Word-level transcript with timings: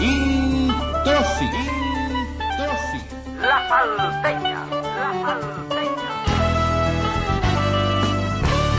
Introsi. 0.00 1.44
Introsi. 1.44 3.00
La 3.40 3.68
salteña. 3.68 4.64
La 4.70 5.10
salteña. 5.22 6.10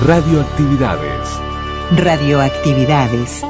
Radioactividades. 0.03 1.39
Radioactividades. 1.95 3.43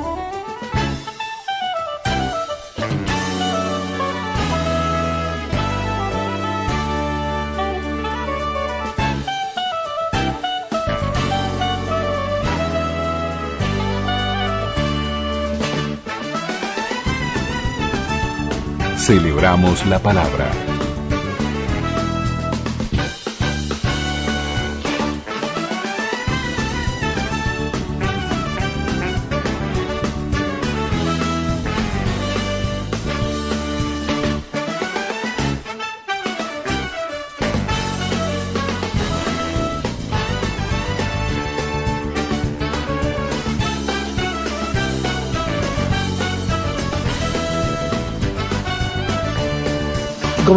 Celebramos 19.41 19.83
la 19.87 19.97
palabra. 19.97 20.70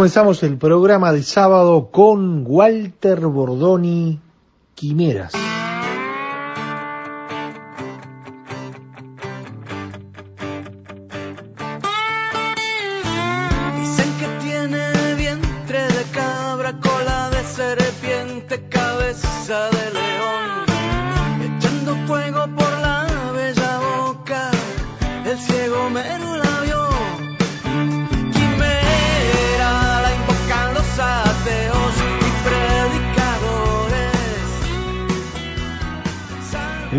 Comenzamos 0.05 0.43
el 0.43 0.59
programa 0.59 1.11
de 1.11 1.23
sábado 1.23 1.89
con 1.89 2.43
Walter 2.45 3.21
Bordoni 3.21 4.19
Quimeras. 4.75 5.33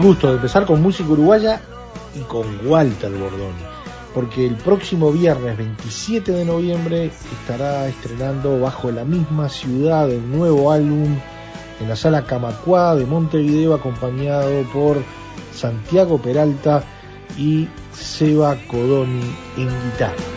Gusto 0.07 0.29
de 0.29 0.37
empezar 0.37 0.67
con 0.67 0.81
música 0.81 1.11
uruguaya 1.11 1.61
y 2.15 2.21
con 2.21 2.47
Walter 2.65 3.11
Bordoni, 3.11 3.65
porque 4.15 4.47
el 4.47 4.55
próximo 4.55 5.11
viernes 5.11 5.59
27 5.59 6.31
de 6.31 6.45
noviembre 6.45 7.07
estará 7.07 7.89
estrenando 7.89 8.61
bajo 8.61 8.93
la 8.93 9.05
misma 9.05 9.49
ciudad 9.49 10.09
el 10.09 10.31
nuevo 10.31 10.71
álbum 10.71 11.19
en 11.81 11.89
la 11.89 11.97
sala 11.97 12.25
Camacuá 12.25 12.95
de 12.95 13.05
Montevideo 13.05 13.75
acompañado 13.75 14.63
por 14.73 14.99
Santiago 15.53 16.19
Peralta 16.19 16.85
y 17.37 17.67
Seba 17.93 18.57
Codoni 18.69 19.35
en 19.57 19.69
guitarras. 19.91 20.36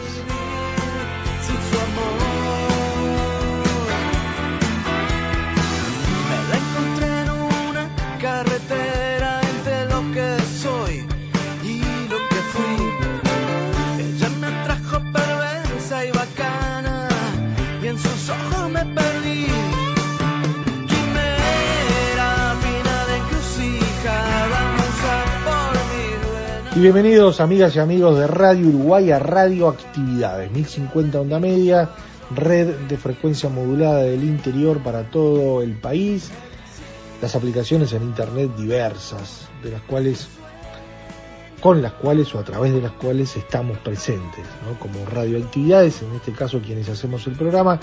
Y 26.79 26.81
bienvenidos 26.81 27.41
amigas 27.41 27.75
y 27.75 27.79
amigos 27.79 28.17
de 28.17 28.25
Radio 28.25 28.69
Uruguay 28.69 29.11
a 29.11 29.19
Radio 29.19 29.67
Actividades, 29.67 30.49
1050 30.49 31.19
onda 31.19 31.37
media, 31.37 31.89
red 32.33 32.73
de 32.87 32.95
frecuencia 32.95 33.49
modulada 33.49 34.03
del 34.03 34.23
interior 34.23 34.81
para 34.81 35.11
todo 35.11 35.61
el 35.61 35.73
país, 35.73 36.31
las 37.21 37.35
aplicaciones 37.35 37.91
en 37.91 38.03
internet 38.03 38.55
diversas, 38.55 39.49
de 39.61 39.71
las 39.71 39.81
cuales 39.81 40.29
con 41.59 41.81
las 41.81 41.91
cuales 41.91 42.33
o 42.33 42.39
a 42.39 42.45
través 42.45 42.71
de 42.71 42.81
las 42.81 42.93
cuales 42.93 43.35
estamos 43.35 43.77
presentes, 43.79 44.45
¿no? 44.65 44.79
como 44.79 45.05
radioactividades, 45.05 46.01
en 46.01 46.15
este 46.15 46.31
caso 46.31 46.61
quienes 46.61 46.87
hacemos 46.87 47.27
el 47.27 47.33
programa, 47.33 47.77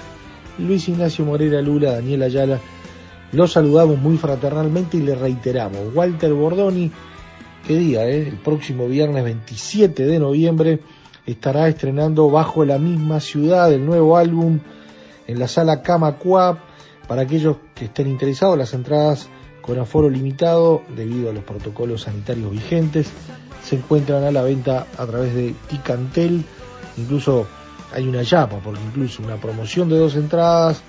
Luis 0.57 0.89
Ignacio 0.89 1.27
Morera 1.27 1.61
Lula, 1.61 1.93
Daniel 1.93 2.23
Ayala, 2.23 2.61
los 3.33 3.53
saludamos 3.53 3.99
muy 3.99 4.17
fraternalmente 4.17 4.97
y 4.97 5.03
le 5.03 5.15
reiteramos, 5.15 5.95
Walter 5.95 6.33
Bordoni, 6.33 6.91
qué 7.67 7.77
día, 7.77 8.09
eh? 8.09 8.29
el 8.29 8.37
próximo 8.37 8.87
viernes 8.87 9.25
27 9.25 10.07
de 10.07 10.19
noviembre 10.21 10.79
estará 11.27 11.69
estrenando 11.69 12.31
bajo 12.31 12.65
la 12.65 12.79
misma 12.79 13.19
ciudad 13.19 13.73
el 13.73 13.85
nuevo 13.85 14.17
álbum 14.17 14.61
en 15.27 15.39
la 15.41 15.49
sala 15.49 15.83
Camacuap, 15.83 16.61
para 17.09 17.23
aquellos 17.23 17.57
que 17.75 17.87
estén 17.87 18.07
interesados, 18.07 18.57
las 18.57 18.73
entradas 18.73 19.29
con 19.63 19.81
aforo 19.81 20.09
limitado 20.09 20.83
debido 20.95 21.31
a 21.31 21.33
los 21.33 21.43
protocolos 21.43 22.03
sanitarios 22.03 22.53
vigentes 22.53 23.11
se 23.65 23.75
encuentran 23.75 24.23
a 24.23 24.31
la 24.31 24.43
venta 24.43 24.87
a 24.97 25.05
través 25.05 25.35
de 25.35 25.53
Ticantel, 25.69 26.45
incluso 26.97 27.49
hay 27.93 28.07
una 28.07 28.23
yapa, 28.23 28.59
porque 28.63 28.81
incluso 28.87 29.25
una 29.25 29.41
promoción 29.41 29.89
de 29.89 29.99
dos 29.99 30.15
entradas, 30.15 30.83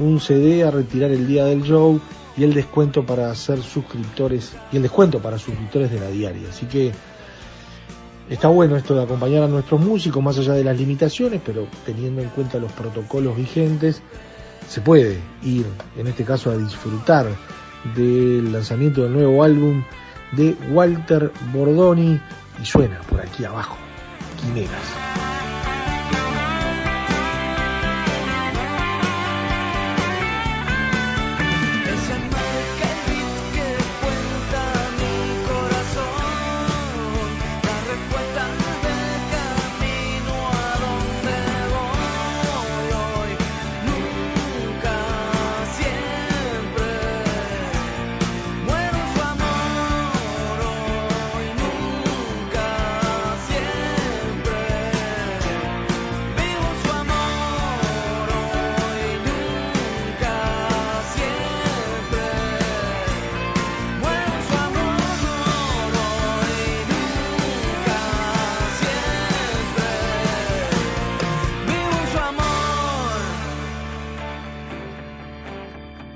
un 0.00 0.20
CD 0.20 0.64
a 0.64 0.70
retirar 0.70 1.10
el 1.10 1.26
día 1.26 1.44
del 1.44 1.62
show 1.62 2.00
y 2.36 2.44
el 2.44 2.54
descuento 2.54 3.04
para 3.04 3.34
ser 3.34 3.62
suscriptores 3.62 4.52
y 4.72 4.76
el 4.76 4.82
descuento 4.82 5.20
para 5.20 5.38
suscriptores 5.38 5.90
de 5.90 6.00
la 6.00 6.08
diaria. 6.08 6.48
Así 6.48 6.66
que 6.66 6.92
está 8.28 8.48
bueno 8.48 8.76
esto 8.76 8.94
de 8.94 9.02
acompañar 9.02 9.42
a 9.42 9.48
nuestros 9.48 9.80
músicos 9.80 10.22
más 10.22 10.38
allá 10.38 10.54
de 10.54 10.64
las 10.64 10.78
limitaciones, 10.78 11.40
pero 11.44 11.66
teniendo 11.84 12.22
en 12.22 12.28
cuenta 12.30 12.58
los 12.58 12.72
protocolos 12.72 13.36
vigentes, 13.36 14.02
se 14.68 14.80
puede 14.80 15.18
ir 15.42 15.66
en 15.96 16.06
este 16.06 16.24
caso 16.24 16.50
a 16.50 16.56
disfrutar 16.56 17.26
del 17.94 18.52
lanzamiento 18.52 19.02
del 19.02 19.12
nuevo 19.12 19.42
álbum 19.42 19.82
de 20.32 20.56
Walter 20.70 21.32
Bordoni 21.52 22.20
y 22.62 22.64
suena 22.64 23.00
por 23.08 23.20
aquí 23.20 23.44
abajo, 23.44 23.76
Quimeras. 24.40 25.39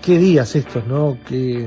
Qué 0.05 0.19
días 0.19 0.55
estos, 0.55 0.87
¿no? 0.87 1.17
Qué, 1.27 1.67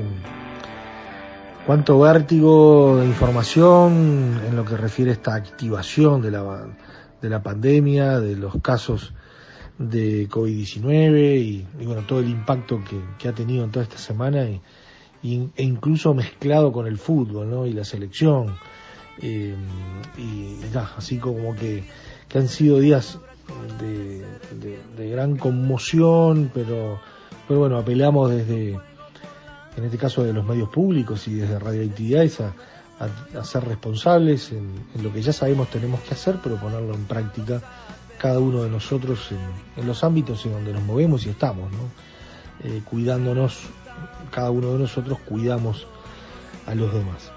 cuánto 1.66 1.98
vértigo 1.98 2.98
de 2.98 3.06
información 3.06 4.40
en 4.46 4.54
lo 4.54 4.64
que 4.64 4.76
refiere 4.76 5.10
a 5.10 5.14
esta 5.14 5.34
activación 5.34 6.22
de 6.22 6.30
la, 6.30 6.68
de 7.20 7.28
la 7.28 7.42
pandemia, 7.42 8.20
de 8.20 8.36
los 8.36 8.54
casos 8.62 9.12
de 9.76 10.28
COVID-19 10.28 11.40
y, 11.40 11.66
y, 11.80 11.84
bueno, 11.84 12.02
todo 12.06 12.20
el 12.20 12.28
impacto 12.28 12.80
que, 12.88 13.00
que, 13.18 13.28
ha 13.28 13.32
tenido 13.32 13.64
en 13.64 13.72
toda 13.72 13.82
esta 13.82 13.98
semana 13.98 14.44
y, 14.44 14.60
y, 15.20 15.50
e 15.56 15.64
incluso 15.64 16.14
mezclado 16.14 16.70
con 16.70 16.86
el 16.86 16.98
fútbol, 16.98 17.50
¿no? 17.50 17.66
Y 17.66 17.72
la 17.72 17.84
selección. 17.84 18.56
Eh, 19.20 19.56
y, 20.16 20.60
ya, 20.72 20.92
así 20.96 21.18
como 21.18 21.56
que, 21.56 21.82
que 22.28 22.38
han 22.38 22.46
sido 22.46 22.78
días 22.78 23.18
de, 23.80 24.24
de, 24.96 25.10
gran 25.10 25.36
conmoción, 25.36 26.52
pero, 26.54 27.00
pero 27.48 27.60
bueno, 27.60 27.78
apelamos 27.78 28.30
desde, 28.30 28.78
en 29.76 29.84
este 29.84 29.96
caso 29.96 30.22
de 30.22 30.32
los 30.34 30.44
medios 30.44 30.68
públicos 30.68 31.26
y 31.26 31.34
desde 31.34 31.58
radioactividades 31.58 32.40
a, 32.40 32.52
ser 33.44 33.64
responsables 33.64 34.52
en, 34.52 34.74
lo 35.02 35.12
que 35.12 35.22
ya 35.22 35.32
sabemos 35.32 35.68
tenemos 35.70 36.00
que 36.00 36.14
hacer, 36.14 36.36
pero 36.42 36.56
ponerlo 36.56 36.94
en 36.94 37.04
práctica 37.04 37.62
cada 38.18 38.40
uno 38.40 38.64
de 38.64 38.70
nosotros 38.70 39.30
en, 39.30 39.80
en 39.80 39.86
los 39.86 40.02
ámbitos 40.04 40.44
en 40.44 40.52
donde 40.52 40.72
nos 40.72 40.82
movemos 40.82 41.24
y 41.24 41.30
estamos, 41.30 41.70
¿no? 41.72 41.88
Eh, 42.64 42.82
cuidándonos, 42.84 43.60
cada 44.32 44.50
uno 44.50 44.72
de 44.72 44.80
nosotros 44.80 45.18
cuidamos 45.20 45.86
a 46.66 46.74
los 46.74 46.92
demás. 46.92 47.30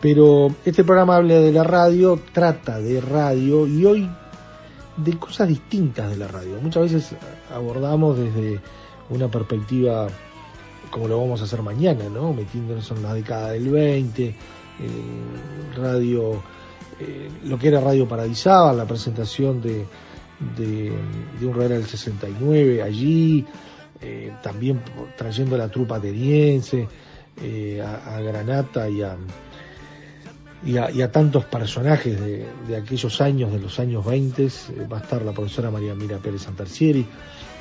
Pero 0.00 0.54
este 0.64 0.84
programa 0.84 1.16
habla 1.16 1.34
de 1.34 1.52
la 1.52 1.64
radio, 1.64 2.20
trata 2.32 2.78
de 2.78 3.00
radio 3.00 3.66
y 3.66 3.84
hoy 3.84 4.10
de 4.96 5.18
cosas 5.18 5.48
distintas 5.48 6.10
de 6.10 6.16
la 6.16 6.28
radio. 6.28 6.60
Muchas 6.60 6.92
veces 6.92 7.16
abordamos 7.52 8.16
desde 8.18 8.60
una 9.10 9.28
perspectiva 9.28 10.08
como 10.90 11.08
lo 11.08 11.18
vamos 11.18 11.40
a 11.40 11.44
hacer 11.44 11.62
mañana, 11.62 12.04
¿no? 12.08 12.32
Metiéndonos 12.32 12.90
en 12.90 13.02
la 13.02 13.14
década 13.14 13.50
del 13.52 13.68
20, 13.68 14.24
eh, 14.24 14.36
radio, 15.74 16.42
eh, 17.00 17.30
lo 17.44 17.58
que 17.58 17.68
era 17.68 17.80
Radio 17.80 18.06
Paradisaba, 18.06 18.72
la 18.74 18.86
presentación 18.86 19.62
de, 19.62 19.86
de, 20.56 20.92
un 21.46 21.54
radio 21.54 21.70
del 21.70 21.86
69 21.86 22.82
allí, 22.82 23.44
eh, 24.00 24.32
también 24.42 24.82
trayendo 25.16 25.54
a 25.54 25.58
la 25.58 25.68
trupa 25.68 25.96
ateniense, 25.96 26.86
a 27.82 28.20
Granata 28.20 28.88
y 28.88 29.02
a, 29.02 29.16
y 30.64 30.76
a, 30.76 30.90
y 30.90 31.02
a, 31.02 31.10
tantos 31.10 31.44
personajes 31.44 32.20
de, 32.20 32.46
de, 32.68 32.76
aquellos 32.76 33.20
años, 33.20 33.52
de 33.52 33.58
los 33.58 33.78
años 33.80 34.04
20, 34.04 34.48
va 34.92 34.98
a 34.98 35.00
estar 35.00 35.22
la 35.22 35.32
profesora 35.32 35.70
María 35.70 35.94
Mira 35.94 36.18
Pérez 36.18 36.42
Santarcieri, 36.42 37.06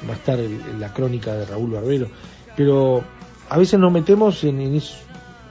va 0.08 0.14
a 0.14 0.18
estar 0.18 0.40
el, 0.40 0.80
la 0.80 0.94
crónica 0.94 1.34
de 1.34 1.46
Raúl 1.46 1.72
Barbero, 1.72 2.08
pero 2.56 3.04
a 3.50 3.58
veces 3.58 3.80
nos 3.80 3.92
metemos 3.92 4.44
en, 4.44 4.62
en, 4.62 4.76
eso, 4.76 4.98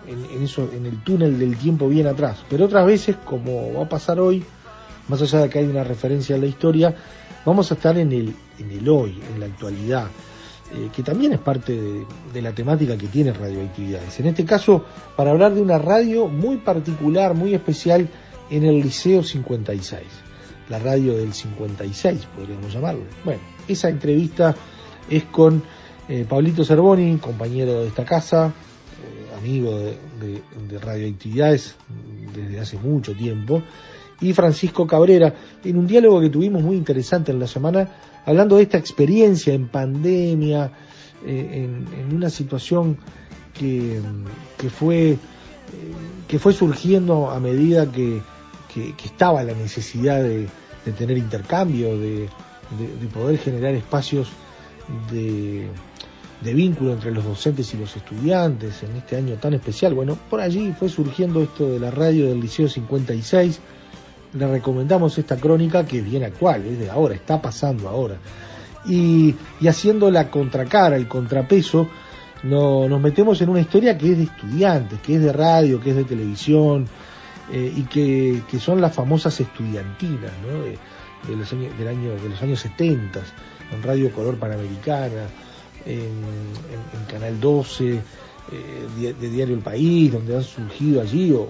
en, 0.06 0.24
en, 0.36 0.42
eso, 0.42 0.68
en 0.72 0.86
el 0.86 1.02
túnel 1.02 1.38
del 1.38 1.56
tiempo 1.56 1.88
bien 1.88 2.06
atrás, 2.06 2.38
pero 2.48 2.66
otras 2.66 2.86
veces, 2.86 3.16
como 3.24 3.74
va 3.74 3.84
a 3.84 3.88
pasar 3.88 4.20
hoy, 4.20 4.44
más 5.08 5.20
allá 5.22 5.40
de 5.40 5.48
que 5.48 5.58
hay 5.58 5.66
una 5.66 5.82
referencia 5.82 6.36
a 6.36 6.38
la 6.38 6.46
historia, 6.46 6.94
vamos 7.44 7.70
a 7.70 7.74
estar 7.74 7.98
en 7.98 8.12
el, 8.12 8.34
en 8.58 8.70
el 8.70 8.88
hoy, 8.88 9.20
en 9.32 9.40
la 9.40 9.46
actualidad, 9.46 10.06
eh, 10.72 10.88
que 10.94 11.02
también 11.02 11.32
es 11.32 11.40
parte 11.40 12.04
de, 12.32 12.42
la 12.42 12.52
temática 12.52 12.96
que 12.96 13.08
tiene 13.08 13.32
radioactividades. 13.32 14.20
En 14.20 14.26
este 14.26 14.44
caso, 14.44 14.84
para 15.16 15.32
hablar 15.32 15.52
de 15.52 15.60
una 15.60 15.78
radio 15.78 16.28
muy 16.28 16.58
particular, 16.58 17.34
muy 17.34 17.54
especial, 17.54 18.08
en 18.50 18.64
el 18.64 18.80
Liceo 18.80 19.22
56, 19.22 20.02
la 20.68 20.78
radio 20.78 21.16
del 21.16 21.32
56, 21.32 22.26
podríamos 22.36 22.72
llamarlo. 22.72 23.02
Bueno, 23.24 23.40
esa 23.66 23.88
entrevista 23.88 24.54
es 25.08 25.24
con 25.24 25.62
eh, 26.08 26.24
Pablito 26.28 26.64
Cervoni, 26.64 27.18
compañero 27.18 27.82
de 27.82 27.88
esta 27.88 28.04
casa, 28.04 28.46
eh, 28.46 29.38
amigo 29.38 29.76
de, 29.76 29.98
de, 30.20 30.42
de 30.68 30.78
radioactividades 30.78 31.74
desde 32.32 32.60
hace 32.60 32.78
mucho 32.78 33.14
tiempo, 33.14 33.62
y 34.20 34.32
Francisco 34.32 34.86
Cabrera, 34.86 35.34
en 35.64 35.78
un 35.78 35.86
diálogo 35.86 36.20
que 36.20 36.30
tuvimos 36.30 36.62
muy 36.62 36.76
interesante 36.76 37.32
en 37.32 37.38
la 37.38 37.46
semana, 37.46 37.88
hablando 38.26 38.56
de 38.56 38.62
esta 38.62 38.78
experiencia 38.78 39.54
en 39.54 39.68
pandemia, 39.68 40.70
eh, 41.24 41.68
en, 41.98 42.14
una 42.14 42.30
situación 42.30 42.98
que, 43.52 44.00
que 44.56 44.70
fue 44.70 45.10
eh, 45.10 45.16
que 46.26 46.38
fue 46.38 46.52
surgiendo 46.52 47.30
a 47.30 47.40
medida 47.40 47.90
que, 47.90 48.22
que, 48.72 48.94
estaba 49.04 49.42
la 49.42 49.52
necesidad 49.52 50.22
de, 50.22 50.48
de 50.84 50.92
tener 50.92 51.18
intercambio, 51.18 51.98
de, 51.98 52.28
de, 52.78 53.06
poder 53.12 53.38
generar 53.38 53.74
espacios 53.74 54.28
de, 55.10 55.68
de 56.40 56.54
vínculo 56.54 56.92
entre 56.92 57.10
los 57.10 57.24
docentes 57.24 57.74
y 57.74 57.78
los 57.78 57.96
estudiantes 57.96 58.82
en 58.82 58.96
este 58.96 59.16
año 59.16 59.34
tan 59.36 59.54
especial. 59.54 59.94
Bueno, 59.94 60.16
por 60.30 60.40
allí 60.40 60.72
fue 60.78 60.88
surgiendo 60.88 61.42
esto 61.42 61.68
de 61.68 61.80
la 61.80 61.90
radio 61.90 62.28
del 62.28 62.40
Liceo 62.40 62.68
56 62.68 63.60
le 64.32 64.46
recomendamos 64.46 65.16
esta 65.18 65.36
crónica 65.36 65.84
que 65.84 65.98
es 65.98 66.04
bien 66.04 66.24
actual, 66.24 66.64
es 66.66 66.78
de 66.78 66.90
ahora, 66.90 67.14
está 67.14 67.40
pasando 67.40 67.88
ahora. 67.88 68.16
Y, 68.86 69.34
y 69.60 69.68
haciendo 69.68 70.10
la 70.10 70.30
contracara, 70.30 70.96
el 70.96 71.08
contrapeso, 71.08 71.88
no, 72.42 72.88
nos 72.88 73.00
metemos 73.00 73.40
en 73.42 73.50
una 73.50 73.60
historia 73.60 73.98
que 73.98 74.12
es 74.12 74.18
de 74.18 74.24
estudiantes, 74.24 75.00
que 75.00 75.16
es 75.16 75.22
de 75.22 75.32
radio, 75.32 75.80
que 75.80 75.90
es 75.90 75.96
de 75.96 76.04
televisión, 76.04 76.86
eh, 77.52 77.72
y 77.76 77.82
que, 77.82 78.42
que, 78.48 78.58
son 78.58 78.80
las 78.80 78.94
famosas 78.94 79.38
estudiantinas, 79.40 80.32
¿no? 80.46 80.62
De, 80.62 81.36
los 81.36 81.52
años, 81.52 81.76
del 81.78 81.88
año, 81.88 82.12
de 82.14 82.28
los 82.30 82.40
años 82.40 82.60
70, 82.60 83.20
en 83.72 83.82
Radio 83.82 84.10
Color 84.10 84.38
Panamericana, 84.38 85.26
en 85.84 87.04
Canal 87.10 87.38
12, 87.38 88.00
eh, 88.52 88.86
de, 88.98 89.12
de 89.14 89.30
Diario 89.30 89.54
El 89.54 89.60
País, 89.60 90.12
donde 90.12 90.36
han 90.36 90.42
surgido 90.42 91.02
allí, 91.02 91.30
o, 91.32 91.48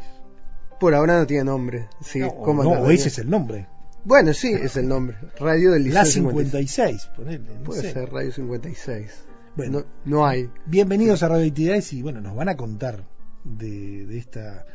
Por 0.80 0.94
ahora 0.94 1.18
no 1.18 1.26
tiene 1.26 1.44
nombre. 1.44 1.88
Sí, 2.00 2.20
no, 2.20 2.34
¿cómo 2.34 2.64
no 2.64 2.90
ese 2.90 3.08
es 3.08 3.18
el 3.18 3.30
nombre. 3.30 3.68
Bueno, 4.04 4.34
sí, 4.34 4.52
es 4.52 4.76
el 4.76 4.88
nombre. 4.88 5.16
Radio 5.38 5.73
del 5.73 5.84
Liceo 5.84 6.00
La 6.00 6.04
56, 6.06 7.11
ponele, 7.16 7.38
no 7.38 7.64
Puede 7.64 7.82
sé. 7.82 7.92
ser 7.92 8.11
Radio 8.12 8.32
56. 8.32 9.11
Bueno. 9.56 9.80
no, 9.80 9.87
no 10.04 10.26
hay. 10.26 10.50
Bienvenidos 10.66 11.23
a 11.23 11.28
Radio 11.28 11.46
Actividades 11.46 11.92
y 11.92 12.02
bueno, 12.02 12.20
nos 12.20 12.34
van 12.34 12.49
a 12.49 12.56
contar 12.56 13.04
de, 13.44 14.04
de 14.06 14.18
esta 14.18 14.66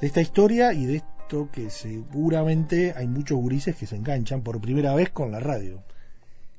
de 0.00 0.06
esta 0.06 0.20
historia 0.20 0.72
y 0.72 0.86
de 0.86 0.96
esto 0.96 1.48
que 1.52 1.70
seguramente 1.70 2.92
hay 2.96 3.06
muchos 3.06 3.38
gurises 3.38 3.76
que 3.76 3.86
se 3.86 3.96
enganchan 3.96 4.42
por 4.42 4.60
primera 4.60 4.94
vez 4.94 5.10
con 5.10 5.30
la 5.32 5.40
radio. 5.40 5.82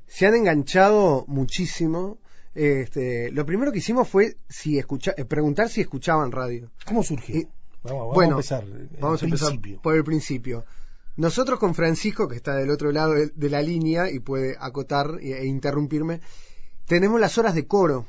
Se 0.07 0.25
han 0.25 0.35
enganchado 0.35 1.25
muchísimo. 1.27 2.17
Este, 2.55 3.31
lo 3.31 3.45
primero 3.45 3.71
que 3.71 3.77
hicimos 3.79 4.07
fue 4.09 4.37
si 4.49 4.79
escucha, 4.79 5.13
eh, 5.17 5.25
preguntar 5.25 5.69
si 5.69 5.81
escuchaban 5.81 6.31
radio. 6.31 6.71
¿Cómo 6.85 7.03
surgió? 7.03 7.35
Y- 7.35 7.47
vamos, 7.83 7.99
vamos 7.99 8.13
bueno, 8.15 8.31
a 8.35 8.39
empezar. 8.39 8.63
eh, 8.63 8.87
Vamos 8.99 9.21
a 9.21 9.25
empezar 9.25 9.49
principio. 9.49 9.81
por 9.81 9.95
el 9.95 10.03
principio. 10.03 10.65
Nosotros 11.17 11.59
con 11.59 11.75
Francisco, 11.75 12.27
que 12.27 12.35
está 12.35 12.55
del 12.55 12.69
otro 12.71 12.91
lado 12.91 13.13
de, 13.13 13.27
de 13.33 13.49
la 13.49 13.61
línea 13.61 14.09
y 14.09 14.19
puede 14.19 14.55
acotar 14.59 15.17
e, 15.21 15.33
e 15.33 15.45
interrumpirme, 15.45 16.21
tenemos 16.85 17.19
las 17.19 17.37
horas 17.37 17.53
de 17.55 17.67
coro 17.67 18.05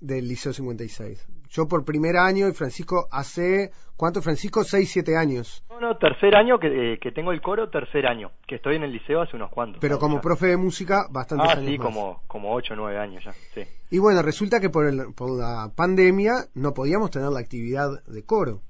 del 0.00 0.26
Liceo 0.28 0.52
56. 0.52 1.18
Yo 1.52 1.68
por 1.68 1.84
primer 1.84 2.16
año 2.16 2.48
y 2.48 2.52
Francisco 2.52 3.08
hace, 3.10 3.70
¿cuánto 3.96 4.22
Francisco? 4.22 4.64
6, 4.64 4.90
7 4.90 5.16
años. 5.18 5.62
No, 5.68 5.80
no, 5.80 5.96
tercer 5.98 6.34
año 6.34 6.58
que, 6.58 6.94
eh, 6.94 6.98
que 6.98 7.12
tengo 7.12 7.30
el 7.30 7.42
coro, 7.42 7.68
tercer 7.68 8.06
año, 8.06 8.30
que 8.46 8.54
estoy 8.54 8.76
en 8.76 8.84
el 8.84 8.92
liceo 8.92 9.20
hace 9.20 9.36
unos 9.36 9.50
cuantos. 9.50 9.78
Pero 9.80 9.98
como 9.98 10.16
ya. 10.16 10.20
profe 10.22 10.46
de 10.46 10.56
música, 10.56 11.06
bastante 11.10 11.44
Ah, 11.46 11.52
años 11.52 11.66
sí, 11.70 11.76
más. 11.78 11.86
como, 11.86 12.22
como 12.26 12.54
8 12.54 12.72
o 12.72 12.76
9 12.76 12.98
años 12.98 13.22
ya, 13.24 13.32
sí. 13.54 13.62
Y 13.90 13.98
bueno, 13.98 14.22
resulta 14.22 14.60
que 14.60 14.70
por, 14.70 14.86
el- 14.86 15.12
por 15.14 15.30
la 15.30 15.70
pandemia 15.76 16.46
no 16.54 16.72
podíamos 16.72 17.10
tener 17.10 17.28
la 17.28 17.40
actividad 17.40 18.02
de 18.06 18.22
coro. 18.24 18.62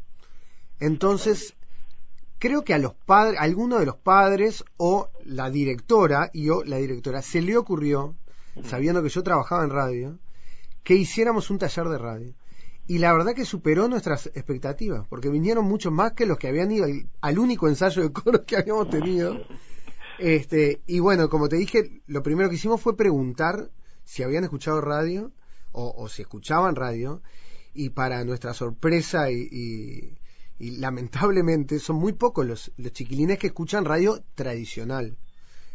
Entonces, 0.80 1.54
creo 2.40 2.64
que 2.64 2.74
a 2.74 2.78
los 2.78 2.94
padres, 2.94 3.38
alguno 3.40 3.78
de 3.78 3.86
los 3.86 3.96
padres 3.96 4.64
o 4.76 5.08
la 5.24 5.50
directora 5.50 6.30
y 6.32 6.48
o 6.48 6.64
la 6.64 6.76
directora 6.78 7.22
se 7.22 7.40
le 7.42 7.56
ocurrió, 7.56 8.16
sabiendo 8.64 9.02
que 9.04 9.08
yo 9.08 9.22
trabajaba 9.22 9.62
en 9.62 9.70
radio, 9.70 10.18
que 10.82 10.94
hiciéramos 10.94 11.50
un 11.50 11.58
taller 11.58 11.86
de 11.86 11.98
radio. 11.98 12.34
Y 12.88 12.98
la 12.98 13.12
verdad 13.12 13.34
que 13.34 13.44
superó 13.44 13.88
nuestras 13.88 14.26
expectativas, 14.34 15.06
porque 15.08 15.28
vinieron 15.30 15.64
muchos 15.64 15.92
más 15.92 16.12
que 16.12 16.26
los 16.26 16.36
que 16.38 16.48
habían 16.48 16.70
ido 16.72 16.86
al, 17.20 17.38
único 17.38 17.68
ensayo 17.68 18.02
de 18.02 18.12
coro 18.12 18.44
que 18.44 18.56
habíamos 18.56 18.90
tenido. 18.90 19.36
Este, 20.18 20.82
y 20.86 20.98
bueno, 20.98 21.28
como 21.28 21.48
te 21.48 21.56
dije, 21.56 22.02
lo 22.06 22.22
primero 22.22 22.48
que 22.48 22.56
hicimos 22.56 22.80
fue 22.80 22.96
preguntar 22.96 23.70
si 24.04 24.22
habían 24.22 24.44
escuchado 24.44 24.80
radio 24.80 25.32
o, 25.72 25.94
o 25.96 26.08
si 26.08 26.22
escuchaban 26.22 26.74
radio. 26.76 27.22
Y 27.74 27.90
para 27.90 28.24
nuestra 28.24 28.52
sorpresa 28.52 29.30
y, 29.30 29.48
y- 29.50 30.18
y 30.58 30.76
lamentablemente 30.76 31.78
son 31.80 31.96
muy 31.96 32.12
pocos 32.12 32.46
los, 32.46 32.72
los 32.76 32.92
chiquilines 32.92 33.38
que 33.38 33.48
escuchan 33.48 33.84
radio 33.84 34.22
tradicional. 34.34 35.16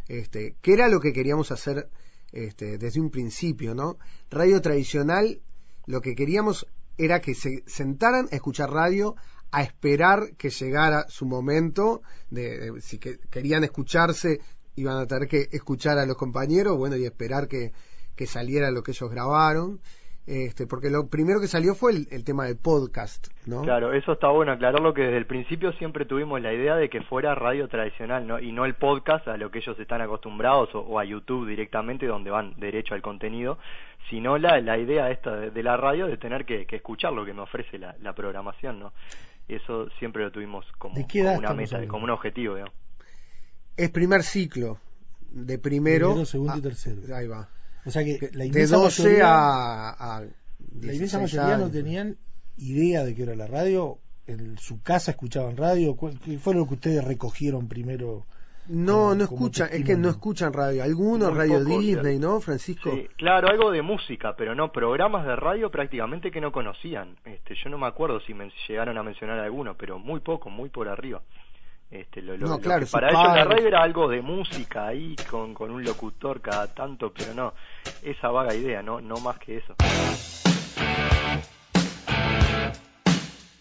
Este, 0.07 0.55
que 0.61 0.73
era 0.73 0.87
lo 0.87 0.99
que 1.01 1.11
queríamos 1.11 1.51
hacer 1.51 1.89
este, 2.31 2.77
desde 2.77 3.01
un 3.01 3.09
principio, 3.09 3.75
¿no? 3.75 3.97
Radio 4.29 4.61
tradicional, 4.61 5.41
lo 5.87 5.99
que 6.01 6.15
queríamos 6.15 6.67
era 6.97 7.21
que 7.21 7.35
se 7.35 7.63
sentaran 7.67 8.27
a 8.31 8.35
escuchar 8.35 8.71
radio, 8.71 9.15
a 9.51 9.63
esperar 9.63 10.35
que 10.37 10.49
llegara 10.49 11.05
su 11.09 11.25
momento, 11.25 12.01
de, 12.29 12.81
si 12.81 12.97
que, 12.97 13.19
querían 13.29 13.63
escucharse, 13.63 14.41
iban 14.75 14.97
a 14.97 15.07
tener 15.07 15.27
que 15.27 15.49
escuchar 15.51 15.97
a 15.97 16.05
los 16.05 16.17
compañeros, 16.17 16.77
bueno, 16.77 16.95
y 16.95 17.05
esperar 17.05 17.47
que, 17.47 17.71
que 18.15 18.27
saliera 18.27 18.71
lo 18.71 18.83
que 18.83 18.91
ellos 18.91 19.09
grabaron, 19.09 19.79
este, 20.27 20.67
porque 20.67 20.89
lo 20.89 21.07
primero 21.07 21.39
que 21.39 21.47
salió 21.47 21.73
fue 21.73 21.93
el, 21.93 22.07
el 22.11 22.23
tema 22.25 22.45
del 22.45 22.57
podcast, 22.57 23.27
¿no? 23.47 23.61
Claro, 23.61 23.93
eso 23.93 24.11
está 24.11 24.27
bueno 24.27 24.51
aclararlo 24.51 24.93
que 24.93 25.03
desde 25.03 25.17
el 25.17 25.25
principio 25.25 25.71
siempre 25.73 26.05
tuvimos 26.05 26.41
la 26.41 26.53
idea 26.53 26.75
de 26.75 26.89
que 26.89 27.01
fuera 27.03 27.33
radio 27.33 27.67
tradicional 27.69 28.27
¿no? 28.27 28.37
y 28.39 28.51
no 28.51 28.65
el 28.65 28.75
podcast 28.75 29.27
a 29.29 29.37
lo 29.37 29.49
que 29.49 29.59
ellos 29.59 29.79
están 29.79 30.01
acostumbrados 30.01 30.75
o, 30.75 30.81
o 30.81 30.99
a 30.99 31.05
YouTube 31.05 31.47
directamente 31.47 32.05
donde 32.05 32.29
van 32.29 32.53
derecho 32.59 32.93
al 32.93 33.01
contenido, 33.01 33.57
sino 34.09 34.37
la, 34.37 34.59
la 34.59 34.77
idea 34.77 35.09
esta 35.11 35.35
de, 35.35 35.51
de 35.51 35.63
la 35.63 35.77
radio 35.77 36.07
de 36.07 36.17
tener 36.17 36.45
que, 36.45 36.65
que 36.65 36.75
escuchar 36.75 37.13
lo 37.13 37.25
que 37.25 37.33
me 37.33 37.41
ofrece 37.41 37.77
la, 37.79 37.95
la 38.01 38.13
programación, 38.13 38.79
¿no? 38.79 38.91
Eso 39.47 39.87
siempre 39.97 40.23
lo 40.23 40.31
tuvimos 40.31 40.65
como, 40.77 40.95
¿De 40.95 41.07
qué 41.07 41.21
edad 41.21 41.35
como 41.35 41.39
una 41.47 41.53
meta, 41.53 41.75
hablando? 41.77 41.91
como 41.93 42.03
un 42.03 42.09
objetivo, 42.09 42.55
digamos. 42.55 42.75
Es 43.77 43.89
primer 43.91 44.23
ciclo, 44.23 44.77
de 45.31 45.57
primero, 45.57 46.07
Primero, 46.07 46.25
segundo 46.25 46.57
y 46.57 46.61
tercero. 46.61 47.15
ahí 47.15 47.27
va. 47.27 47.47
O 47.87 47.91
sea 47.91 48.03
que 48.03 48.19
la 48.33 48.39
de 48.43 48.47
inmensa 48.47 48.77
12 48.77 49.03
mayoría, 49.03 49.27
a, 49.33 50.17
a 50.17 50.19
la 50.21 50.93
inmensa 50.93 51.17
16 51.19 51.21
mayoría 51.21 51.57
no 51.57 51.71
tenían 51.71 52.17
idea 52.57 53.03
de 53.03 53.15
qué 53.15 53.23
era 53.23 53.35
la 53.35 53.47
radio. 53.47 53.99
En 54.27 54.57
su 54.57 54.81
casa 54.81 55.11
escuchaban 55.11 55.55
radio. 55.55 55.95
¿Cuál- 55.95 56.19
¿Qué 56.19 56.37
fue 56.37 56.53
lo 56.53 56.67
que 56.67 56.73
ustedes 56.73 57.03
recogieron 57.03 57.67
primero? 57.69 58.25
No, 58.67 58.93
como- 58.95 59.15
no 59.15 59.23
escuchan, 59.23 59.69
es 59.71 59.85
que 59.85 59.95
no 59.95 60.09
escuchan 60.09 60.51
radio. 60.51 60.83
Algunos 60.83 61.29
Muy 61.29 61.37
radio 61.37 61.59
poco, 61.63 61.79
Disney. 61.79 62.19
¿no, 62.19 62.41
Francisco? 62.41 62.91
Sí, 62.93 63.07
claro, 63.15 63.47
algo 63.47 63.71
de 63.71 63.81
música, 63.81 64.35
pero 64.37 64.53
no 64.55 64.73
programas 64.73 65.25
de 65.25 65.37
radio 65.37 65.71
prácticamente 65.71 66.29
que 66.31 66.41
no 66.41 66.51
conocían. 66.51 67.15
Este, 67.23 67.55
yo 67.63 67.69
no 67.69 67.77
me 67.77 67.87
acuerdo 67.87 68.19
si 68.19 68.33
men- 68.33 68.51
llegaron 68.67 68.97
a 68.97 69.03
mencionar 69.03 69.39
alguno, 69.39 69.77
pero 69.77 69.97
muy 69.99 70.19
poco, 70.19 70.49
muy 70.49 70.67
por 70.67 70.89
arriba. 70.89 71.21
Este, 71.89 72.21
lo, 72.21 72.35
lo- 72.37 72.47
No, 72.47 72.53
lo 72.55 72.59
claro, 72.59 72.85
que 72.85 72.91
para 72.91 73.09
ellos 73.09 73.23
la 73.23 73.43
radio 73.45 73.67
era 73.67 73.81
algo 73.81 74.09
de 74.09 74.21
música 74.21 74.87
ahí 74.87 75.15
con, 75.29 75.53
con 75.53 75.71
un 75.71 75.83
locutor 75.83 76.41
cada 76.41 76.67
tanto, 76.67 77.13
pero 77.17 77.33
no, 77.33 77.53
esa 78.03 78.29
vaga 78.29 78.53
idea, 78.53 78.81
no, 78.81 78.99
no 78.99 79.15
más 79.17 79.37
que 79.39 79.57
eso. 79.57 79.73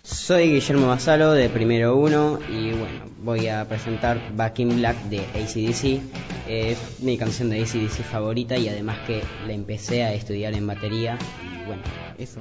Soy 0.02 0.50
Guillermo 0.50 0.88
Basalo 0.88 1.33
de 1.33 1.49
Primero 1.49 1.97
Uno 1.97 2.38
y 2.49 2.71
bueno, 2.73 3.04
voy 3.18 3.49
a 3.49 3.64
presentar 3.68 4.18
Back 4.35 4.59
in 4.61 4.76
Black 4.76 4.97
de 5.04 5.21
ACDC. 5.21 6.00
Es 6.49 7.00
mi 7.00 7.16
canción 7.18 7.50
de 7.50 7.62
ACDC 7.62 8.02
favorita 8.02 8.56
y 8.56 8.68
además 8.68 8.99
que 9.06 9.23
la 9.47 9.52
empecé 9.52 10.04
a 10.04 10.12
estudiar 10.12 10.54
en 10.54 10.66
batería 10.66 11.16
y 11.45 11.64
bueno, 11.66 11.83
eso. 12.18 12.40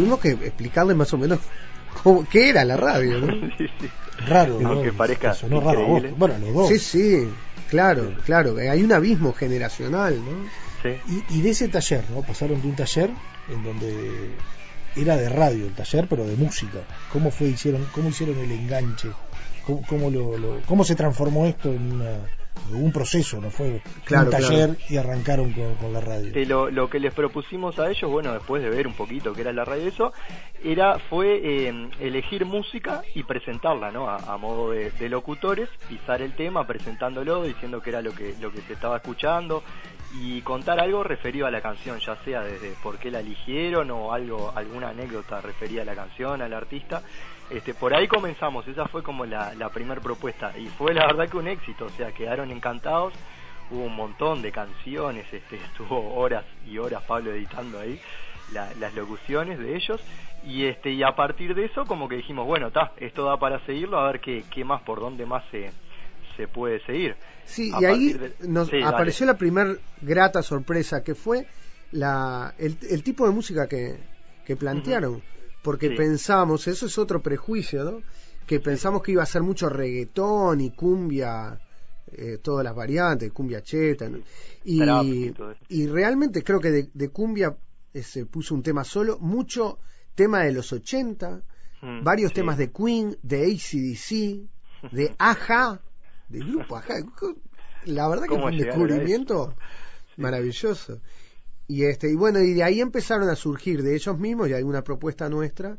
Tuvimos 0.00 0.20
que 0.20 0.30
explicarle 0.30 0.94
más 0.94 1.12
o 1.12 1.18
menos 1.18 1.38
cómo, 2.02 2.26
qué 2.28 2.48
era 2.50 2.64
la 2.64 2.76
radio, 2.76 3.18
¿no? 3.20 3.26
Sí, 3.58 3.66
sí. 3.80 3.88
Raro, 4.26 4.60
¿no? 4.60 4.68
Aunque 4.70 4.92
parezca 4.92 5.32
Sonó 5.34 5.60
raro 5.60 5.86
vos. 5.86 6.02
Bueno, 6.16 6.34
los 6.38 6.54
dos. 6.54 6.68
Sí, 6.68 6.78
sí, 6.78 7.28
claro, 7.68 8.14
claro. 8.26 8.56
Hay 8.58 8.82
un 8.82 8.92
abismo 8.92 9.32
generacional, 9.32 10.14
¿no? 10.24 10.46
Sí. 10.82 11.22
Y, 11.30 11.38
y 11.38 11.42
de 11.42 11.50
ese 11.50 11.68
taller, 11.68 12.04
¿no? 12.10 12.20
Pasaron 12.22 12.60
de 12.60 12.68
un 12.68 12.76
taller 12.76 13.10
en 13.48 13.62
donde 13.62 14.30
era 14.96 15.16
de 15.16 15.28
radio 15.28 15.66
el 15.66 15.72
taller, 15.74 16.06
pero 16.08 16.26
de 16.26 16.36
música. 16.36 16.80
¿Cómo 17.12 17.30
fue 17.30 17.48
hicieron 17.48 17.86
cómo 17.92 18.08
hicieron 18.10 18.38
el 18.38 18.50
enganche? 18.52 19.10
¿Cómo, 19.66 19.82
cómo 19.86 20.10
lo, 20.10 20.36
lo- 20.38 20.60
cómo 20.66 20.84
se 20.84 20.94
transformó 20.94 21.46
esto 21.46 21.70
en 21.70 21.92
una, 21.92 22.10
un 22.72 22.92
proceso? 22.92 23.40
¿No 23.40 23.50
fue 23.50 23.82
Claro, 24.04 24.26
un 24.26 24.30
taller 24.30 24.76
claro. 24.76 24.80
y 24.88 24.96
arrancaron 24.96 25.52
con, 25.52 25.74
con 25.76 25.92
la 25.92 26.00
radio? 26.00 26.32
Lo, 26.46 26.70
lo 26.70 26.88
que 26.88 27.00
les 27.00 27.12
propusimos 27.12 27.78
a 27.78 27.90
ellos, 27.90 28.10
bueno, 28.10 28.32
después 28.32 28.62
de 28.62 28.70
ver 28.70 28.86
un 28.86 28.94
poquito 28.94 29.32
qué 29.32 29.40
era 29.42 29.52
la 29.52 29.64
radio 29.64 29.88
eso, 29.88 30.12
era, 30.62 30.98
fue 30.98 31.40
eh, 31.42 31.88
elegir 32.00 32.44
música 32.46 33.02
y 33.14 33.22
presentarla, 33.24 33.90
¿no? 33.90 34.08
A, 34.08 34.16
a 34.16 34.36
modo 34.36 34.70
de, 34.70 34.90
de 34.92 35.08
locutores, 35.08 35.68
pisar 35.88 36.22
el 36.22 36.34
tema, 36.34 36.66
presentándolo, 36.66 37.42
diciendo 37.44 37.80
que 37.80 37.90
era 37.90 38.02
lo 38.02 38.12
que, 38.14 38.34
lo 38.40 38.52
que 38.52 38.60
se 38.62 38.74
estaba 38.74 38.96
escuchando 38.96 39.62
y 40.20 40.40
contar 40.42 40.80
algo 40.80 41.04
referido 41.04 41.46
a 41.46 41.50
la 41.52 41.60
canción, 41.60 41.98
ya 42.00 42.16
sea 42.24 42.42
desde 42.42 42.72
por 42.82 42.98
qué 42.98 43.10
la 43.12 43.20
eligieron 43.20 43.90
o 43.92 44.12
algo, 44.12 44.52
alguna 44.54 44.88
anécdota 44.90 45.40
referida 45.40 45.82
a 45.82 45.84
la 45.84 45.94
canción, 45.94 46.42
al 46.42 46.52
artista. 46.52 47.02
Este, 47.50 47.74
por 47.74 47.92
ahí 47.94 48.06
comenzamos, 48.06 48.66
esa 48.68 48.86
fue 48.86 49.02
como 49.02 49.26
la, 49.26 49.54
la 49.54 49.70
primera 49.70 50.00
propuesta 50.00 50.56
y 50.56 50.68
fue 50.68 50.94
la 50.94 51.06
verdad 51.06 51.28
que 51.28 51.36
un 51.36 51.48
éxito, 51.48 51.86
o 51.86 51.90
sea, 51.90 52.12
quedaron 52.12 52.50
encantados 52.50 53.12
hubo 53.72 53.84
un 53.84 53.94
montón 53.96 54.42
de 54.42 54.50
canciones, 54.52 55.26
este, 55.32 55.56
estuvo 55.64 56.14
horas 56.14 56.44
y 56.66 56.78
horas 56.78 57.02
Pablo 57.04 57.32
editando 57.32 57.78
ahí 57.80 58.00
la- 58.52 58.72
las 58.74 58.94
locuciones 58.94 59.58
de 59.58 59.76
ellos 59.76 60.00
y 60.44 60.64
este 60.66 60.90
y 60.90 61.02
a 61.02 61.14
partir 61.14 61.54
de 61.54 61.66
eso 61.66 61.84
como 61.86 62.08
que 62.08 62.16
dijimos 62.16 62.46
bueno 62.46 62.68
está 62.68 62.92
esto 62.96 63.24
da 63.24 63.36
para 63.38 63.64
seguirlo 63.66 63.98
a 63.98 64.10
ver 64.10 64.20
qué, 64.20 64.44
qué 64.50 64.64
más 64.64 64.82
por 64.82 64.98
dónde 65.00 65.24
más 65.26 65.44
se, 65.50 65.70
se 66.36 66.48
puede 66.48 66.80
seguir 66.86 67.14
Sí, 67.44 67.70
A 67.74 67.80
y 67.80 67.84
ahí 67.84 68.12
de- 68.12 68.34
nos 68.48 68.68
Sí, 68.68 68.78
dale. 68.80 68.86
apareció 68.94 69.26
la 69.26 69.36
primer 69.36 69.78
grata 70.00 70.42
sorpresa 70.42 71.02
que 71.04 71.14
fue 71.14 71.46
la, 71.92 72.54
el, 72.58 72.76
el 72.88 73.02
tipo 73.02 73.26
de 73.26 73.32
música 73.32 73.66
que, 73.68 73.98
que 74.44 74.56
plantearon. 74.56 75.22
Porque 75.62 75.90
Sí. 75.90 75.96
pensamos, 75.96 76.66
eso 76.68 76.86
es 76.86 76.96
otro 76.98 77.20
prejuicio, 77.22 77.84
¿no? 77.84 78.02
Que 78.46 78.60
pensamos 78.60 79.02
que 79.02 79.12
iba 79.12 79.22
a 79.22 79.26
ser 79.26 79.42
mucho 79.42 79.68
reggaetón 79.68 80.60
y 80.60 80.70
cumbia 80.70 81.60
eh, 82.12 82.38
todas 82.42 82.64
las 82.64 82.74
variantes, 82.74 83.30
cumbia 83.32 83.62
cheta. 83.62 84.08
¿no? 84.08 84.18
Y, 84.64 85.32
y 85.68 85.86
realmente 85.86 86.42
creo 86.42 86.60
que 86.60 86.70
de, 86.70 86.90
de 86.92 87.08
cumbia 87.10 87.56
eh, 87.94 88.02
se 88.02 88.26
puso 88.26 88.54
un 88.54 88.62
tema 88.62 88.82
solo, 88.84 89.18
mucho 89.20 89.78
tema 90.14 90.40
de 90.40 90.52
los 90.52 90.72
80, 90.72 91.42
Mm, 91.82 92.04
varios 92.04 92.30
sí. 92.30 92.34
temas 92.34 92.58
de 92.58 92.70
Queen, 92.70 93.16
de 93.22 93.44
ACDC, 93.46 94.92
de 94.94 95.14
Aja, 95.18 95.80
del 96.28 96.44
grupo 96.44 96.76
Aja. 96.76 96.94
La 97.86 98.06
verdad 98.08 98.24
que 98.24 98.28
¿Cómo 98.30 98.42
fue 98.42 98.50
un 98.52 98.58
descubrimiento 98.58 99.54
maravilloso. 100.16 101.00
Y 101.70 101.84
este 101.84 102.10
y 102.10 102.16
bueno, 102.16 102.40
y 102.40 102.52
de 102.52 102.64
ahí 102.64 102.80
empezaron 102.80 103.28
a 103.28 103.36
surgir 103.36 103.82
de 103.84 103.94
ellos 103.94 104.18
mismos 104.18 104.48
y 104.48 104.54
alguna 104.54 104.82
propuesta 104.82 105.28
nuestra 105.28 105.78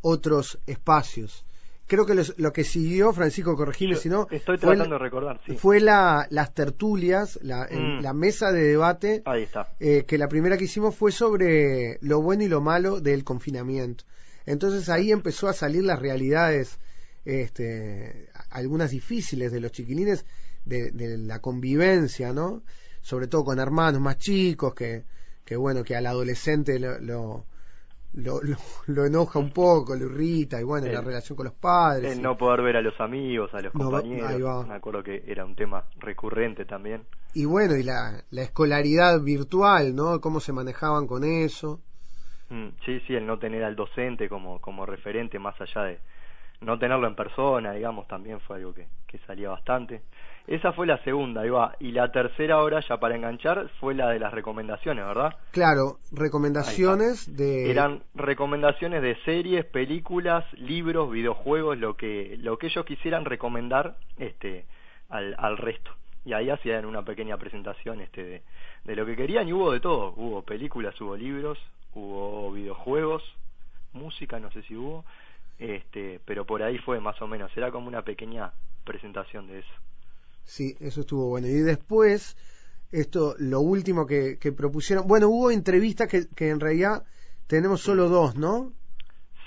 otros 0.00 0.58
espacios. 0.66 1.44
Creo 1.86 2.04
que 2.06 2.14
los- 2.14 2.34
lo 2.38 2.52
que 2.52 2.64
siguió, 2.64 3.12
Francisco, 3.12 3.54
corregime 3.56 3.96
si 3.96 4.08
no, 4.08 4.26
Estoy 4.30 4.58
fue, 4.58 4.74
tratando 4.76 4.94
de 4.96 4.98
recordar, 4.98 5.40
sí. 5.46 5.56
fue 5.56 5.80
la, 5.80 6.26
las 6.30 6.52
tertulias, 6.54 7.38
la, 7.42 7.68
Mm. 7.70 8.00
la 8.00 8.12
mesa 8.12 8.50
de 8.52 8.62
debate, 8.62 9.22
Ahí 9.24 9.42
está. 9.42 9.68
eh, 9.80 10.04
que 10.06 10.18
la 10.18 10.28
primera 10.28 10.56
que 10.56 10.64
hicimos 10.64 10.94
fue 10.96 11.12
sobre 11.12 11.98
lo 12.00 12.20
bueno 12.22 12.42
y 12.44 12.48
lo 12.48 12.60
malo 12.60 13.00
del 13.00 13.22
confinamiento. 13.24 14.04
Entonces 14.46 14.88
ahí 14.88 15.12
empezó 15.12 15.48
a 15.48 15.52
salir 15.52 15.84
las 15.84 15.98
realidades, 16.00 16.78
este, 17.24 18.28
algunas 18.50 18.90
difíciles 18.90 19.52
de 19.52 19.60
los 19.60 19.72
chiquilines, 19.72 20.24
de, 20.64 20.90
de 20.90 21.18
la 21.18 21.40
convivencia, 21.40 22.32
¿no? 22.32 22.62
Sobre 23.02 23.26
todo 23.28 23.44
con 23.44 23.58
hermanos 23.58 24.00
más 24.00 24.18
chicos, 24.18 24.74
que, 24.74 25.04
que 25.44 25.56
bueno, 25.56 25.84
que 25.84 25.96
al 25.96 26.06
adolescente 26.06 26.78
lo, 26.80 26.98
lo, 27.00 27.46
lo, 28.14 28.42
lo- 28.42 28.58
lo 28.88 29.06
enoja 29.06 29.38
un 29.40 29.52
poco, 29.52 29.96
lo 29.96 30.06
irrita, 30.06 30.60
y 30.60 30.64
bueno, 30.64 30.88
El- 30.88 30.90
la 30.90 31.02
relación 31.02 31.36
con 31.36 31.46
los 31.46 31.54
padres. 31.54 32.18
El 32.18 32.20
y- 32.20 32.22
no 32.22 32.36
poder 32.36 32.62
ver 32.62 32.76
a 32.76 32.82
los 32.82 33.00
amigos, 33.00 33.54
a 33.54 33.62
los 33.62 33.72
No, 33.72 33.88
compañeros. 33.90 34.28
ahí 34.28 34.42
va. 34.42 34.68
Me 34.68 34.74
acuerdo 34.74 35.02
que 35.02 35.24
era 35.26 35.44
un 35.46 35.54
tema 35.56 35.86
recurrente 35.96 36.64
también. 36.66 37.06
Y 37.32 37.44
bueno, 37.44 37.74
y 37.74 37.82
la, 37.82 38.24
la 38.30 38.42
escolaridad 38.42 39.20
virtual, 39.20 39.96
¿no? 39.96 40.20
Cómo 40.20 40.38
se 40.38 40.52
manejaban 40.52 41.08
con 41.08 41.24
eso. 41.24 41.82
Mm, 42.50 42.68
Sí, 42.84 43.00
sí, 43.06 43.14
el 43.14 43.26
no 43.26 43.38
tener 43.38 43.62
al 43.64 43.76
docente 43.76 44.28
como, 44.28 44.60
como 44.60 44.84
referente, 44.86 45.38
más 45.38 45.58
allá 45.60 45.82
de 45.84 46.00
no 46.62 46.78
tenerlo 46.78 47.06
en 47.08 47.16
persona, 47.16 47.72
digamos, 47.72 48.08
también 48.08 48.40
fue 48.40 48.56
algo 48.58 48.74
que, 48.74 48.88
que 49.06 49.18
salía 49.26 49.50
bastante. 49.50 50.02
Esa 50.46 50.72
fue 50.72 50.86
la 50.86 51.02
segunda, 51.04 51.42
ahí 51.42 51.50
va. 51.50 51.76
Y 51.78 51.92
la 51.92 52.10
tercera 52.10 52.58
hora, 52.58 52.80
ya 52.88 52.98
para 52.98 53.14
enganchar, 53.14 53.68
fue 53.78 53.94
la 53.94 54.08
de 54.08 54.18
las 54.18 54.32
recomendaciones, 54.32 55.04
¿verdad? 55.04 55.36
Claro, 55.52 55.98
recomendaciones 56.12 57.36
de... 57.36 57.70
Eran 57.70 58.02
recomendaciones 58.14 59.02
de 59.02 59.16
series, 59.24 59.64
películas, 59.66 60.44
libros, 60.54 61.10
videojuegos, 61.10 61.78
lo 61.78 61.94
que, 61.94 62.36
lo 62.38 62.58
que 62.58 62.66
ellos 62.66 62.84
quisieran 62.84 63.24
recomendar 63.24 63.96
este, 64.18 64.64
al, 65.08 65.34
al 65.38 65.56
resto. 65.56 65.92
Y 66.24 66.32
ahí 66.32 66.50
hacían 66.50 66.84
una 66.84 67.02
pequeña 67.02 67.36
presentación 67.36 68.00
este, 68.00 68.24
de, 68.24 68.42
de 68.84 68.96
lo 68.96 69.06
que 69.06 69.16
querían 69.16 69.48
y 69.48 69.52
hubo 69.52 69.72
de 69.72 69.80
todo. 69.80 70.12
Hubo 70.16 70.42
películas, 70.42 71.00
hubo 71.00 71.16
libros, 71.16 71.58
hubo 71.94 72.52
videojuegos, 72.52 73.22
música, 73.92 74.38
no 74.38 74.50
sé 74.50 74.62
si 74.62 74.76
hubo, 74.76 75.04
este, 75.58 76.20
pero 76.24 76.44
por 76.44 76.62
ahí 76.62 76.78
fue 76.78 77.00
más 77.00 77.20
o 77.22 77.26
menos. 77.26 77.50
Era 77.56 77.70
como 77.70 77.88
una 77.88 78.02
pequeña 78.02 78.52
presentación 78.84 79.46
de 79.46 79.60
eso. 79.60 79.72
Sí, 80.50 80.76
eso 80.80 81.02
estuvo 81.02 81.28
bueno. 81.28 81.46
Y 81.46 81.60
después, 81.60 82.36
esto, 82.90 83.36
lo 83.38 83.60
último 83.60 84.04
que, 84.04 84.36
que 84.40 84.50
propusieron... 84.50 85.06
Bueno, 85.06 85.28
hubo 85.28 85.52
entrevistas 85.52 86.08
que, 86.08 86.24
que 86.34 86.50
en 86.50 86.58
realidad 86.58 87.04
tenemos 87.46 87.80
solo 87.82 88.08
dos, 88.08 88.34
¿no? 88.34 88.72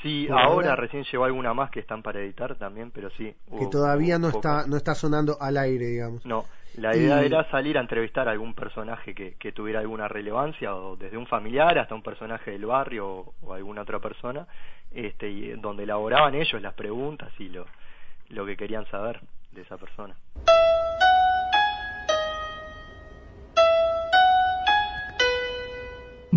Sí, 0.02 0.28
Por 0.30 0.40
ahora, 0.40 0.78
recién 0.78 1.04
llegó 1.04 1.26
alguna 1.26 1.54
más 1.54 1.72
que 1.72 1.82
están 1.82 2.02
para 2.04 2.22
editar 2.22 2.56
también, 2.58 2.92
pero 2.92 3.10
sí. 3.18 3.36
Que 3.60 3.68
todavía 3.70 4.18
no 4.18 4.28
poco. 4.32 4.38
está, 4.38 4.66
no 4.66 4.78
está 4.78 4.96
sonando 4.96 5.36
al 5.42 5.58
aire, 5.58 5.88
digamos. 5.88 6.26
No, 6.26 6.46
la 6.78 6.96
idea 6.96 7.22
Y- 7.22 7.26
era 7.26 7.52
salir 7.52 7.78
a 7.78 7.82
entrevistar 7.82 8.30
a 8.30 8.32
algún 8.32 8.54
personaje 8.54 9.14
que, 9.14 9.34
que 9.36 9.52
tuviera 9.52 9.82
alguna 9.82 10.08
relevancia, 10.08 10.74
o 10.74 10.96
desde 10.96 11.18
un 11.18 11.28
familiar 11.28 11.78
hasta 11.80 11.96
un 11.96 12.02
personaje 12.02 12.52
del 12.52 12.66
barrio 12.66 13.10
o, 13.10 13.34
o 13.42 13.54
alguna 13.54 13.82
otra 13.82 14.00
persona, 14.00 14.48
este, 14.92 15.30
y 15.30 15.50
donde 15.60 15.84
elaboraban 15.84 16.34
ellos 16.36 16.62
las 16.62 16.76
preguntas 16.76 17.30
y 17.40 17.50
lo, 17.50 17.66
lo 18.30 18.46
que 18.46 18.56
querían 18.56 18.86
saber 18.90 19.20
de 19.52 19.64
esa 19.64 19.78
persona. 19.78 20.16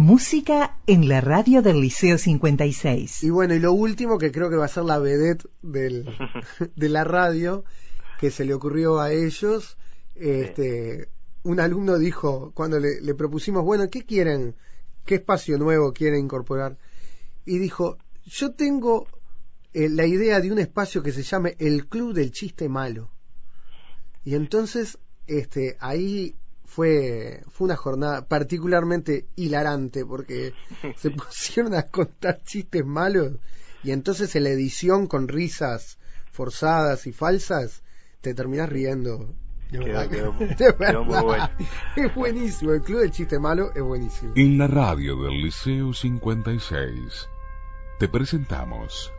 Música 0.06 0.78
en 0.86 1.08
la 1.08 1.20
radio 1.20 1.62
del 1.62 1.80
Liceo 1.80 2.16
56. 2.16 3.24
Y 3.24 3.30
bueno, 3.30 3.54
y 3.54 3.58
lo 3.58 3.72
último 3.72 4.18
que 4.18 4.30
creo 4.30 4.48
que 4.48 4.54
va 4.54 4.66
a 4.66 4.68
ser 4.68 4.84
la 4.84 5.00
vedette 5.00 5.48
del, 5.62 6.06
de 6.76 6.88
la 6.88 7.02
radio, 7.02 7.64
que 8.20 8.30
se 8.30 8.44
le 8.44 8.54
ocurrió 8.54 9.00
a 9.00 9.10
ellos, 9.10 9.76
este, 10.14 11.08
un 11.42 11.58
alumno 11.58 11.98
dijo, 11.98 12.52
cuando 12.54 12.78
le, 12.78 13.00
le 13.00 13.14
propusimos, 13.16 13.64
bueno, 13.64 13.90
¿qué 13.90 14.04
quieren? 14.04 14.54
¿Qué 15.04 15.16
espacio 15.16 15.58
nuevo 15.58 15.92
quieren 15.92 16.20
incorporar? 16.20 16.78
Y 17.44 17.58
dijo, 17.58 17.98
yo 18.26 18.52
tengo 18.52 19.08
eh, 19.72 19.88
la 19.88 20.06
idea 20.06 20.38
de 20.38 20.52
un 20.52 20.60
espacio 20.60 21.02
que 21.02 21.10
se 21.10 21.24
llame 21.24 21.56
el 21.58 21.88
Club 21.88 22.14
del 22.14 22.30
Chiste 22.30 22.68
Malo. 22.68 23.10
Y 24.24 24.36
entonces, 24.36 24.98
este, 25.26 25.76
ahí 25.80 26.36
fue, 26.66 27.42
fue 27.48 27.66
una 27.66 27.76
jornada 27.76 28.26
particularmente 28.28 29.26
hilarante 29.36 30.04
porque 30.04 30.52
se 30.96 31.10
pusieron 31.10 31.74
a 31.74 31.84
contar 31.88 32.42
chistes 32.44 32.84
malos 32.84 33.32
y 33.82 33.92
entonces 33.92 34.34
en 34.36 34.44
la 34.44 34.50
edición 34.50 35.06
con 35.06 35.28
risas 35.28 35.98
forzadas 36.30 37.06
y 37.06 37.12
falsas 37.12 37.82
te 38.20 38.34
terminás 38.34 38.68
riendo. 38.68 39.34
De 39.70 39.78
verdad 39.80 40.08
que- 40.08 40.16
quedó 40.16 40.32
muy- 40.32 40.46
de 40.48 40.54
quedó 40.56 40.74
muy 41.04 41.14
verdad. 41.14 41.22
bueno. 41.24 41.50
Es 41.96 42.14
buenísimo, 42.14 42.72
el 42.72 42.82
club 42.82 43.00
del 43.00 43.10
chiste 43.10 43.38
malo 43.38 43.72
es 43.74 43.82
buenísimo. 43.82 44.32
En 44.36 44.58
la 44.58 44.66
radio 44.66 45.16
del 45.22 45.42
Liceo 45.42 45.92
56 45.92 47.28
te 47.98 48.08
presentamos 48.08 49.12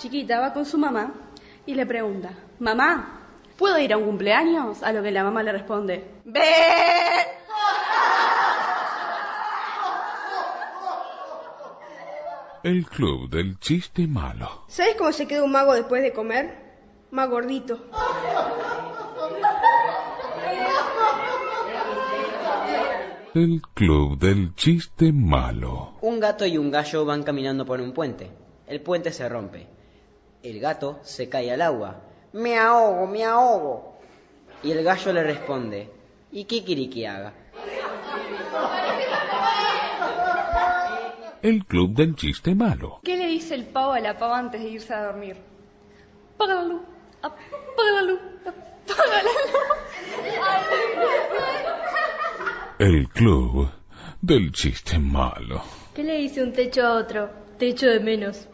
chiquita 0.00 0.40
va 0.40 0.52
con 0.54 0.64
su 0.64 0.78
mamá 0.78 1.12
y 1.66 1.74
le 1.74 1.84
pregunta, 1.84 2.30
mamá, 2.58 3.20
¿puedo 3.58 3.78
ir 3.78 3.92
a 3.92 3.98
un 3.98 4.04
cumpleaños? 4.04 4.82
A 4.82 4.92
lo 4.92 5.02
que 5.02 5.10
la 5.10 5.22
mamá 5.22 5.42
le 5.42 5.52
responde, 5.52 6.04
¡Ve! 6.24 6.40
el 12.62 12.86
Club 12.86 13.30
del 13.30 13.58
Chiste 13.58 14.06
Malo. 14.06 14.64
¿Sabes 14.68 14.94
cómo 14.96 15.12
se 15.12 15.26
queda 15.26 15.44
un 15.44 15.52
mago 15.52 15.74
después 15.74 16.02
de 16.02 16.12
comer? 16.12 16.56
Más 17.10 17.28
gordito. 17.28 17.78
El 23.34 23.62
Club 23.74 24.18
del 24.18 24.54
Chiste 24.54 25.12
Malo. 25.12 25.92
Un 26.00 26.20
gato 26.20 26.46
y 26.46 26.58
un 26.58 26.70
gallo 26.70 27.04
van 27.04 27.22
caminando 27.22 27.64
por 27.64 27.80
un 27.80 27.92
puente. 27.92 28.30
El 28.66 28.80
puente 28.82 29.12
se 29.12 29.28
rompe. 29.28 29.79
El 30.42 30.58
gato 30.58 31.00
se 31.02 31.28
cae 31.28 31.52
al 31.52 31.60
agua. 31.60 32.00
Me 32.32 32.58
ahogo, 32.58 33.06
me 33.06 33.24
ahogo. 33.24 33.98
Y 34.62 34.72
el 34.72 34.82
gallo 34.82 35.12
le 35.12 35.22
responde, 35.22 35.90
¿y 36.32 36.44
qué 36.44 36.64
quiere 36.64 36.88
que 36.88 37.06
haga? 37.06 37.32
El 41.42 41.64
Club 41.64 41.94
del 41.94 42.14
Chiste 42.16 42.54
Malo. 42.54 43.00
¿Qué 43.02 43.16
le 43.16 43.26
dice 43.26 43.54
el 43.54 43.64
pavo 43.66 43.92
a 43.92 44.00
la 44.00 44.18
pava 44.18 44.38
antes 44.38 44.62
de 44.62 44.68
irse 44.68 44.92
a 44.92 45.04
dormir? 45.04 45.36
Apaga 46.34 46.54
la 46.54 46.64
luz. 46.64 46.82
Apaga 47.22 47.92
la 47.96 48.02
luz. 48.02 48.20
Apaga 48.44 49.22
la 49.22 49.30
El 52.78 53.08
club 53.08 53.70
del 54.22 54.52
chiste 54.52 54.98
malo. 54.98 55.62
¿Qué 55.94 56.02
le 56.02 56.16
dice 56.16 56.42
un 56.42 56.52
techo 56.52 56.86
a 56.86 56.94
otro? 56.94 57.30
Techo 57.58 57.86
de 57.86 58.00
menos. 58.00 58.48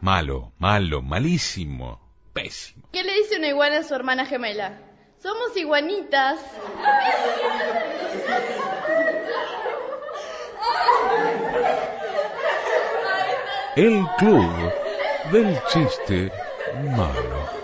Malo, 0.00 0.52
malo, 0.58 1.02
malísimo, 1.02 2.00
pésimo. 2.32 2.88
¿Qué 2.90 3.04
le 3.04 3.12
dice 3.16 3.36
una 3.36 3.48
iguana 3.48 3.80
a 3.80 3.82
su 3.82 3.94
hermana 3.94 4.24
gemela? 4.24 4.78
Somos 5.22 5.54
iguanitas. 5.58 6.40
El 13.76 14.06
club 14.16 14.72
del 15.32 15.58
chiste 15.70 16.32
malo. 16.96 17.60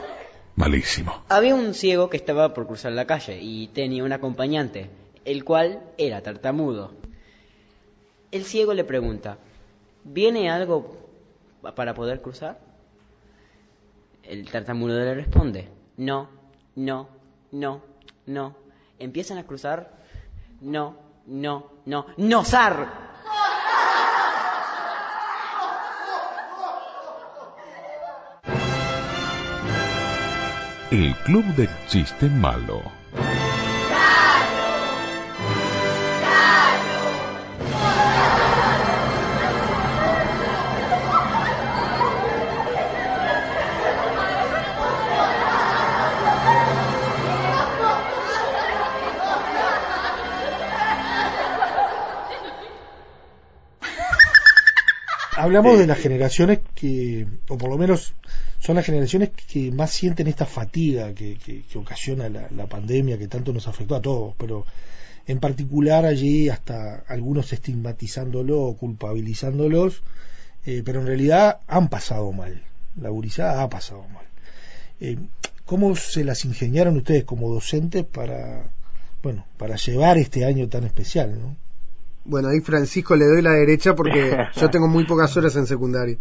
Malísimo. 0.56 1.22
Había 1.30 1.54
un 1.54 1.72
ciego 1.72 2.10
que 2.10 2.18
estaba 2.18 2.52
por 2.52 2.66
cruzar 2.66 2.92
la 2.92 3.06
calle 3.06 3.38
y 3.40 3.68
tenía 3.68 4.04
un 4.04 4.12
acompañante, 4.12 4.90
el 5.24 5.42
cual 5.42 5.82
era 5.96 6.20
tartamudo. 6.20 6.92
El 8.30 8.44
ciego 8.44 8.74
le 8.74 8.84
pregunta, 8.84 9.38
¿viene 10.04 10.50
algo 10.50 11.05
para 11.74 11.94
poder 11.94 12.20
cruzar? 12.22 12.58
El 14.22 14.50
tartamudo 14.50 14.98
le 14.98 15.14
responde, 15.14 15.68
no, 15.96 16.28
no, 16.74 17.08
no, 17.52 17.82
no. 18.26 18.56
Empiezan 18.98 19.38
a 19.38 19.46
cruzar, 19.46 19.92
no, 20.60 20.96
no, 21.26 21.70
no, 21.84 22.06
no, 22.16 22.44
zar. 22.44 23.06
El 30.90 31.14
club 31.24 31.44
del 31.56 31.68
chiste 31.88 32.28
malo. 32.28 32.80
Hablamos 55.46 55.78
de 55.78 55.86
las 55.86 55.98
generaciones 55.98 56.58
que, 56.74 57.26
o 57.48 57.56
por 57.56 57.70
lo 57.70 57.78
menos 57.78 58.14
son 58.58 58.76
las 58.76 58.84
generaciones 58.84 59.30
que 59.30 59.70
más 59.70 59.90
sienten 59.92 60.26
esta 60.26 60.44
fatiga 60.46 61.12
que, 61.14 61.36
que- 61.36 61.62
que 61.62 61.78
ocasiona 61.78 62.28
la, 62.28 62.48
la 62.50 62.66
pandemia 62.66 63.18
que 63.18 63.28
tanto 63.28 63.52
nos 63.52 63.68
afectó 63.68 63.94
a 63.96 64.02
todos, 64.02 64.34
pero 64.38 64.64
en 65.26 65.38
particular 65.40 66.04
allí 66.04 66.48
hasta 66.48 67.04
algunos 67.08 67.52
estigmatizándolo 67.52 68.60
o 68.60 68.76
culpabilizándolos, 68.76 70.02
eh, 70.66 70.82
pero 70.84 71.00
en 71.00 71.06
realidad 71.06 71.60
han 71.66 71.88
pasado 71.88 72.32
mal, 72.32 72.62
la 73.00 73.10
gurizada 73.10 73.62
ha 73.62 73.68
pasado 73.68 74.04
mal. 74.08 74.26
Eh, 75.00 75.16
¿Cómo 75.64 75.96
se 75.96 76.24
las 76.24 76.44
ingeniaron 76.44 76.96
ustedes 76.96 77.24
como 77.24 77.52
docentes 77.52 78.04
para, 78.04 78.70
bueno, 79.22 79.44
para 79.58 79.76
llevar 79.76 80.16
este 80.18 80.44
año 80.44 80.68
tan 80.68 80.84
especial, 80.84 81.38
no? 81.40 81.56
Bueno, 82.28 82.48
ahí 82.48 82.60
Francisco 82.60 83.14
le 83.16 83.24
doy 83.26 83.42
la 83.42 83.52
derecha 83.52 83.94
porque 83.94 84.36
yo 84.54 84.70
tengo 84.70 84.88
muy 84.88 85.04
pocas 85.04 85.36
horas 85.36 85.56
en 85.56 85.66
secundaria. 85.66 86.16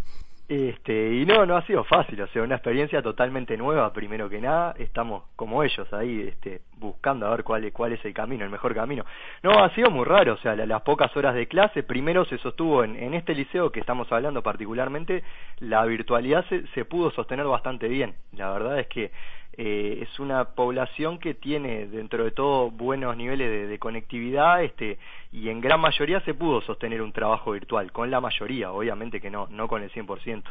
Este, 0.48 1.12
y 1.12 1.26
no, 1.26 1.44
no 1.44 1.56
ha 1.56 1.66
sido 1.66 1.82
fácil, 1.82 2.20
o 2.22 2.28
sea, 2.28 2.44
una 2.44 2.54
experiencia 2.54 3.02
totalmente 3.02 3.56
nueva, 3.56 3.92
primero 3.92 4.28
que 4.28 4.40
nada, 4.40 4.76
estamos 4.78 5.24
como 5.34 5.64
ellos 5.64 5.92
ahí, 5.92 6.20
este, 6.28 6.60
buscando 6.78 7.26
a 7.26 7.30
ver 7.30 7.42
cuál 7.42 7.64
es, 7.64 7.72
cuál 7.72 7.94
es 7.94 8.04
el 8.04 8.14
camino, 8.14 8.44
el 8.44 8.50
mejor 8.50 8.72
camino. 8.72 9.04
No, 9.42 9.64
ha 9.64 9.74
sido 9.74 9.90
muy 9.90 10.04
raro, 10.04 10.34
o 10.34 10.36
sea, 10.36 10.54
la- 10.54 10.64
las 10.64 10.82
pocas 10.82 11.14
horas 11.16 11.34
de 11.34 11.48
clase, 11.48 11.82
primero 11.82 12.24
se 12.26 12.38
sostuvo 12.38 12.84
en, 12.84 12.94
en 12.94 13.14
este 13.14 13.34
liceo 13.34 13.72
que 13.72 13.80
estamos 13.80 14.06
hablando 14.12 14.40
particularmente, 14.40 15.24
la 15.58 15.84
virtualidad 15.84 16.44
se, 16.48 16.64
se 16.74 16.84
pudo 16.84 17.10
sostener 17.10 17.46
bastante 17.46 17.88
bien. 17.88 18.14
La 18.32 18.52
verdad 18.52 18.78
es 18.78 18.86
que 18.86 19.10
eh, 19.58 20.00
es 20.02 20.18
una 20.20 20.44
población 20.54 21.18
que 21.18 21.34
tiene 21.34 21.86
dentro 21.86 22.24
de 22.24 22.30
todo 22.30 22.70
buenos 22.70 23.16
niveles 23.16 23.48
de, 23.50 23.66
de 23.66 23.78
conectividad 23.78 24.62
este 24.62 24.98
y 25.32 25.48
en 25.48 25.60
gran 25.60 25.80
mayoría 25.80 26.20
se 26.20 26.34
pudo 26.34 26.60
sostener 26.62 27.00
un 27.02 27.12
trabajo 27.12 27.52
virtual 27.52 27.90
con 27.92 28.10
la 28.10 28.20
mayoría 28.20 28.72
obviamente 28.72 29.20
que 29.20 29.30
no 29.30 29.46
no 29.50 29.66
con 29.68 29.82
el 29.82 29.90
100% 29.90 30.42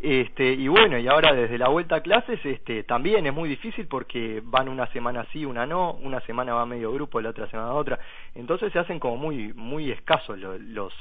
este 0.00 0.52
y 0.52 0.68
bueno 0.68 0.98
y 0.98 1.06
ahora 1.08 1.32
desde 1.32 1.56
la 1.56 1.68
vuelta 1.68 1.96
a 1.96 2.00
clases 2.02 2.38
este 2.44 2.82
también 2.82 3.26
es 3.26 3.32
muy 3.32 3.48
difícil 3.48 3.86
porque 3.86 4.42
van 4.44 4.68
una 4.68 4.86
semana 4.88 5.24
sí 5.32 5.44
una 5.46 5.64
no 5.66 5.92
una 6.02 6.20
semana 6.22 6.52
va 6.54 6.66
medio 6.66 6.92
grupo 6.92 7.20
la 7.20 7.30
otra 7.30 7.48
semana 7.48 7.72
otra. 7.72 7.98
Entonces 8.34 8.72
se 8.72 8.78
hacen 8.78 8.98
como 8.98 9.16
muy 9.16 9.52
muy 9.54 9.90
escasos 9.90 10.38
lo- 10.38 10.58
los 10.58 10.92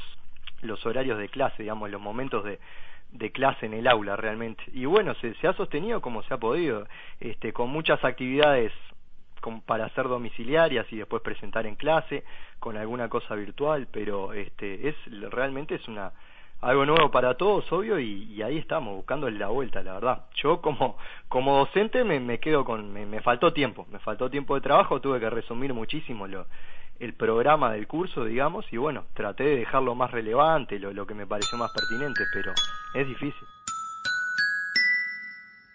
los 0.62 0.86
horarios 0.86 1.17
de 1.17 1.27
clase 1.27 1.63
digamos 1.63 1.89
los 1.89 1.99
momentos 2.01 2.45
de 2.45 2.60
de 3.13 3.32
clase 3.32 3.65
en 3.65 3.73
el 3.73 3.88
aula 3.88 4.15
realmente. 4.15 4.63
Y 4.73 4.86
bueno 4.86 5.13
se, 5.15 5.34
se 5.36 5.47
ha 5.47 5.54
sostenido 5.54 6.02
como 6.02 6.23
se 6.23 6.34
ha 6.34 6.38
podido 6.38 6.88
este 7.19 7.54
con 7.54 7.69
muchas 7.69 8.04
actividades 8.04 8.71
para 9.65 9.86
hacer 9.86 10.08
domiciliarias 10.08 10.86
y 10.91 10.97
después 10.97 11.21
presentar 11.21 11.65
en 11.65 11.76
clase 11.76 12.23
con 12.60 12.78
alguna 12.78 13.10
cosa 13.10 13.36
virtual 13.36 13.89
pero 13.91 14.32
este 14.32 14.88
es 14.88 14.95
realmente 15.30 15.76
es 15.76 15.86
una 15.89 16.13
algo 16.62 16.86
nuevo 16.86 17.12
para 17.12 17.36
todos 17.36 17.69
obvio 17.73 17.99
y, 17.99 18.23
y 18.23 18.41
ahí 18.41 18.58
estamos 18.58 18.95
buscando 18.95 19.30
la 19.30 19.49
vuelta 19.49 19.84
la 19.84 19.95
verdad. 19.95 20.26
Yo 20.36 20.62
como 20.62 20.97
como 21.28 21.58
docente 21.58 22.06
me, 22.06 22.21
me 22.21 22.39
quedo 22.39 22.63
con 22.63 22.93
me, 22.93 23.06
me 23.06 23.19
faltó 23.19 23.52
tiempo 23.52 23.86
me 23.91 23.99
faltó 23.99 24.30
tiempo 24.30 24.56
de 24.56 24.62
trabajo 24.62 25.02
tuve 25.02 25.19
que 25.19 25.30
resumir 25.30 25.73
muchísimo 25.73 26.26
lo 26.26 26.45
el 26.99 27.13
programa 27.13 27.71
del 27.71 27.88
curso, 27.88 28.23
digamos, 28.23 28.65
y 28.71 28.77
bueno, 28.77 29.06
traté 29.13 29.43
de 29.43 29.58
dejarlo 29.58 29.95
más 29.95 30.12
relevante, 30.12 30.79
lo, 30.79 30.93
lo 30.93 31.06
que 31.06 31.13
me 31.13 31.27
pareció 31.27 31.58
más 31.58 31.71
pertinente, 31.73 32.23
pero 32.34 32.51
es 32.95 33.08
difícil. 33.08 33.47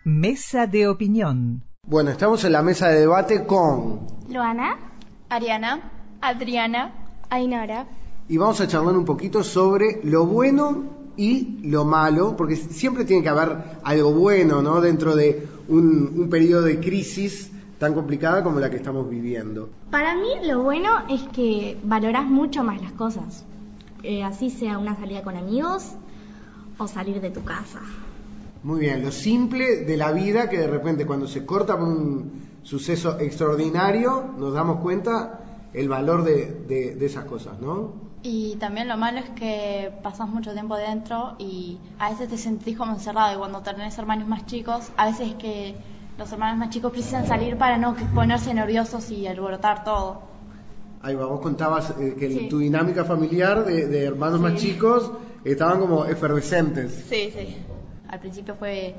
Mesa 0.04 0.66
de 0.66 0.88
opinión. 0.88 1.62
Bueno, 1.82 2.10
estamos 2.10 2.44
en 2.44 2.52
la 2.52 2.62
mesa 2.62 2.88
de 2.88 3.00
debate 3.00 3.46
con... 3.46 4.06
Luana, 4.28 4.78
Ariana, 5.28 5.90
Adriana, 6.20 6.94
Ainara. 7.30 7.86
Y 8.28 8.36
vamos 8.36 8.60
a 8.60 8.68
charlar 8.68 8.96
un 8.96 9.04
poquito 9.04 9.42
sobre 9.42 10.00
lo 10.04 10.26
bueno 10.26 11.12
y 11.16 11.58
lo 11.68 11.84
malo, 11.84 12.36
porque 12.36 12.56
siempre 12.56 13.04
tiene 13.04 13.22
que 13.22 13.28
haber 13.28 13.56
algo 13.82 14.12
bueno, 14.12 14.62
¿no? 14.62 14.80
Dentro 14.80 15.16
de 15.16 15.46
un, 15.68 16.12
un 16.16 16.30
periodo 16.30 16.62
de 16.62 16.78
crisis 16.78 17.50
tan 17.78 17.94
complicada 17.94 18.42
como 18.42 18.60
la 18.60 18.70
que 18.70 18.76
estamos 18.76 19.08
viviendo. 19.08 19.70
Para 19.90 20.14
mí 20.14 20.28
lo 20.46 20.62
bueno 20.62 20.90
es 21.08 21.22
que 21.28 21.78
valoras 21.82 22.24
mucho 22.26 22.64
más 22.64 22.80
las 22.82 22.92
cosas. 22.92 23.44
Eh, 24.02 24.22
así 24.22 24.50
sea 24.50 24.78
una 24.78 24.96
salida 24.96 25.22
con 25.22 25.36
amigos 25.36 25.92
o 26.78 26.86
salir 26.88 27.20
de 27.20 27.30
tu 27.30 27.42
casa. 27.44 27.80
Muy 28.62 28.80
bien, 28.80 29.02
lo 29.02 29.12
simple 29.12 29.84
de 29.84 29.96
la 29.96 30.10
vida 30.12 30.48
que 30.48 30.58
de 30.58 30.66
repente 30.66 31.06
cuando 31.06 31.26
se 31.28 31.46
corta 31.46 31.78
por 31.78 31.86
un 31.88 32.48
suceso 32.62 33.18
extraordinario 33.20 34.34
nos 34.36 34.52
damos 34.52 34.80
cuenta 34.80 35.40
el 35.72 35.88
valor 35.88 36.24
de, 36.24 36.46
de- 36.66 36.94
de 36.96 37.06
esas 37.06 37.24
cosas, 37.24 37.58
¿no? 37.60 37.92
Y 38.22 38.56
también 38.56 38.88
lo 38.88 38.96
malo 38.96 39.20
es 39.20 39.30
que 39.30 39.92
pasas 40.02 40.28
mucho 40.28 40.52
tiempo 40.52 40.76
dentro 40.76 41.34
y 41.38 41.78
a 42.00 42.10
veces 42.10 42.28
te 42.28 42.36
sentís 42.36 42.76
como 42.76 42.92
encerrado 42.92 43.34
y 43.34 43.38
cuando 43.38 43.60
tenés 43.62 43.96
hermanos 43.96 44.26
más 44.26 44.44
chicos, 44.46 44.90
a 44.96 45.06
veces 45.06 45.34
que 45.36 45.76
los 46.18 46.32
hermanos 46.32 46.58
más 46.58 46.70
chicos 46.70 46.90
precisan 46.92 47.26
salir 47.26 47.56
para 47.56 47.78
no 47.78 47.94
ponerse 48.14 48.52
nerviosos 48.52 49.10
y 49.10 49.26
alborotar 49.26 49.84
todo. 49.84 50.22
Ahí 51.00 51.14
va, 51.14 51.26
vos 51.26 51.40
contabas 51.40 51.94
eh, 52.00 52.16
que 52.18 52.28
Sí. 52.30 52.48
tu 52.48 52.58
dinámica 52.58 53.04
familiar 53.04 53.64
de, 53.64 53.86
de 53.86 54.04
hermanos 54.04 54.40
más 54.40 54.56
chicos 54.56 55.12
estaban 55.44 55.78
como 55.80 56.04
efervescentes. 56.06 57.06
Sí, 57.08 57.30
sí. 57.32 57.56
Al 58.08 58.18
principio 58.18 58.54
fue 58.56 58.96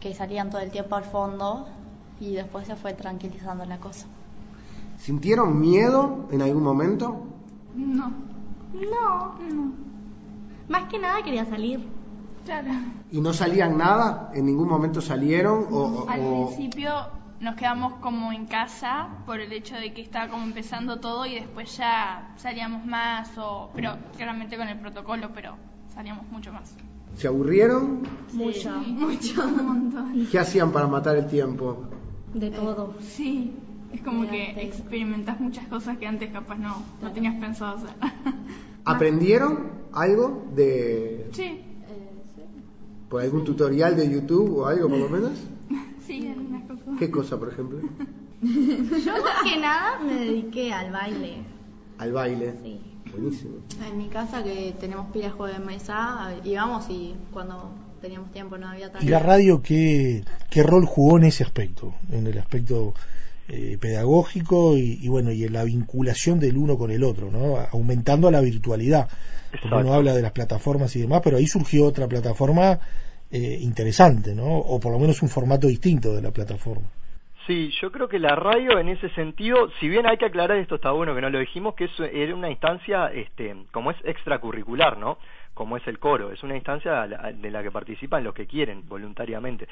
que 0.00 0.14
salían 0.14 0.50
todo 0.50 0.60
el 0.60 0.70
tiempo 0.70 0.96
al 0.96 1.04
fondo 1.04 1.66
y 2.20 2.34
después 2.34 2.66
se 2.66 2.76
fue 2.76 2.92
tranquilizando 2.92 3.64
la 3.64 3.78
cosa. 3.78 4.06
¿Sintieron 4.98 5.58
miedo 5.58 6.26
en 6.30 6.42
algún 6.42 6.62
momento? 6.62 7.24
No. 7.74 8.12
No. 8.74 9.38
No. 9.50 9.72
Más 10.68 10.84
que 10.90 10.98
nada 10.98 11.22
quería 11.24 11.46
salir. 11.46 11.80
Claro. 12.44 12.70
¿Y 13.12 13.20
no 13.20 13.32
salían 13.32 13.76
nada? 13.78 14.30
¿En 14.34 14.46
ningún 14.46 14.68
momento 14.68 15.00
salieron? 15.00 15.66
O, 15.70 16.06
Al 16.08 16.20
o- 16.20 16.46
principio 16.48 16.92
nos 17.40 17.54
quedamos 17.56 17.94
como 17.94 18.32
en 18.32 18.46
casa 18.46 19.08
por 19.26 19.40
el 19.40 19.52
hecho 19.52 19.74
de 19.76 19.92
que 19.94 20.02
estaba 20.02 20.28
como 20.28 20.44
empezando 20.44 21.00
todo 21.00 21.24
y 21.26 21.34
después 21.36 21.76
ya 21.76 22.32
salíamos 22.36 22.84
más, 22.84 23.30
o, 23.38 23.70
pero 23.74 23.94
claramente 24.16 24.56
con 24.56 24.68
el 24.68 24.78
protocolo, 24.78 25.30
pero 25.34 25.54
salíamos 25.94 26.26
mucho 26.30 26.52
más. 26.52 26.74
¿Se 27.16 27.28
aburrieron? 27.28 28.02
Mucho. 28.32 28.70
Mucho. 28.86 29.42
Un 29.46 29.66
montón. 29.66 30.26
¿Qué 30.30 30.38
hacían 30.38 30.70
para 30.70 30.86
matar 30.86 31.16
el 31.16 31.26
tiempo? 31.26 31.84
De 32.34 32.50
todo. 32.50 32.94
Sí, 33.00 33.54
es 33.92 34.00
como 34.02 34.28
que 34.28 34.50
experimentas 34.62 35.40
muchas 35.40 35.66
cosas 35.66 35.98
que 35.98 36.06
antes 36.06 36.30
capaz 36.30 36.56
no, 36.56 36.82
no 37.02 37.10
tenías 37.10 37.34
pensado 37.40 37.76
hacer. 37.78 37.90
¿Aprendieron 38.84 39.70
algo 39.92 40.44
de...? 40.54 41.28
Sí. 41.32 41.64
¿Por 43.10 43.20
algún 43.22 43.44
tutorial 43.44 43.96
de 43.96 44.08
YouTube 44.08 44.58
o 44.58 44.66
algo 44.66 44.88
por 44.88 44.98
lo 44.98 45.08
menos? 45.08 45.32
Sí, 46.06 46.26
algunas 46.26 46.64
cosas. 46.64 46.98
¿Qué 46.98 47.08
cosa, 47.08 47.38
por 47.38 47.52
ejemplo? 47.52 47.78
Yo 48.42 49.12
más 49.22 49.42
que 49.44 49.60
nada 49.60 50.00
me 50.00 50.14
dediqué 50.14 50.72
al 50.72 50.90
baile. 50.90 51.44
Al 51.98 52.12
baile. 52.12 52.52
Buenísimo. 53.12 53.58
En 53.86 53.96
mi 53.96 54.08
casa 54.08 54.42
que 54.42 54.74
tenemos 54.80 55.12
pilas 55.12 55.32
juego 55.34 55.52
de 55.56 55.64
mesa, 55.64 56.34
íbamos 56.42 56.90
y 56.90 57.14
cuando 57.32 57.70
teníamos 58.00 58.32
tiempo 58.32 58.58
no 58.58 58.68
había 58.68 58.90
tanto. 58.90 59.06
¿Y 59.06 59.08
la 59.08 59.20
radio 59.20 59.62
qué, 59.62 60.24
qué 60.50 60.64
rol 60.64 60.84
jugó 60.84 61.18
en 61.18 61.24
ese 61.24 61.44
aspecto? 61.44 61.94
En 62.10 62.26
el 62.26 62.38
aspecto 62.38 62.94
eh, 63.52 63.78
pedagógico 63.80 64.76
y, 64.76 64.98
y 65.02 65.08
bueno, 65.08 65.32
y 65.32 65.44
en 65.44 65.52
la 65.52 65.64
vinculación 65.64 66.38
del 66.38 66.56
uno 66.56 66.78
con 66.78 66.92
el 66.92 67.02
otro, 67.02 67.30
¿no? 67.30 67.56
Aumentando 67.72 68.30
la 68.30 68.40
virtualidad. 68.40 69.08
Porque 69.50 69.76
uno 69.76 69.92
habla 69.92 70.14
de 70.14 70.22
las 70.22 70.30
plataformas 70.30 70.94
y 70.94 71.00
demás, 71.00 71.20
pero 71.24 71.36
ahí 71.36 71.46
surgió 71.46 71.86
otra 71.86 72.06
plataforma 72.06 72.78
eh, 73.32 73.58
interesante, 73.60 74.34
¿no? 74.34 74.44
O 74.44 74.78
por 74.78 74.92
lo 74.92 74.98
menos 75.00 75.20
un 75.22 75.28
formato 75.28 75.66
distinto 75.66 76.14
de 76.14 76.22
la 76.22 76.30
plataforma. 76.30 76.86
Sí, 77.46 77.70
yo 77.80 77.90
creo 77.90 78.08
que 78.08 78.20
la 78.20 78.36
radio 78.36 78.78
en 78.78 78.88
ese 78.88 79.08
sentido, 79.10 79.70
si 79.80 79.88
bien 79.88 80.06
hay 80.06 80.18
que 80.18 80.26
aclarar 80.26 80.58
esto 80.58 80.76
está 80.76 80.92
bueno 80.92 81.14
que 81.14 81.20
no 81.20 81.30
lo 81.30 81.40
dijimos, 81.40 81.74
que 81.74 81.86
es 81.86 82.00
era 82.12 82.34
una 82.34 82.50
instancia, 82.50 83.06
este, 83.06 83.56
como 83.72 83.90
es 83.90 83.96
extracurricular, 84.04 84.98
¿no? 84.98 85.18
Como 85.54 85.76
es 85.76 85.86
el 85.88 85.98
coro, 85.98 86.30
es 86.30 86.42
una 86.44 86.54
instancia 86.54 87.06
de 87.06 87.50
la 87.50 87.62
que 87.62 87.72
participan 87.72 88.22
los 88.22 88.34
que 88.34 88.46
quieren 88.46 88.88
voluntariamente. 88.88 89.66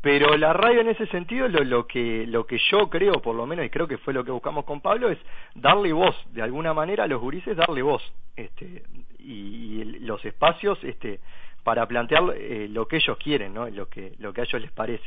Pero 0.00 0.36
la 0.36 0.52
radio 0.52 0.82
en 0.82 0.88
ese 0.88 1.06
sentido, 1.06 1.48
lo, 1.48 1.64
lo 1.64 1.86
que 1.86 2.26
lo 2.26 2.46
que 2.46 2.58
yo 2.70 2.88
creo, 2.90 3.20
por 3.20 3.34
lo 3.34 3.46
menos, 3.46 3.64
y 3.64 3.70
creo 3.70 3.88
que 3.88 3.98
fue 3.98 4.14
lo 4.14 4.24
que 4.24 4.30
buscamos 4.30 4.64
con 4.64 4.80
Pablo, 4.80 5.10
es 5.10 5.18
darle 5.54 5.92
voz, 5.92 6.14
de 6.32 6.42
alguna 6.42 6.74
manera 6.74 7.04
a 7.04 7.06
los 7.06 7.20
gurises 7.20 7.56
darle 7.56 7.82
voz, 7.82 8.02
este, 8.36 8.82
y, 9.18 9.80
y 9.80 9.84
los 10.00 10.24
espacios, 10.24 10.78
este, 10.84 11.20
para 11.64 11.86
plantear 11.86 12.22
eh, 12.36 12.68
lo 12.70 12.86
que 12.86 12.96
ellos 12.96 13.16
quieren, 13.18 13.52
¿no? 13.54 13.68
Lo 13.68 13.88
que 13.88 14.12
lo 14.18 14.32
que 14.32 14.42
a 14.42 14.44
ellos 14.44 14.60
les 14.62 14.70
parece 14.70 15.04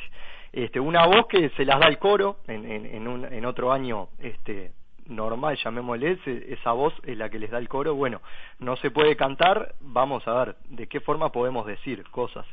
este, 0.51 0.79
una 0.79 1.05
voz 1.05 1.27
que 1.27 1.49
se 1.51 1.65
las 1.65 1.79
da 1.79 1.87
el 1.87 1.99
coro 1.99 2.37
en, 2.47 2.65
en, 2.65 3.07
un, 3.07 3.25
en 3.25 3.45
otro 3.45 3.71
año 3.71 4.09
este, 4.19 4.71
normal, 5.05 5.57
llamémosle, 5.63 6.17
esa 6.49 6.71
voz 6.71 6.93
es 7.03 7.17
la 7.17 7.29
que 7.29 7.39
les 7.39 7.51
da 7.51 7.57
el 7.57 7.69
coro. 7.69 7.95
Bueno, 7.95 8.21
no 8.59 8.75
se 8.77 8.91
puede 8.91 9.15
cantar, 9.15 9.75
vamos 9.79 10.27
a 10.27 10.33
ver 10.33 10.55
de 10.69 10.87
qué 10.87 10.99
forma 10.99 11.31
podemos 11.31 11.65
decir 11.65 12.03
cosas. 12.09 12.45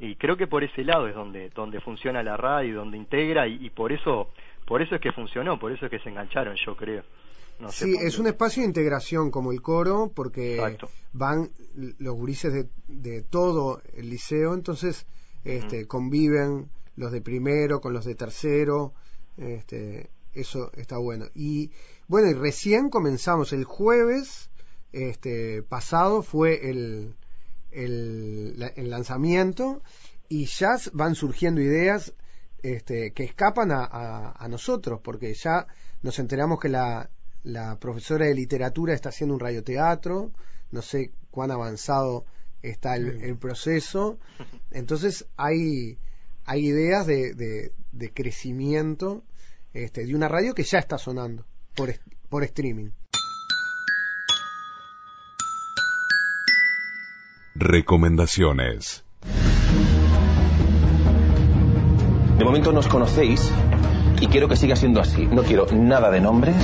Y 0.00 0.16
creo 0.16 0.36
que 0.36 0.46
por 0.46 0.64
ese 0.64 0.82
lado 0.82 1.06
es 1.06 1.14
donde, 1.14 1.50
donde 1.50 1.80
funciona 1.80 2.22
la 2.22 2.36
radio, 2.36 2.76
donde 2.76 2.96
integra 2.96 3.46
y, 3.46 3.66
y 3.66 3.70
por 3.70 3.92
eso 3.92 4.30
por 4.70 4.82
eso 4.82 4.94
es 4.94 5.00
que 5.00 5.10
funcionó, 5.10 5.58
por 5.58 5.72
eso 5.72 5.86
es 5.86 5.90
que 5.90 5.98
se 5.98 6.10
engancharon, 6.10 6.54
yo 6.64 6.76
creo. 6.76 7.02
No 7.58 7.70
sé 7.72 7.86
sí, 7.86 7.96
es 8.00 8.18
un 8.20 8.28
espacio 8.28 8.62
de 8.62 8.68
integración 8.68 9.30
como 9.30 9.50
el 9.50 9.60
coro, 9.60 10.12
porque 10.14 10.54
Exacto. 10.54 10.88
van 11.12 11.50
los 11.98 12.14
gurises 12.14 12.52
de, 12.52 12.68
de 12.86 13.22
todo 13.22 13.82
el 13.94 14.08
liceo, 14.08 14.54
entonces 14.54 15.06
este, 15.44 15.86
conviven 15.86 16.70
los 16.94 17.10
de 17.10 17.20
primero 17.20 17.80
con 17.80 17.92
los 17.92 18.04
de 18.04 18.14
tercero, 18.14 18.94
este, 19.36 20.10
eso 20.34 20.70
está 20.74 20.98
bueno. 20.98 21.26
Y 21.34 21.72
bueno, 22.06 22.30
y 22.30 22.34
recién 22.34 22.90
comenzamos 22.90 23.52
el 23.52 23.64
jueves 23.64 24.50
este, 24.92 25.62
pasado 25.62 26.22
fue 26.22 26.70
el, 26.70 27.14
el, 27.72 28.58
la- 28.58 28.68
el 28.68 28.90
lanzamiento 28.90 29.82
y 30.28 30.46
ya 30.46 30.76
van 30.92 31.14
surgiendo 31.14 31.60
ideas 31.60 32.12
este, 32.62 33.12
que 33.12 33.24
escapan 33.24 33.72
a, 33.72 33.84
a- 33.84 34.32
a 34.32 34.48
nosotros, 34.48 35.00
porque 35.02 35.32
ya 35.34 35.66
nos 36.02 36.18
enteramos 36.18 36.60
que 36.60 36.68
la, 36.68 37.10
la 37.42 37.78
profesora 37.78 38.26
de 38.26 38.34
literatura 38.34 38.94
está 38.94 39.08
haciendo 39.10 39.34
un 39.34 39.40
radioteatro, 39.40 40.30
no 40.70 40.82
sé 40.82 41.10
cuán 41.30 41.50
avanzado 41.50 42.24
está 42.62 42.96
el, 42.96 43.22
el 43.22 43.36
proceso, 43.38 44.18
entonces 44.70 45.26
hay, 45.36 45.98
hay 46.44 46.66
ideas 46.66 47.06
de, 47.06 47.34
de, 47.34 47.72
de 47.92 48.12
crecimiento 48.12 49.24
este, 49.72 50.04
de 50.04 50.14
una 50.14 50.28
radio 50.28 50.54
que 50.54 50.62
ya 50.64 50.78
está 50.78 50.98
sonando 50.98 51.46
por, 51.74 51.94
por 52.28 52.44
streaming. 52.44 52.90
Recomendaciones. 57.60 59.04
De 62.38 62.42
momento 62.42 62.72
nos 62.72 62.88
conocéis 62.88 63.52
y 64.18 64.28
quiero 64.28 64.48
que 64.48 64.56
siga 64.56 64.76
siendo 64.76 64.98
así. 64.98 65.26
No 65.26 65.42
quiero 65.42 65.66
nada 65.70 66.10
de 66.10 66.22
nombres, 66.22 66.56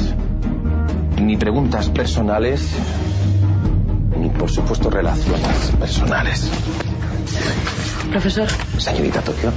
ni 1.20 1.36
preguntas 1.36 1.90
personales, 1.90 2.74
ni 4.18 4.30
por 4.30 4.50
supuesto 4.50 4.88
relaciones 4.88 5.70
personales. 5.78 6.50
Profesor, 8.10 8.48
Señorita 8.78 9.20
Tokio, 9.20 9.52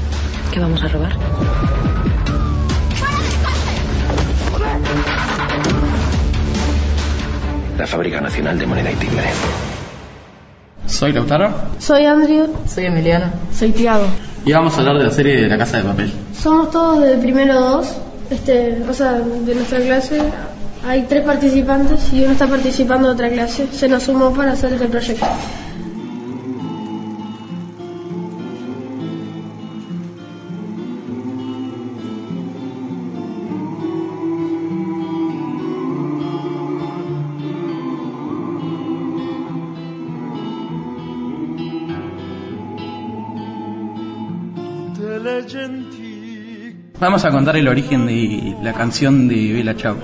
¿qué 0.52 0.60
vamos 0.60 0.84
a 0.84 0.88
robar? 0.90 1.18
la 7.78 7.88
Fábrica 7.88 8.20
Nacional 8.20 8.60
de 8.60 8.68
Moneda 8.68 8.92
y 8.92 8.96
Timbre. 8.96 9.30
Soy 10.90 11.14
Lautaro 11.14 11.52
Soy 11.80 12.06
Andrew. 12.06 12.48
Soy 12.68 12.86
Emiliana. 12.86 13.32
Soy 13.54 13.72
Tiago. 13.72 14.06
y 14.46 14.52
vamos 14.52 14.76
a 14.76 14.80
hablar 14.80 14.98
de 14.98 15.04
la 15.06 15.12
serie 15.12 15.42
de 15.42 15.48
La 15.48 15.58
Casa 15.58 15.78
de 15.78 15.84
Papel. 15.84 16.12
Somos 16.38 16.72
todos 16.72 17.02
del 17.02 17.20
primero 17.20 17.60
dos, 17.60 17.88
este, 18.30 18.82
o 18.90 18.94
sea, 18.94 19.14
de 19.14 19.56
nuestra 19.56 19.80
clase. 19.80 20.22
Hay 20.88 21.04
tres 21.10 21.24
participantes 21.26 22.12
y 22.14 22.24
uno 22.24 22.32
está 22.32 22.48
participando 22.48 23.10
de 23.10 23.14
otra 23.14 23.30
clase. 23.30 23.68
Se 23.72 23.88
nos 23.88 24.04
sumó 24.04 24.34
para 24.34 24.54
hacer 24.54 24.74
este 24.74 24.88
proyecto. 24.88 25.26
Vamos 47.00 47.24
a 47.24 47.32
contar 47.32 47.56
el 47.56 47.70
origen 47.70 48.06
de 48.08 48.58
la 48.62 48.74
canción 48.74 49.30
de 49.30 49.54
Bella 49.54 49.74
Chao. 49.74 49.96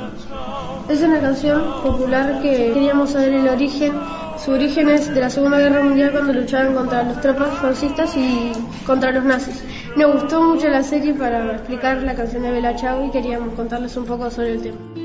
Es 0.87 1.01
una 1.01 1.19
canción 1.19 1.61
popular 1.83 2.41
que 2.41 2.71
queríamos 2.73 3.09
saber 3.09 3.33
el 3.33 3.49
origen. 3.49 3.91
Su 4.37 4.51
origen 4.51 4.87
es 4.87 5.13
de 5.13 5.19
la 5.19 5.29
Segunda 5.29 5.59
Guerra 5.59 5.83
Mundial 5.83 6.11
cuando 6.13 6.31
luchaban 6.31 6.73
contra 6.73 7.03
las 7.03 7.19
tropas 7.19 7.49
fascistas 7.57 8.15
y 8.15 8.53
contra 8.85 9.11
los 9.11 9.25
nazis. 9.25 9.61
Nos 9.97 10.21
gustó 10.21 10.41
mucho 10.41 10.69
la 10.69 10.83
serie 10.83 11.13
para 11.13 11.55
explicar 11.55 12.01
la 12.01 12.15
canción 12.15 12.43
de 12.43 12.51
Bella 12.51 12.75
Chao 12.77 13.05
y 13.05 13.11
queríamos 13.11 13.53
contarles 13.55 13.97
un 13.97 14.05
poco 14.05 14.31
sobre 14.31 14.53
el 14.53 14.61
tema. 14.61 15.04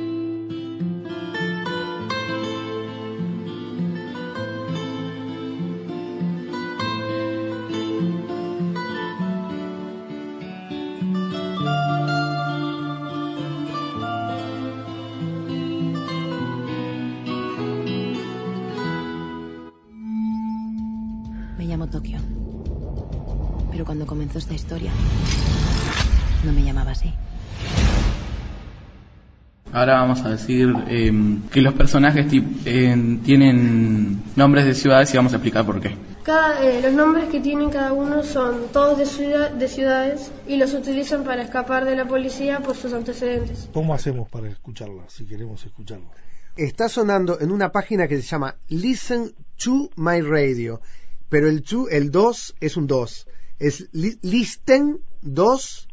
Ahora 29.80 29.94
vamos 29.94 30.20
a 30.26 30.28
decir 30.28 30.68
eh, 30.88 31.10
que 31.50 31.62
los 31.62 31.72
personajes 31.72 32.26
eh, 32.66 33.18
tienen 33.24 34.22
nombres 34.36 34.66
de 34.66 34.74
ciudades 34.74 35.14
y 35.14 35.16
vamos 35.16 35.32
a 35.32 35.36
explicar 35.36 35.64
por 35.64 35.80
qué. 35.80 35.96
Cada, 36.22 36.62
eh, 36.62 36.82
los 36.82 36.92
nombres 36.92 37.30
que 37.30 37.40
tienen 37.40 37.70
cada 37.70 37.94
uno 37.94 38.22
son 38.22 38.68
todos 38.74 38.98
de, 38.98 39.06
ciudad- 39.06 39.52
de 39.52 39.68
ciudades 39.68 40.32
y 40.46 40.56
los 40.56 40.74
utilizan 40.74 41.24
para 41.24 41.42
escapar 41.42 41.86
de 41.86 41.96
la 41.96 42.06
policía 42.06 42.60
por 42.60 42.76
sus 42.76 42.92
antecedentes. 42.92 43.70
¿Cómo 43.72 43.94
hacemos 43.94 44.28
para 44.28 44.48
escucharla, 44.50 45.04
si 45.08 45.24
queremos 45.24 45.64
escucharla? 45.64 46.10
Está 46.58 46.90
sonando 46.90 47.40
en 47.40 47.50
una 47.50 47.72
página 47.72 48.06
que 48.06 48.16
se 48.16 48.28
llama 48.28 48.56
Listen 48.68 49.32
to 49.64 49.88
My 49.96 50.20
Radio, 50.20 50.82
pero 51.30 51.48
el 51.48 51.62
to, 51.62 51.88
el 51.88 52.10
2 52.10 52.56
es 52.60 52.76
un 52.76 52.86
2. 52.86 53.26
Es 53.58 53.88
li- 53.92 54.18
Listen 54.20 54.98
2 55.22 55.88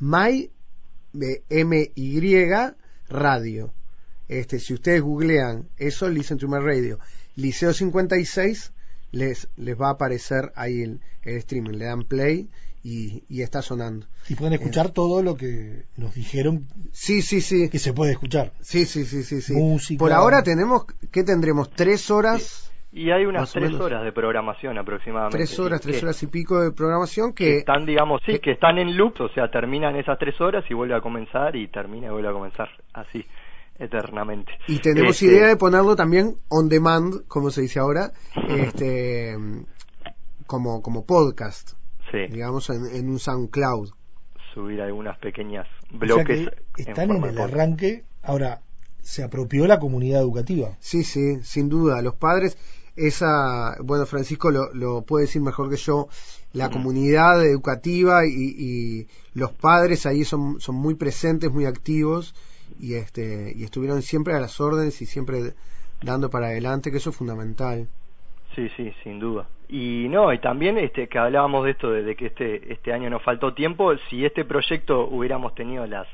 My 0.00 0.50
MY 1.12 1.92
Radio. 3.10 3.72
Este, 4.28 4.60
si 4.60 4.74
ustedes 4.74 5.02
googlean 5.02 5.68
eso, 5.76 6.08
Listen 6.08 6.38
to 6.38 6.46
My 6.48 6.58
Radio, 6.58 6.98
Liceo 7.36 7.72
56, 7.72 8.72
les, 9.12 9.48
les 9.56 9.80
va 9.80 9.88
a 9.88 9.92
aparecer 9.92 10.52
ahí 10.54 10.82
el, 10.82 11.00
el 11.22 11.36
streaming. 11.38 11.72
Le 11.72 11.86
dan 11.86 12.04
play 12.04 12.48
y, 12.84 13.24
y 13.28 13.42
está 13.42 13.60
sonando. 13.60 14.06
Y 14.28 14.36
pueden 14.36 14.54
escuchar 14.54 14.90
todo 14.90 15.22
lo 15.22 15.36
que 15.36 15.84
nos 15.96 16.14
dijeron 16.14 16.68
Sí, 16.92 17.22
sí, 17.22 17.40
sí. 17.40 17.68
que 17.68 17.78
se 17.80 17.92
puede 17.92 18.12
escuchar. 18.12 18.52
Sí, 18.62 18.86
sí, 18.86 19.04
sí, 19.04 19.24
sí, 19.24 19.42
sí. 19.42 19.52
Música. 19.52 19.98
Por 19.98 20.12
ahora 20.12 20.42
tenemos, 20.42 20.84
¿qué 21.10 21.24
tendremos? 21.24 21.70
¿Tres 21.70 22.10
horas? 22.10 22.69
Y 22.92 23.10
hay 23.12 23.24
unas 23.24 23.52
tres 23.52 23.72
horas 23.74 24.02
de 24.02 24.10
programación 24.12 24.76
aproximadamente. 24.76 25.36
Tres 25.38 25.58
horas, 25.60 25.80
tres 25.80 25.98
que- 26.00 26.04
horas 26.06 26.22
y 26.24 26.26
pico 26.26 26.60
de 26.60 26.72
programación 26.72 27.32
que 27.32 27.44
que 27.44 27.56
están, 27.58 27.86
digamos, 27.86 28.20
sí, 28.26 28.40
que 28.40 28.50
están 28.52 28.78
en 28.78 28.96
loop, 28.96 29.20
o 29.20 29.28
sea, 29.28 29.48
terminan 29.50 29.94
esas 29.96 30.18
tres 30.18 30.40
horas 30.40 30.64
y 30.68 30.74
vuelve 30.74 30.96
a 30.96 31.00
comenzar 31.00 31.54
y 31.54 31.68
termina 31.68 32.08
y 32.08 32.10
vuelve 32.10 32.28
a 32.28 32.32
comenzar 32.32 32.68
así, 32.92 33.24
eternamente. 33.78 34.50
y 34.66 34.78
tenemos 34.80 35.12
Este, 35.22 35.26
idea 35.26 35.46
de 35.46 35.56
ponerlo 35.56 35.94
también 35.94 36.34
on 36.48 36.68
demand, 36.68 37.26
como 37.28 37.50
se 37.50 37.62
dice 37.62 37.78
ahora, 37.78 38.10
este 38.48 39.36
como 40.46 40.82
como 40.82 41.06
podcast, 41.06 41.74
Sí. 42.10 42.26
digamos 42.28 42.68
en, 42.70 42.86
en 42.92 43.08
un 43.08 43.18
SoundCloud. 43.20 43.90
subir 44.52 44.80
algunas 44.82 45.16
pequeñas 45.18 45.68
O 45.68 45.90
sea 45.90 45.98
bloques 45.98 46.48
que 46.74 46.82
están 46.82 47.10
en 47.10 47.16
el 47.22 47.34
podcast. 47.34 47.54
arranque. 47.54 48.02
Ahora, 48.22 48.60
se 48.98 49.22
apropió 49.22 49.66
la 49.68 49.78
comunidad 49.78 50.20
educativa. 50.20 50.70
Sí, 50.80 51.04
sí, 51.04 51.40
sin 51.42 51.68
duda. 51.68 52.02
Los 52.02 52.16
padres, 52.16 52.58
esa, 53.06 53.76
bueno, 53.82 54.06
Francisco 54.06 54.50
lo, 54.50 54.72
lo 54.74 55.02
puede 55.02 55.26
decir 55.26 55.42
mejor 55.42 55.70
que 55.70 55.76
yo, 55.76 56.08
la 56.52 56.70
comunidad 56.70 57.44
educativa 57.44 58.26
y, 58.26 58.30
y 58.32 59.06
los 59.34 59.52
padres 59.52 60.06
ahí 60.06 60.24
son, 60.24 60.60
son 60.60 60.76
muy 60.76 60.94
presentes, 60.94 61.50
muy 61.50 61.64
activos 61.66 62.34
y 62.78 62.94
este 62.94 63.52
y 63.54 63.64
estuvieron 63.64 64.02
siempre 64.02 64.34
a 64.34 64.40
las 64.40 64.60
órdenes 64.60 65.00
y 65.02 65.06
siempre 65.06 65.54
dando 66.02 66.30
para 66.30 66.46
adelante, 66.46 66.90
que 66.90 66.98
eso 66.98 67.10
es 67.10 67.16
fundamental. 67.16 67.88
Sí, 68.54 68.68
sí, 68.76 68.92
sin 69.04 69.20
duda. 69.20 69.46
Y 69.68 70.08
no, 70.08 70.32
y 70.32 70.40
también 70.40 70.78
este 70.78 71.08
que 71.08 71.18
hablábamos 71.18 71.64
de 71.64 71.70
esto 71.70 71.90
de, 71.90 72.02
de 72.02 72.16
que 72.16 72.26
este 72.26 72.72
este 72.72 72.92
año 72.92 73.08
nos 73.10 73.22
faltó 73.22 73.54
tiempo, 73.54 73.92
si 74.08 74.24
este 74.24 74.44
proyecto 74.44 75.06
hubiéramos 75.06 75.54
tenido 75.54 75.86
las 75.86 76.08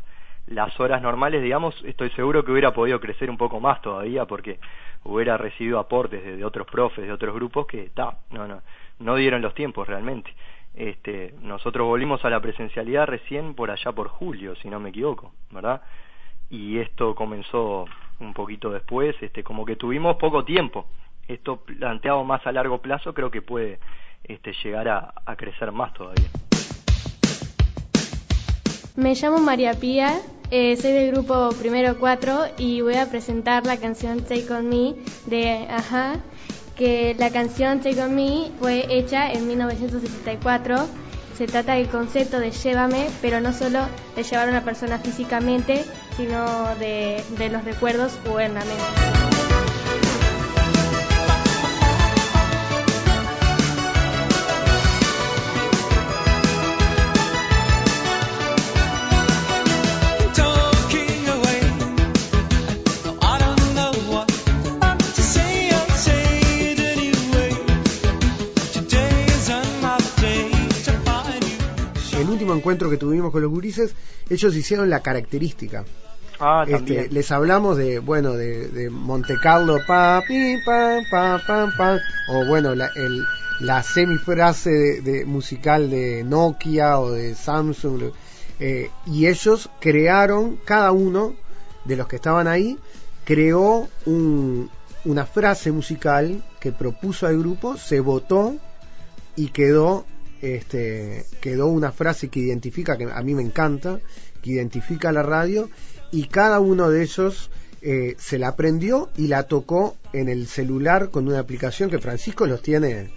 las 0.46 0.78
horas 0.78 1.02
normales, 1.02 1.42
digamos, 1.42 1.74
estoy 1.84 2.10
seguro 2.10 2.44
que 2.44 2.52
hubiera 2.52 2.72
podido 2.72 3.00
crecer 3.00 3.30
un 3.30 3.36
poco 3.36 3.60
más 3.60 3.82
todavía 3.82 4.26
porque 4.26 4.58
hubiera 5.04 5.36
recibido 5.36 5.78
aportes 5.78 6.24
de, 6.24 6.44
otros 6.44 6.66
profes, 6.66 7.04
de 7.04 7.12
otros 7.12 7.34
grupos 7.34 7.66
que 7.66 7.90
ta, 7.90 8.18
no 8.30 8.46
no 8.46 8.62
no 8.98 9.16
dieron 9.16 9.42
los 9.42 9.54
tiempos 9.54 9.86
realmente. 9.86 10.32
Este, 10.74 11.34
nosotros 11.42 11.86
volvimos 11.86 12.24
a 12.24 12.30
la 12.30 12.40
presencialidad 12.40 13.06
recién 13.06 13.54
por 13.54 13.70
allá 13.70 13.92
por 13.92 14.08
julio, 14.08 14.54
si 14.56 14.68
no 14.68 14.80
me 14.80 14.90
equivoco, 14.90 15.32
¿verdad? 15.50 15.82
Y 16.48 16.78
esto 16.78 17.14
comenzó 17.14 17.86
un 18.20 18.32
poquito 18.32 18.70
después, 18.70 19.14
este 19.20 19.42
como 19.42 19.66
que 19.66 19.76
tuvimos 19.76 20.16
poco 20.16 20.44
tiempo 20.44 20.86
esto 21.28 21.56
planteado 21.56 22.24
más 22.24 22.46
a 22.46 22.52
largo 22.52 22.80
plazo 22.80 23.12
creo 23.12 23.30
que 23.30 23.42
puede 23.42 23.78
este, 24.24 24.52
llegar 24.62 24.88
a 24.88 25.36
crecer 25.36 25.72
más 25.72 25.92
todavía. 25.92 26.45
Me 28.96 29.14
llamo 29.14 29.38
María 29.38 29.74
Pía, 29.74 30.18
eh, 30.50 30.74
soy 30.80 30.92
del 30.92 31.12
grupo 31.12 31.50
Primero 31.58 31.98
4 31.98 32.46
y 32.56 32.80
voy 32.80 32.94
a 32.94 33.10
presentar 33.10 33.66
la 33.66 33.76
canción 33.76 34.22
Take 34.22 34.50
On 34.50 34.66
Me 34.70 34.94
de 35.26 35.66
Aja, 35.68 36.14
que 36.76 37.14
la 37.18 37.28
canción 37.28 37.80
Take 37.80 38.02
On 38.02 38.14
Me 38.14 38.50
fue 38.58 38.86
hecha 38.88 39.30
en 39.30 39.46
1974. 39.48 40.88
Se 41.36 41.46
trata 41.46 41.74
del 41.74 41.88
concepto 41.88 42.40
de 42.40 42.50
llévame, 42.50 43.06
pero 43.20 43.42
no 43.42 43.52
solo 43.52 43.80
de 44.16 44.22
llevar 44.22 44.48
a 44.48 44.50
una 44.52 44.64
persona 44.64 44.98
físicamente, 44.98 45.84
sino 46.16 46.74
de, 46.76 47.22
de 47.36 47.50
los 47.50 47.66
recuerdos 47.66 48.18
o 48.32 48.40
en 48.40 48.54
la 48.54 48.60
mente. 48.60 49.35
Encuentro 72.56 72.90
que 72.90 72.96
tuvimos 72.96 73.32
con 73.32 73.42
los 73.42 73.50
gurises, 73.50 73.94
ellos 74.28 74.54
hicieron 74.54 74.90
la 74.90 75.00
característica. 75.00 75.84
Ah, 76.38 76.64
Este, 76.68 77.08
les 77.08 77.30
hablamos 77.30 77.78
de, 77.78 77.98
bueno, 77.98 78.32
de, 78.32 78.68
de 78.68 78.90
Monte 78.90 79.36
Carlo, 79.42 79.78
pa, 79.86 80.22
pi, 80.26 80.58
pa, 80.64 80.98
pa, 81.10 81.40
pam, 81.46 81.98
o 82.28 82.44
bueno, 82.44 82.74
la, 82.74 82.90
el, 82.94 83.24
la 83.60 83.82
semifrase 83.82 84.70
de, 84.70 85.00
de 85.00 85.24
musical 85.24 85.88
de 85.88 86.24
Nokia 86.24 86.98
o 87.00 87.10
de 87.12 87.34
Samsung, 87.34 88.12
eh, 88.60 88.90
y 89.06 89.26
ellos 89.26 89.70
crearon, 89.80 90.58
cada 90.64 90.92
uno 90.92 91.34
de 91.86 91.96
los 91.96 92.06
que 92.06 92.16
estaban 92.16 92.48
ahí, 92.48 92.78
creó 93.24 93.88
un, 94.04 94.70
una 95.06 95.24
frase 95.24 95.72
musical 95.72 96.42
que 96.60 96.70
propuso 96.72 97.26
al 97.26 97.38
grupo, 97.38 97.76
se 97.78 98.00
votó 98.00 98.56
y 99.36 99.48
quedó 99.48 100.04
este 100.42 101.24
quedó 101.40 101.66
una 101.68 101.92
frase 101.92 102.28
que 102.28 102.40
identifica 102.40 102.96
que 102.96 103.04
a 103.04 103.22
mí 103.22 103.34
me 103.34 103.42
encanta 103.42 104.00
que 104.42 104.52
identifica 104.52 105.12
la 105.12 105.22
radio 105.22 105.70
y 106.12 106.28
cada 106.28 106.60
uno 106.60 106.90
de 106.90 107.02
ellos 107.02 107.50
eh, 107.82 108.14
se 108.18 108.38
la 108.38 108.48
aprendió 108.48 109.10
y 109.16 109.28
la 109.28 109.44
tocó 109.44 109.96
en 110.12 110.28
el 110.28 110.46
celular 110.46 111.10
con 111.10 111.28
una 111.28 111.38
aplicación 111.38 111.90
que 111.90 111.98
Francisco 111.98 112.46
los 112.46 112.62
tiene 112.62 113.10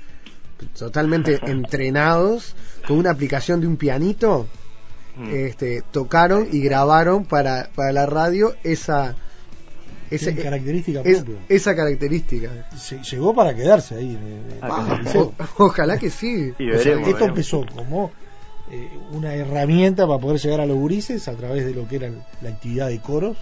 totalmente 0.77 1.39
entrenados 1.49 2.55
con 2.87 2.97
una 2.97 3.11
aplicación 3.11 3.61
de 3.61 3.67
un 3.67 3.77
pianito. 3.77 4.47
Este 5.33 5.83
tocaron 5.91 6.47
y 6.49 6.61
grabaron 6.61 7.25
para, 7.25 7.69
para 7.75 7.91
la 7.91 8.05
radio 8.05 8.55
esa 8.63 9.17
esa 10.11 10.33
característica 10.35 11.01
es- 11.01 11.23
propia. 11.23 11.35
esa 11.49 11.75
característica 11.75 12.67
Se- 12.77 13.01
llegó 13.03 13.33
para 13.33 13.55
quedarse 13.55 13.95
ahí. 13.95 14.15
en 14.15 14.17
el- 14.17 14.51
en 14.53 14.59
Ah, 14.61 15.01
o- 15.15 15.33
ojalá 15.57 15.97
que 15.97 16.09
sí 16.09 16.53
Y 16.59 16.69
O 16.71 16.73
sea, 16.73 16.77
veremos, 16.77 17.07
esto 17.07 17.13
veremos. 17.19 17.27
empezó 17.29 17.65
como 17.75 18.11
eh, 18.71 18.87
una 19.13 19.33
herramienta 19.33 20.05
para 20.05 20.19
poder 20.19 20.39
llegar 20.39 20.61
a 20.61 20.65
los 20.67 20.77
gurises 20.77 21.27
a 21.27 21.33
través 21.33 21.65
de 21.65 21.73
lo 21.73 21.87
que 21.87 21.95
era 21.95 22.11
la 22.41 22.49
actividad 22.49 22.87
de 22.89 22.99
coros 22.99 23.35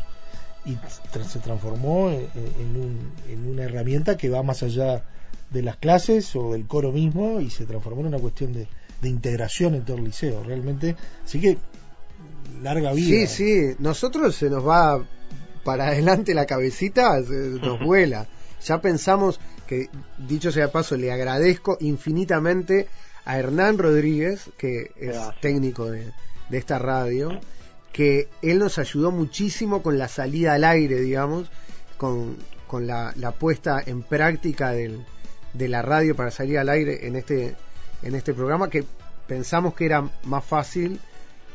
y 0.65 0.75
tra- 1.13 1.23
se 1.25 1.39
transformó 1.39 2.09
en, 2.11 2.27
en 2.59 2.75
un- 2.81 3.11
en 3.29 3.45
una 3.45 3.63
herramienta 3.63 4.15
que 4.15 4.29
va 4.29 4.41
más 4.43 4.63
allá 4.63 5.03
de 5.49 5.61
las 5.63 5.75
clases 5.77 6.33
o 6.35 6.53
del 6.53 6.65
coro 6.65 6.91
mismo 6.93 7.41
y 7.41 7.49
se 7.49 7.65
transformó 7.65 8.01
en 8.01 8.07
una 8.07 8.19
cuestión 8.19 8.53
de, 8.53 8.67
de 9.01 9.09
integración 9.09 9.75
en 9.75 9.83
todo 9.83 9.97
el 9.97 10.05
liceo. 10.05 10.43
Realmente, 10.45 10.95
así 11.25 11.39
que 11.41 11.57
larga 12.63 12.93
vida. 12.93 13.07
Sí, 13.07 13.27
sí, 13.27 13.75
nosotros 13.79 14.33
se 14.35 14.49
nos 14.49 14.65
va 14.67 15.03
para 15.67 15.87
adelante 15.89 16.33
la 16.33 16.45
cabecita, 16.45 17.21
se- 17.23 17.59
nos 17.59 17.77
vuela. 17.81 18.25
Ya 18.65 18.79
pensamos 18.79 19.37
que, 19.67 19.89
dicho 20.17 20.49
sea 20.49 20.67
de 20.67 20.71
paso, 20.71 20.95
le 20.95 21.11
agradezco 21.11 21.77
infinitamente 21.81 22.87
a 23.25 23.37
Hernán 23.37 23.77
Rodríguez, 23.77 24.49
que 24.57 24.91
es 24.95 25.17
técnico 25.41 25.91
de, 25.91 26.13
de 26.49 26.57
esta 26.57 26.79
radio, 26.79 27.37
que 27.91 28.29
él 28.41 28.59
nos 28.59 28.77
ayudó 28.77 29.11
muchísimo 29.11 29.83
con 29.83 29.97
la 29.97 30.07
salida 30.07 30.53
al 30.53 30.63
aire, 30.63 31.01
digamos, 31.01 31.51
con, 31.97 32.37
con 32.65 32.87
la, 32.87 33.11
la 33.17 33.31
puesta 33.33 33.83
en 33.85 34.03
práctica 34.03 34.71
del, 34.71 35.03
de 35.53 35.67
la 35.67 35.81
radio 35.81 36.15
para 36.15 36.31
salir 36.31 36.59
al 36.59 36.69
aire 36.69 37.07
en 37.07 37.17
este, 37.17 37.55
en 38.03 38.15
este 38.15 38.33
programa, 38.33 38.69
que 38.69 38.85
pensamos 39.27 39.73
que 39.75 39.85
era 39.85 40.09
más 40.23 40.45
fácil 40.45 41.01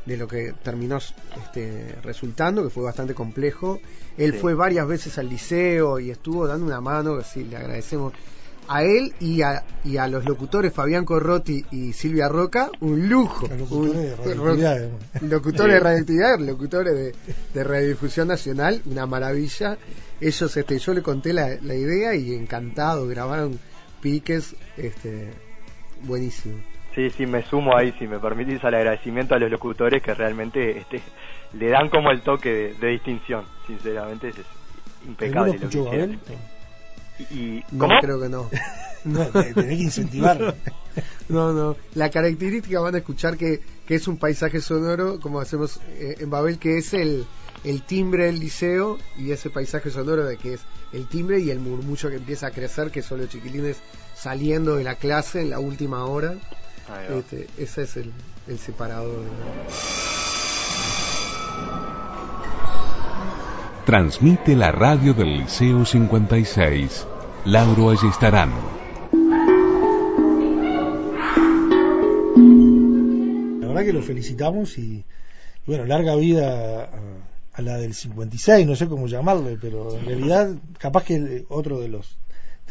de 0.07 0.17
lo 0.17 0.27
que 0.27 0.53
terminó 0.63 0.99
este, 0.99 1.95
resultando, 2.03 2.63
que 2.65 2.71
fue 2.71 2.83
bastante 2.83 3.15
complejo. 3.15 3.81
Él 4.17 4.33
Sí. 4.33 4.39
fue 4.39 4.55
varias 4.55 4.87
veces 4.87 5.17
al 5.19 5.29
liceo 5.29 5.99
y 6.01 6.11
estuvo 6.11 6.47
dando 6.47 6.67
una 6.67 6.81
mano, 6.81 7.15
así 7.17 7.45
le 7.45 7.57
agradecemos 7.57 8.13
a 8.69 8.85
él 8.85 9.13
y 9.21 9.43
a, 9.43 9.65
y 9.85 9.97
a 9.97 10.07
los 10.07 10.25
locutores 10.25 10.73
Fabián 10.73 11.05
Corrotti 11.05 11.65
y 11.73 11.93
Silvia 11.93 12.29
Roca, 12.29 12.71
un 12.81 13.09
lujo. 13.09 13.47
Un- 13.47 13.59
locutores 13.59 13.95
de 13.95 14.17
radioactividad, 14.17 14.91
locutores 15.21 15.75
de 15.75 15.81
radioactividad, 15.81 16.39
locutores 16.41 16.95
de, 16.95 17.15
de 17.55 17.65
radiodifusión 17.65 18.29
nacional, 18.29 18.81
una 18.87 19.07
maravilla. 19.07 19.79
Ellos, 20.21 20.57
este, 20.57 20.79
yo 20.79 20.95
le 20.95 21.03
conté 21.03 21.33
la, 21.33 21.57
la 21.61 21.75
idea 21.75 22.15
y 22.15 22.33
encantado, 22.35 23.09
grabaron 23.09 23.59
piques, 24.01 24.55
este, 24.77 25.31
buenísimo. 26.05 26.57
Sí, 26.95 27.11
sí, 27.17 27.27
me 27.27 27.43
sumo 27.45 27.77
ahí, 27.77 27.93
si 27.99 28.07
me 28.07 28.19
permitís, 28.19 28.63
al 28.65 28.75
agradecimiento 28.75 29.35
a 29.35 29.39
los 29.39 29.51
locutores 29.51 30.03
que 30.03 30.13
realmente 30.15 30.79
este, 30.79 31.01
le 31.55 31.69
dan 31.69 31.89
como 31.89 32.11
el 32.11 32.21
toque 32.23 32.51
de, 32.51 32.75
de 32.75 32.89
distinción. 32.89 33.45
Sinceramente, 33.67 34.29
es, 34.29 34.39
es 34.39 34.47
impecable. 35.07 35.53
¿Alguno 35.53 35.65
Lo 35.65 35.71
que 35.71 35.79
escuchó. 35.79 35.85
Babel? 35.85 36.19
Y, 37.31 37.63
No, 37.73 37.79
¿Cómo? 37.87 37.95
creo 38.01 38.21
que 38.21 38.29
no. 38.29 38.51
No, 39.05 39.25
te- 39.27 39.53
tenés 39.53 39.79
que 39.79 39.83
incentivarlo. 39.83 40.55
No, 41.29 41.53
no. 41.53 41.77
La 41.97 42.09
característica 42.09 42.79
van 42.79 42.95
a 42.95 42.99
escuchar 42.99 43.37
que, 43.37 43.59
que 43.85 43.97
es 43.97 44.07
un 44.07 44.17
paisaje 44.17 44.61
sonoro, 44.61 45.19
como 45.19 45.41
hacemos 45.41 45.81
eh, 45.89 46.15
en 46.21 46.31
Babel, 46.31 46.61
que 46.61 46.79
es 46.79 46.95
el, 46.95 47.27
el 47.65 47.83
timbre 47.83 48.27
del 48.27 48.39
liceo 48.39 48.99
y 49.19 49.33
ese 49.33 49.51
paisaje 49.51 49.91
sonoro 49.91 50.25
de 50.25 50.37
que 50.37 50.55
es 50.55 50.61
el 50.93 51.09
timbre 51.09 51.41
y 51.41 51.51
el 51.51 51.59
murmullo 51.59 52.11
que 52.11 52.17
empieza 52.17 52.47
a 52.47 52.51
crecer, 52.53 52.93
que 52.93 53.03
son 53.03 53.19
los 53.19 53.29
chiquilines 53.29 53.79
saliendo 54.15 54.77
de 54.77 54.85
la 54.85 54.95
clase 54.95 55.41
en 55.41 55.51
la 55.51 55.59
última 55.59 56.05
hora. 56.05 56.35
Este, 57.11 57.49
ese 57.59 57.83
es 57.83 57.97
el, 57.97 58.13
el 58.49 58.59
separador. 58.59 59.25
Transmite 63.87 64.55
la 64.57 64.73
radio 64.73 65.15
del 65.15 65.39
Liceo 65.39 65.85
56. 65.85 67.07
Lauro 67.45 67.91
Ayestarán. 67.91 68.53
La 73.61 73.69
verdad 73.69 73.85
que 73.85 73.93
lo 73.93 74.03
felicitamos 74.03 74.79
y, 74.79 74.83
y 74.83 75.05
bueno, 75.67 75.85
larga 75.85 76.15
vida 76.15 76.85
a, 76.85 76.91
a 77.55 77.63
la 77.63 77.77
del 77.79 77.95
56, 77.95 78.67
no 78.67 78.77
sé 78.77 78.87
cómo 78.89 79.07
llamarle, 79.09 79.59
pero 79.61 79.97
en 79.99 80.07
realidad 80.07 80.55
capaz 80.79 81.05
que 81.05 81.45
otro 81.49 81.81
de 81.81 81.89
los 81.89 82.17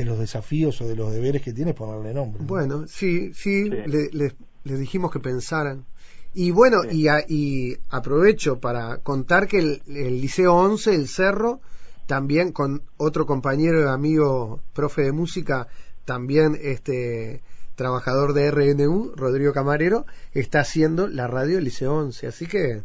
de 0.04 0.10
los 0.10 0.20
desafíos 0.20 0.80
o 0.82 0.88
de 0.88 0.96
los 0.96 1.12
deberes 1.12 1.42
que 1.42 1.54
tiene 1.54 1.74
ponerle 1.74 2.14
nombre. 2.14 2.44
Bueno, 2.46 2.86
sí, 2.88 3.34
sí, 3.34 3.70
le- 3.70 4.10
le- 4.12 4.36
les 4.64 4.80
dijimos 4.80 5.12
que 5.12 5.20
pensaran. 5.20 5.86
Y 6.34 6.52
bueno, 6.52 6.84
y, 6.90 7.08
a- 7.08 7.26
y 7.28 7.76
aprovecho 7.90 8.60
para 8.60 8.98
contar 8.98 9.48
que 9.48 9.60
el, 9.60 9.82
el 9.88 10.22
Liceo 10.22 10.54
11, 10.56 10.96
el 10.96 11.08
Cerro, 11.08 11.60
también 12.08 12.52
con 12.52 12.82
otro 12.98 13.26
compañero 13.26 13.82
y 13.82 13.88
amigo 13.88 14.62
profe 14.74 15.02
de 15.04 15.12
música, 15.12 15.68
también 16.06 16.58
este 16.62 17.42
trabajador 17.76 18.34
de 18.34 18.48
RNU, 18.52 19.14
Rodrigo 19.16 19.54
Camarero, 19.54 20.06
está 20.34 20.60
haciendo 20.62 21.08
la 21.08 21.28
radio 21.28 21.56
del 21.56 21.66
Liceo 21.66 21.96
11. 21.96 22.28
Así 22.28 22.46
que 22.46 22.84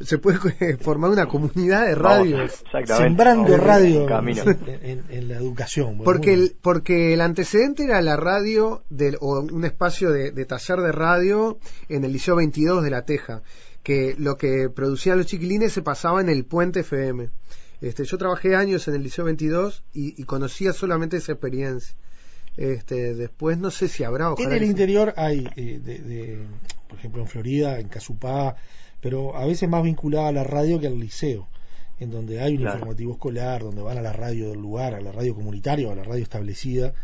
se 0.00 0.18
puede 0.18 0.38
formar 0.80 1.10
una 1.10 1.26
comunidad 1.26 1.86
de 1.86 1.94
Vamos, 1.94 2.30
radios. 2.30 2.64
Sembrando 2.86 3.52
Vamos, 3.52 3.60
radio 3.66 4.08
en, 4.08 4.58
en- 4.82 5.04
en 5.08 5.28
la 5.28 5.36
educación. 5.36 5.86
bueno, 5.98 6.04
Porque 6.04 6.34
el, 6.34 6.56
porque 6.60 7.14
el 7.14 7.20
antecedente 7.20 7.84
era 7.84 8.00
la 8.02 8.16
radio 8.16 8.82
del, 8.90 9.16
o 9.20 9.40
un 9.40 9.64
espacio 9.64 10.10
de, 10.10 10.32
de 10.32 10.44
taller 10.44 10.80
de 10.80 10.92
radio 10.92 11.58
en 11.88 12.04
el 12.04 12.12
Liceo 12.12 12.36
22 12.36 12.82
de 12.82 12.90
La 12.90 13.04
Teja, 13.04 13.42
que 13.82 14.14
lo 14.18 14.36
que 14.36 14.68
producían 14.70 15.18
los 15.18 15.26
chiquilines 15.26 15.72
se 15.72 15.82
pasaba 15.82 16.20
en 16.20 16.28
el 16.28 16.44
Puente 16.44 16.80
FM. 16.80 17.28
Este, 17.80 18.04
yo 18.04 18.16
trabajé 18.18 18.56
años 18.56 18.88
en 18.88 18.94
el 18.94 19.02
Liceo 19.02 19.24
22 19.26 19.84
y, 19.92 20.20
y 20.20 20.24
conocía 20.24 20.72
solamente 20.72 21.18
esa 21.18 21.32
experiencia. 21.32 21.94
Este, 22.56 23.14
después 23.14 23.58
no 23.58 23.70
sé 23.70 23.88
si 23.88 24.04
habrá 24.04 24.32
En 24.38 24.52
el 24.52 24.62
interior 24.62 25.12
hay, 25.16 25.48
eh, 25.56 25.80
de, 25.82 25.98
de- 25.98 26.46
por 26.88 26.98
ejemplo, 26.98 27.22
en 27.22 27.28
Florida, 27.28 27.80
en 27.80 27.88
Casupá, 27.88 28.54
pero 29.04 29.36
a 29.36 29.44
veces 29.44 29.68
más 29.68 29.82
vinculada 29.82 30.28
a 30.28 30.32
la 30.32 30.44
radio 30.44 30.80
que 30.80 30.86
al 30.86 30.98
liceo, 30.98 31.46
en 32.00 32.10
donde 32.10 32.40
hay 32.40 32.52
un 32.54 32.60
Claro. 32.62 32.76
informativo 32.76 33.12
escolar, 33.12 33.62
donde 33.62 33.82
van 33.82 33.98
a 33.98 34.02
la 34.02 34.14
radio 34.14 34.48
del 34.48 34.58
lugar, 34.60 34.94
a 34.94 35.00
la 35.02 35.12
radio 35.12 35.34
comunitaria 35.34 35.86
o 35.88 35.92
a 35.92 35.94
la 35.94 36.04
radio 36.04 36.22
establecida 36.22 36.94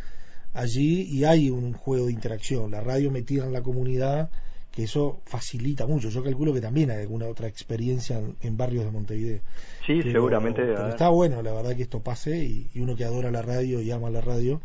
allí 0.54 1.02
y 1.02 1.24
hay 1.24 1.50
un 1.50 1.74
juego 1.74 2.06
de 2.06 2.12
interacción, 2.12 2.70
la 2.70 2.80
radio 2.80 3.10
metida 3.10 3.44
en 3.44 3.52
la 3.52 3.60
comunidad, 3.62 4.30
que 4.72 4.84
eso 4.84 5.20
facilita 5.26 5.86
mucho. 5.86 6.08
Yo 6.08 6.24
calculo 6.24 6.54
que 6.54 6.60
también 6.62 6.90
hay 6.90 7.02
alguna 7.02 7.26
otra 7.28 7.48
experiencia 7.48 8.18
en, 8.18 8.34
en 8.40 8.56
barrios 8.56 8.84
de 8.86 8.90
Montevideo. 8.92 9.40
Sí, 9.86 9.98
Pero- 10.02 10.12
seguramente 10.12 10.62
pero 10.62 10.88
está 10.88 11.10
bueno, 11.10 11.42
la 11.42 11.52
verdad, 11.52 11.76
que 11.76 11.82
esto 11.82 12.00
pase 12.00 12.38
y, 12.44 12.70
y 12.72 12.80
uno 12.80 12.96
que 12.96 13.04
adora 13.04 13.30
la 13.30 13.42
radio 13.42 13.82
y 13.82 13.90
ama 13.90 14.08
la 14.10 14.22
radio, 14.22 14.60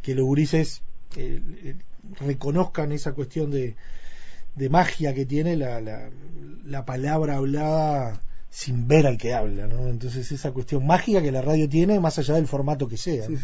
que 0.00 0.14
los 0.14 0.24
gurises 0.26 0.82
eh, 1.16 1.40
eh, 1.64 1.74
reconozcan 2.20 2.92
esa 2.92 3.12
cuestión 3.12 3.50
de, 3.50 3.74
de 4.58 4.68
magia 4.68 5.14
que 5.14 5.24
tiene 5.24 5.56
la, 5.56 5.80
la, 5.80 6.10
la 6.64 6.84
palabra 6.84 7.36
hablada 7.36 8.20
sin 8.50 8.88
ver 8.88 9.06
al 9.06 9.18
que 9.18 9.34
habla, 9.34 9.66
¿no? 9.66 9.88
Entonces 9.88 10.30
esa 10.32 10.52
cuestión 10.52 10.86
mágica 10.86 11.22
que 11.22 11.30
la 11.32 11.42
radio 11.42 11.68
tiene 11.68 12.00
más 12.00 12.18
allá 12.18 12.34
del 12.34 12.46
formato 12.46 12.88
que 12.88 12.96
sea. 12.96 13.26
¿no? 13.28 13.34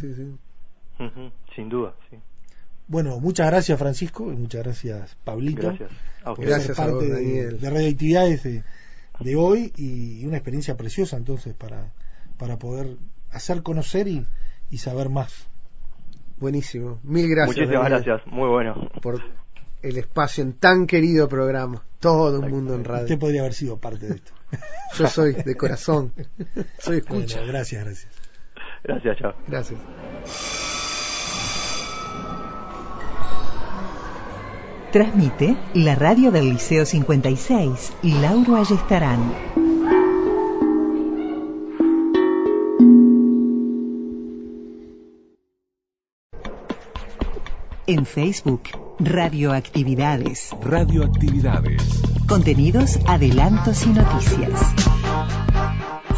Ujú, 1.07 1.31
Sin 1.55 1.69
duda, 1.69 1.95
sí. 2.11 2.17
Bueno, 2.87 3.19
muchas 3.19 3.47
gracias 3.47 3.79
Francisco 3.79 4.31
y 4.33 4.37
muchas 4.37 4.63
gracias 4.63 5.17
Pablito. 5.25 5.63
Gracias. 5.63 5.91
A 6.23 6.35
por 6.35 6.45
ser 6.47 6.75
parte 6.77 6.95
vos, 6.95 7.17
de, 7.17 7.51
de 7.53 7.71
radioactividades 7.71 8.43
de, 8.43 8.63
de 9.21 9.37
hoy 9.37 9.73
y 9.77 10.25
una 10.27 10.37
experiencia 10.37 10.77
preciosa 10.77 11.17
entonces 11.17 11.55
para, 11.55 11.93
para 12.39 12.59
poder 12.59 12.97
hacer 13.31 13.63
conocer 13.63 14.09
y, 14.09 14.27
y 14.71 14.79
saber 14.79 15.09
más. 15.09 15.49
Buenísimo. 16.39 16.99
Mil 17.03 17.29
gracias. 17.29 17.57
Muchísimas 17.57 17.91
Daniel, 17.91 18.05
gracias, 18.05 18.33
muy 18.33 18.49
bueno. 18.49 18.91
Por 19.01 19.23
el 19.85 19.99
espacio 19.99 20.43
en 20.43 20.55
tan 20.55 20.87
querido 20.87 21.29
programa. 21.29 21.85
Todo 22.01 22.43
el 22.43 22.51
mundo 22.51 22.75
en 22.75 22.85
radio. 22.85 23.05
Usted 23.05 23.19
podría 23.19 23.41
haber 23.41 23.55
sido 23.55 23.79
parte 23.79 24.07
de 24.07 24.15
esto. 24.17 24.33
Yo 24.99 25.07
soy 25.07 25.35
de 25.35 25.55
corazón. 25.57 26.13
Soy 26.79 26.99
escucha. 26.99 27.39
Bueno, 27.39 27.53
gracias, 27.53 27.85
gracias. 27.85 28.13
Gracias, 28.83 29.19
chao. 29.19 29.35
Gracias. 29.47 29.81
Transmite 34.93 35.57
la 35.75 35.97
radio 35.97 36.31
del 36.31 36.51
Liceo 36.51 36.87
56 36.87 37.93
y 38.03 38.13
Lauro 38.21 38.57
Ayestarán. 38.57 39.35
En 47.87 48.07
Facebook, 48.07 48.63
Radioactividades. 49.01 50.51
Radioactividades. 50.63 52.01
Contenidos, 52.29 53.01
adelantos 53.09 53.85
y 53.87 53.89
noticias. 53.89 54.61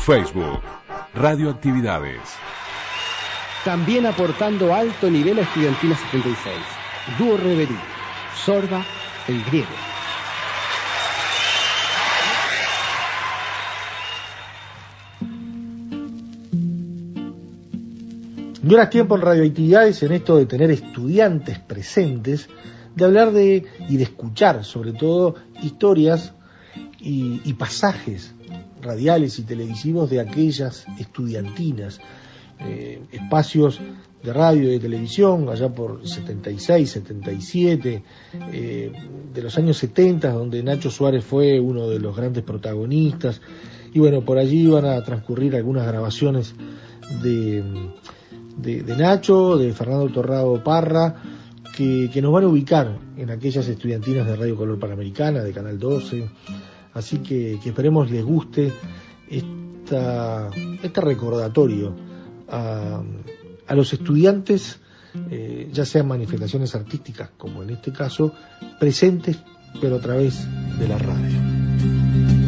Facebook. 0.04 0.60
Radioactividades. 1.14 2.20
También 3.64 4.04
aportando 4.04 4.74
alto 4.74 5.08
nivel 5.10 5.38
a 5.38 5.42
Estudiantina 5.42 5.96
76. 5.96 6.54
Dúo 7.18 7.38
Reverí. 7.38 7.78
Sorba, 8.44 8.84
el 9.26 9.42
griego. 9.44 9.95
Es 18.68 18.90
tiempo 18.90 19.14
en 19.14 19.22
radioactividades, 19.22 20.02
en 20.02 20.12
esto 20.12 20.36
de 20.36 20.46
tener 20.46 20.72
estudiantes 20.72 21.58
presentes, 21.60 22.48
de 22.96 23.04
hablar 23.04 23.32
de 23.32 23.64
y 23.88 23.96
de 23.96 24.02
escuchar 24.02 24.64
sobre 24.64 24.92
todo 24.92 25.36
historias 25.62 26.32
y, 26.98 27.40
y 27.44 27.52
pasajes 27.52 28.34
radiales 28.82 29.38
y 29.38 29.44
televisivos 29.44 30.10
de 30.10 30.20
aquellas 30.20 30.84
estudiantinas, 30.98 32.00
eh, 32.58 33.02
espacios 33.12 33.80
de 34.22 34.32
radio 34.32 34.64
y 34.64 34.72
de 34.72 34.80
televisión 34.80 35.48
allá 35.48 35.68
por 35.72 36.06
76, 36.06 36.90
77, 36.90 38.02
eh, 38.52 38.92
de 39.32 39.42
los 39.42 39.56
años 39.58 39.76
70, 39.78 40.32
donde 40.32 40.62
Nacho 40.64 40.90
Suárez 40.90 41.24
fue 41.24 41.60
uno 41.60 41.88
de 41.88 42.00
los 42.00 42.16
grandes 42.16 42.42
protagonistas, 42.42 43.40
y 43.92 44.00
bueno, 44.00 44.24
por 44.24 44.38
allí 44.38 44.62
iban 44.62 44.86
a 44.86 45.00
transcurrir 45.04 45.54
algunas 45.54 45.86
grabaciones 45.86 46.54
de, 47.22 47.62
de, 48.56 48.96
Nacho, 48.96 49.56
de 49.56 49.72
Fernando 49.72 50.08
Torrado 50.08 50.62
Parra, 50.62 51.14
que, 51.74 52.10
que 52.12 52.22
nos 52.22 52.32
van 52.32 52.44
a 52.44 52.48
ubicar 52.48 52.98
en 53.16 53.30
aquellas 53.30 53.68
estudiantinas 53.68 54.26
de 54.26 54.36
Radio 54.36 54.56
Color 54.56 54.78
Panamericana, 54.78 55.42
de 55.42 55.52
Canal 55.52 55.78
12, 55.78 56.28
así 56.94 57.18
que, 57.18 57.58
que 57.62 57.68
esperemos 57.68 58.10
les 58.10 58.24
guste 58.24 58.72
esta, 59.30 60.50
este 60.82 61.00
recordatorio 61.00 61.94
a, 62.48 63.02
a 63.66 63.74
los 63.74 63.92
estudiantes, 63.92 64.80
eh, 65.30 65.68
ya 65.72 65.84
sean 65.84 66.08
manifestaciones 66.08 66.74
artísticas, 66.74 67.30
como 67.36 67.62
en 67.62 67.70
este 67.70 67.92
caso, 67.92 68.32
presentes, 68.78 69.38
pero 69.80 69.96
a 69.96 70.00
través 70.00 70.46
de 70.78 70.88
la 70.88 70.98
radio. 70.98 71.38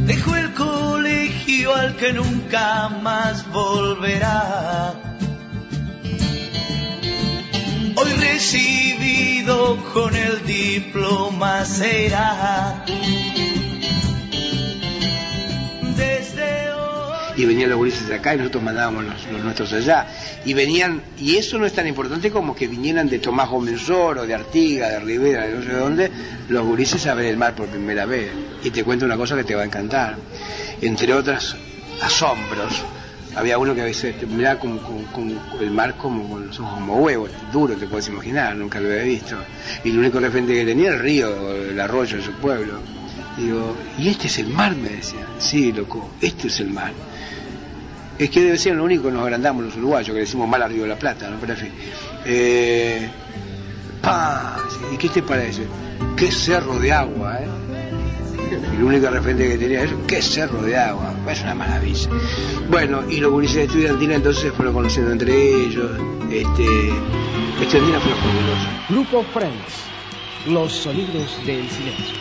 Dejo 0.06 0.36
el 0.36 0.54
colegio 0.54 1.74
al 1.74 1.96
que 1.96 2.12
nunca 2.12 2.88
más 2.88 3.50
volverá. 3.52 5.18
Recibido 8.38 9.76
con 9.92 10.14
el 10.14 10.46
diploma 10.46 11.64
será. 11.64 12.84
Desde 15.96 16.68
y 17.36 17.44
venían 17.46 17.70
los 17.70 17.78
gurises 17.78 18.06
de 18.06 18.14
acá 18.14 18.36
y 18.36 18.38
nosotros 18.38 18.62
mandábamos 18.62 19.06
los, 19.06 19.42
nuestros 19.42 19.72
allá. 19.72 20.06
Y 20.44 20.54
venían, 20.54 21.02
y 21.18 21.34
eso 21.34 21.58
no 21.58 21.66
es 21.66 21.72
tan 21.72 21.88
importante 21.88 22.30
como 22.30 22.54
que 22.54 22.68
vinieran 22.68 23.08
de 23.08 23.18
Tomás 23.18 23.48
Gómez 23.48 23.90
Oro, 23.90 24.24
de 24.24 24.34
Artiga, 24.34 24.88
de 24.88 25.00
Rivera, 25.00 25.44
de 25.44 25.54
no 25.54 25.62
sé 25.64 25.72
dónde, 25.72 26.10
los 26.48 26.64
gurises 26.64 27.04
a 27.08 27.14
ver 27.14 27.26
el 27.26 27.38
mar 27.38 27.56
por 27.56 27.66
primera 27.66 28.06
vez. 28.06 28.30
Y 28.62 28.70
te 28.70 28.84
cuento 28.84 29.04
una 29.04 29.16
cosa 29.16 29.34
que 29.34 29.42
te 29.42 29.56
va 29.56 29.62
a 29.62 29.64
encantar. 29.64 30.16
Entre 30.80 31.12
otras 31.12 31.56
asombros, 32.00 32.84
había 33.36 33.58
uno 33.58 33.74
que 33.74 33.82
a 33.82 33.84
veces 33.84 34.14
miraba 34.28 34.58
con, 34.58 34.78
con- 34.78 35.38
el 35.60 35.70
mar 35.70 35.96
como 35.96 36.28
con 36.28 36.46
los 36.46 36.58
ojos 36.60 36.74
como 36.74 36.96
huevos, 36.98 37.30
duro 37.52 37.74
te 37.76 37.86
puedes 37.86 38.08
imaginar, 38.08 38.56
nunca 38.56 38.80
lo 38.80 38.88
había 38.88 39.02
visto. 39.02 39.36
Y 39.84 39.90
el 39.90 39.98
único 39.98 40.18
referente 40.20 40.54
que 40.54 40.64
tenía 40.64 40.88
era 40.88 40.96
el 40.96 41.02
río, 41.02 41.54
el 41.54 41.78
arroyo 41.80 42.16
de 42.16 42.22
su 42.22 42.32
pueblo. 42.32 42.74
Digo, 43.36 43.76
¿y 43.98 44.08
este 44.08 44.26
es 44.26 44.38
el 44.38 44.48
mar? 44.48 44.74
Me 44.74 44.88
decían. 44.90 45.24
Sí, 45.38 45.72
loco, 45.72 46.10
este 46.20 46.48
es 46.48 46.58
el 46.60 46.70
mar. 46.70 46.92
Es 48.18 48.30
que 48.30 48.42
debe 48.42 48.58
ser 48.58 48.74
lo 48.74 48.82
único 48.82 49.04
que 49.04 49.12
nos 49.12 49.22
agrandamos 49.22 49.64
los 49.64 49.76
uruguayos, 49.76 50.12
que 50.12 50.20
decimos 50.20 50.48
mal 50.48 50.60
al 50.62 50.72
Río 50.72 50.82
de 50.82 50.88
la 50.88 50.96
Plata, 50.98 51.30
¿no? 51.30 51.36
Pero 51.38 51.52
en 51.52 51.58
fin. 51.60 51.70
Eh, 52.24 53.08
¡pah! 54.02 54.56
¿Y 54.92 54.96
qué 54.96 55.08
te 55.08 55.22
parece? 55.22 55.62
¡Qué 56.16 56.32
cerro 56.32 56.78
de 56.80 56.92
agua, 56.92 57.38
eh! 57.40 57.46
Y 58.50 58.76
el 58.76 58.82
único 58.82 59.10
referente 59.10 59.48
que 59.48 59.58
tenía 59.58 59.84
es 59.84 59.90
qué 60.06 60.22
cerro 60.22 60.62
de 60.62 60.76
agua, 60.76 61.14
es 61.30 61.42
una 61.42 61.54
maravilla. 61.54 62.10
Bueno, 62.70 63.02
y 63.10 63.18
los 63.18 63.30
gurises 63.30 63.56
de 63.56 63.64
estudiantina 63.64 64.14
entonces 64.14 64.52
fueron 64.52 64.74
conociendo 64.74 65.12
entre 65.12 65.32
ellos. 65.34 65.90
Este, 66.30 66.66
estudiantina 67.60 68.00
fue 68.00 68.12
fabuloso. 68.12 68.68
Grupo 68.88 69.22
Friends, 69.32 69.84
los 70.48 70.72
sonidos 70.72 71.38
del 71.46 71.68
silencio. 71.68 72.14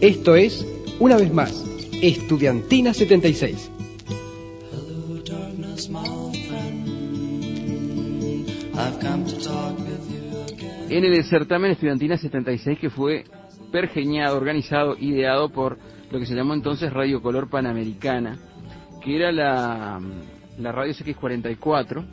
Esto 0.00 0.36
es, 0.36 0.64
una 1.00 1.16
vez 1.16 1.32
más, 1.32 1.64
Estudiantina 2.02 2.92
76. 2.92 3.70
En 10.88 11.04
el 11.04 11.24
certamen 11.24 11.72
Estudiantina 11.72 12.16
76 12.16 12.78
que 12.78 12.90
fue 12.90 13.24
pergeñado, 13.70 14.36
organizado, 14.36 14.96
ideado 14.98 15.48
por 15.50 15.78
lo 16.10 16.18
que 16.18 16.26
se 16.26 16.34
llamó 16.34 16.54
entonces 16.54 16.92
Radio 16.92 17.20
Color 17.22 17.48
Panamericana, 17.50 18.38
que 19.02 19.16
era 19.16 19.32
la, 19.32 20.00
la 20.58 20.72
radio 20.72 20.92
CX44, 20.94 22.04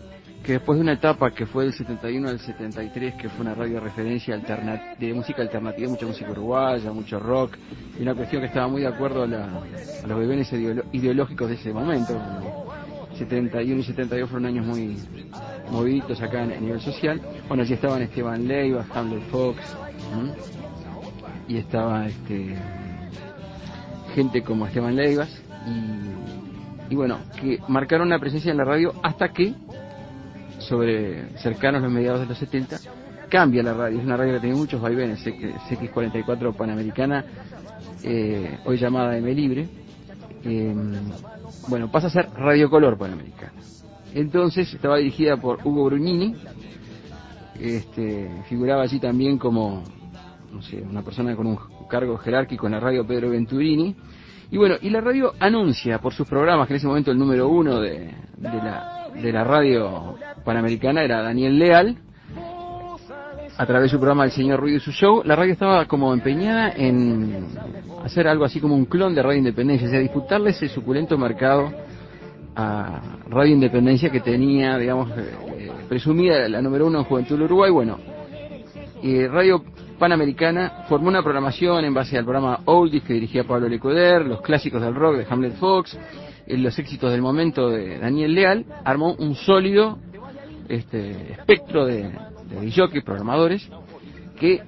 que 0.44 0.54
después 0.54 0.78
de 0.78 0.82
una 0.84 0.94
etapa 0.94 1.32
que 1.32 1.46
fue 1.46 1.64
del 1.64 1.74
71 1.74 2.28
al 2.28 2.40
73, 2.40 3.14
que 3.16 3.30
fue 3.30 3.42
una 3.46 3.56
radio 3.56 3.76
de 3.76 3.80
referencia 3.80 4.38
de 5.00 5.14
música 5.14 5.42
alternativa, 5.42 5.90
mucha 5.90 6.06
música 6.06 6.32
uruguaya, 6.32 6.92
mucho 6.92 7.18
rock, 7.20 7.56
y 7.98 8.02
una 8.02 8.14
cuestión 8.14 8.42
que 8.42 8.48
estaba 8.48 8.68
muy 8.68 8.82
de 8.82 8.88
acuerdo 8.88 9.24
a, 9.24 9.28
la- 9.28 9.46
a 10.04 10.08
los 10.08 10.20
bebenes 10.20 10.52
ideológicos 10.92 11.48
de 11.48 11.56
ese 11.56 11.72
momento. 11.72 12.20
71 13.18 13.80
y 13.80 13.84
72 13.84 14.30
fueron 14.30 14.48
años 14.48 14.66
muy 14.66 14.98
moviditos 15.72 16.20
acá 16.22 16.44
en- 16.44 16.52
a 16.52 16.60
nivel 16.60 16.82
social. 16.82 17.22
Bueno, 17.48 17.64
allí 17.64 17.74
estaban 17.76 18.02
Esteban 18.02 18.46
Leiva, 18.48 18.86
Hamlet 18.94 19.22
Fox. 19.30 19.60
Y 21.48 21.58
estaba 21.58 22.08
este 22.08 22.56
gente 24.16 24.44
como 24.44 24.68
Esteban 24.68 24.96
Leivas, 24.96 25.30
y, 25.66 26.94
y 26.94 26.96
bueno, 26.96 27.18
que 27.40 27.60
marcaron 27.68 28.08
una 28.08 28.20
presencia 28.20 28.52
en 28.52 28.58
la 28.58 28.66
radio 28.66 28.94
hasta 29.02 29.30
que 29.30 29.56
sobre 30.60 31.38
cercanos 31.40 31.82
los 31.82 31.92
mediados 31.92 32.22
de 32.22 32.26
los 32.28 32.38
70, 32.38 32.80
cambia 33.30 33.64
la 33.64 33.74
radio. 33.74 34.00
Es 34.00 34.06
una 34.06 34.18
radio 34.18 34.36
que 34.36 34.40
tiene 34.42 34.56
muchos 34.56 34.82
vaivenes, 34.82 35.26
CX44 35.26 36.56
Panamericana, 36.56 37.26
eh, 38.04 38.60
hoy 38.66 38.78
llamada 38.78 39.18
M 39.18 39.34
Libre. 39.34 39.68
eh, 40.44 40.76
bueno, 41.68 41.90
pasa 41.90 42.08
a 42.08 42.10
ser 42.10 42.30
Radio 42.36 42.70
Color 42.70 42.98
Panamericana. 42.98 43.54
Entonces 44.14 44.72
estaba 44.74 44.98
dirigida 44.98 45.38
por 45.38 45.60
Hugo 45.66 45.86
Brugnini, 45.86 46.36
este, 47.60 48.30
figuraba 48.50 48.84
allí 48.84 49.00
también 49.00 49.38
como 49.38 49.84
no 50.54 50.62
sé, 50.62 50.82
una 50.82 51.02
persona 51.02 51.36
con 51.36 51.48
un 51.48 51.58
cargo 51.90 52.18
jerárquico 52.18 52.68
en 52.68 52.74
la 52.74 52.80
radio 52.80 53.06
Pedro 53.06 53.30
Venturini. 53.30 53.96
Y 54.52 54.58
bueno, 54.58 54.76
y 54.82 54.90
la 54.90 55.02
radio 55.02 55.34
anuncia 55.40 56.00
por 56.00 56.14
sus 56.14 56.28
programas, 56.28 56.68
que 56.68 56.74
en 56.74 56.78
ese 56.78 56.88
momento 56.88 57.12
el 57.12 57.18
número 57.18 57.48
uno 57.48 57.80
de, 57.80 58.12
de 58.38 58.50
la, 58.50 59.08
de 59.16 59.32
la 59.32 59.44
radio 59.44 60.16
panamericana 60.46 61.02
era 61.02 61.22
Daniel 61.22 61.58
Leal, 61.58 61.98
a 63.58 63.66
través 63.66 63.84
de 63.84 63.90
su 63.90 63.98
programa 63.98 64.26
El 64.26 64.32
Señor 64.32 64.60
Ruido 64.60 64.78
y 64.78 64.80
su 64.80 64.92
show, 64.92 65.22
la 65.24 65.36
radio 65.36 65.54
estaba 65.54 65.86
como 65.86 66.14
empeñada 66.14 66.74
en 66.76 67.46
hacer 68.04 68.28
algo 68.28 68.46
así 68.46 68.60
como 68.60 68.76
un 68.76 68.86
clon 68.86 69.14
de 69.14 69.22
Radio 69.22 69.40
Independencia, 69.40 69.88
o 69.88 69.92
sea, 69.92 70.00
disputarle 70.00 70.52
ese 70.52 70.70
suculento 70.70 71.18
mercado 71.18 71.72
a 72.56 73.20
Radio 73.30 73.54
Independencia 73.54 74.10
que 74.10 74.22
tenía, 74.22 74.78
digamos, 74.78 75.10
eh, 75.18 75.72
presumida 75.88 76.48
la 76.50 76.62
número 76.62 76.88
uno 76.88 77.00
en 77.00 77.06
Juventud 77.06 77.36
del 77.36 77.46
Uruguay. 77.46 77.72
Bueno, 77.72 77.98
eh, 79.04 79.28
Radio 79.28 79.64
Panamericana 80.04 80.84
formó 80.90 81.08
una 81.08 81.24
programación 81.24 81.86
en 81.86 81.94
base 81.94 82.18
al 82.18 82.26
programa 82.26 82.60
Oldies 82.66 83.04
que 83.04 83.14
dirigía 83.14 83.46
Pablo 83.46 83.70
Lecoder, 83.70 84.26
los 84.26 84.42
clásicos 84.42 84.82
del 84.82 84.94
rock 84.94 85.16
de 85.16 85.28
Hamlet 85.30 85.54
Fox, 85.54 85.98
eh, 86.46 86.58
los 86.58 86.78
éxitos 86.78 87.10
del 87.10 87.22
momento 87.22 87.70
de 87.70 88.00
Daniel 88.00 88.36
Leal, 88.36 88.66
armó 88.84 89.14
un 89.14 89.34
sólido 89.34 90.00
este, 90.68 91.32
espectro 91.32 91.86
de, 91.86 92.12
de 92.50 92.72
jockeys, 92.76 93.02
programadores, 93.06 93.66
que 94.38 94.62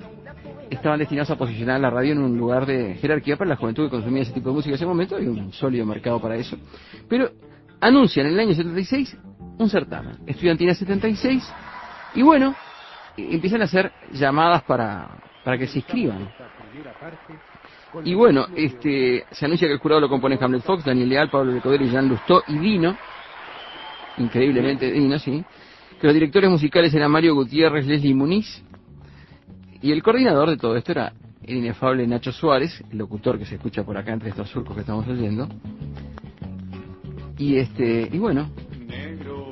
estaban 0.70 1.00
destinados 1.00 1.30
a 1.32 1.36
posicionar 1.36 1.82
la 1.82 1.90
radio 1.90 2.14
en 2.14 2.20
un 2.20 2.38
lugar 2.38 2.66
de 2.66 2.96
jerarquía 2.96 3.36
para 3.36 3.50
la 3.50 3.58
juventud 3.58 3.88
que 3.88 3.90
consumía 3.90 4.22
ese 4.22 4.32
tipo 4.32 4.48
de 4.52 4.56
música 4.56 4.70
en 4.70 4.76
ese 4.76 4.86
momento, 4.86 5.18
hay 5.18 5.28
un 5.28 5.52
sólido 5.52 5.86
mercado 5.86 6.22
para 6.22 6.38
eso. 6.38 6.56
Pero 7.10 7.30
anuncian 7.82 8.28
en 8.28 8.36
el 8.36 8.40
año 8.40 8.54
76 8.54 9.18
un 9.58 9.70
certamen, 9.70 10.16
Estudiantina 10.28 10.74
76, 10.74 11.44
y 12.16 12.22
bueno, 12.22 12.56
empiezan 13.18 13.62
a 13.62 13.66
hacer 13.66 13.92
llamadas 14.12 14.64
para, 14.64 15.10
para 15.44 15.58
que 15.58 15.68
se 15.68 15.80
inscriban. 15.80 16.30
Y 18.04 18.14
bueno, 18.14 18.48
este, 18.56 19.26
se 19.32 19.46
anuncia 19.46 19.68
que 19.68 19.74
el 19.74 19.80
jurado 19.80 20.02
lo 20.02 20.10
componen 20.10 20.42
Hamlet 20.42 20.64
Fox, 20.64 20.84
Daniel 20.84 21.08
Leal, 21.08 21.30
Pablo 21.30 21.54
Lecoder 21.54 21.82
y 21.82 21.90
Jean 21.90 22.10
Lustó 22.10 22.44
y 22.48 22.58
Dino, 22.58 22.98
increíblemente 24.18 24.92
Dino, 24.92 25.18
sí, 25.18 25.44
que 26.00 26.08
los 26.08 26.14
directores 26.14 26.50
musicales 26.50 26.94
eran 26.94 27.12
Mario 27.12 27.36
Gutiérrez, 27.36 27.86
Leslie 27.86 28.14
Muniz, 28.14 28.64
y 29.82 29.92
el 29.92 30.04
coordinador 30.04 30.50
de 30.50 30.58
todo 30.58 30.76
esto 30.76 30.92
era 30.92 31.14
el 31.44 31.58
inefable 31.58 32.06
Nacho 32.08 32.32
Suárez, 32.32 32.84
el 32.92 32.98
locutor 32.98 33.38
que 33.38 33.46
se 33.46 33.56
escucha 33.56 33.84
por 33.84 33.98
acá 33.98 34.12
entre 34.12 34.30
estos 34.30 34.50
surcos 34.50 34.76
que 34.76 34.82
estamos 34.82 35.08
oyendo. 35.08 35.48
Y 37.38 37.58
este, 37.58 38.10
y 38.12 38.18
bueno, 38.18 38.50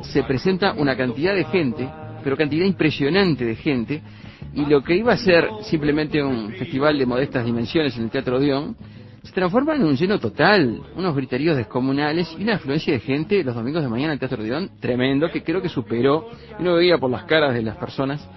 se 0.01 0.23
presenta 0.23 0.73
una 0.73 0.97
cantidad 0.97 1.35
de 1.35 1.45
gente, 1.45 1.87
pero 2.23 2.37
cantidad 2.37 2.65
impresionante 2.65 3.45
de 3.45 3.55
gente, 3.55 4.01
y 4.53 4.65
lo 4.65 4.83
que 4.83 4.95
iba 4.95 5.13
a 5.13 5.17
ser 5.17 5.47
simplemente 5.63 6.21
un 6.23 6.51
festival 6.53 6.97
de 6.97 7.05
modestas 7.05 7.45
dimensiones 7.45 7.95
en 7.97 8.03
el 8.03 8.09
Teatro 8.09 8.37
Odeón, 8.37 8.75
se 9.23 9.31
transforma 9.31 9.73
en 9.75 9.83
un 9.83 9.95
lleno 9.95 10.19
total, 10.19 10.81
unos 10.97 11.15
griteríos 11.15 11.55
descomunales 11.55 12.35
y 12.37 12.43
una 12.43 12.55
afluencia 12.55 12.93
de 12.93 12.99
gente 12.99 13.43
los 13.43 13.55
domingos 13.55 13.81
de 13.81 13.87
mañana 13.89 14.07
en 14.09 14.13
el 14.13 14.19
Teatro 14.19 14.41
Odeón 14.43 14.69
tremendo, 14.79 15.29
que 15.31 15.41
creo 15.43 15.61
que 15.61 15.69
superó, 15.69 16.27
uno 16.59 16.73
veía 16.75 16.97
por 16.97 17.09
las 17.09 17.23
caras 17.23 17.53
de 17.53 17.61
las 17.61 17.77
personas 17.77 18.27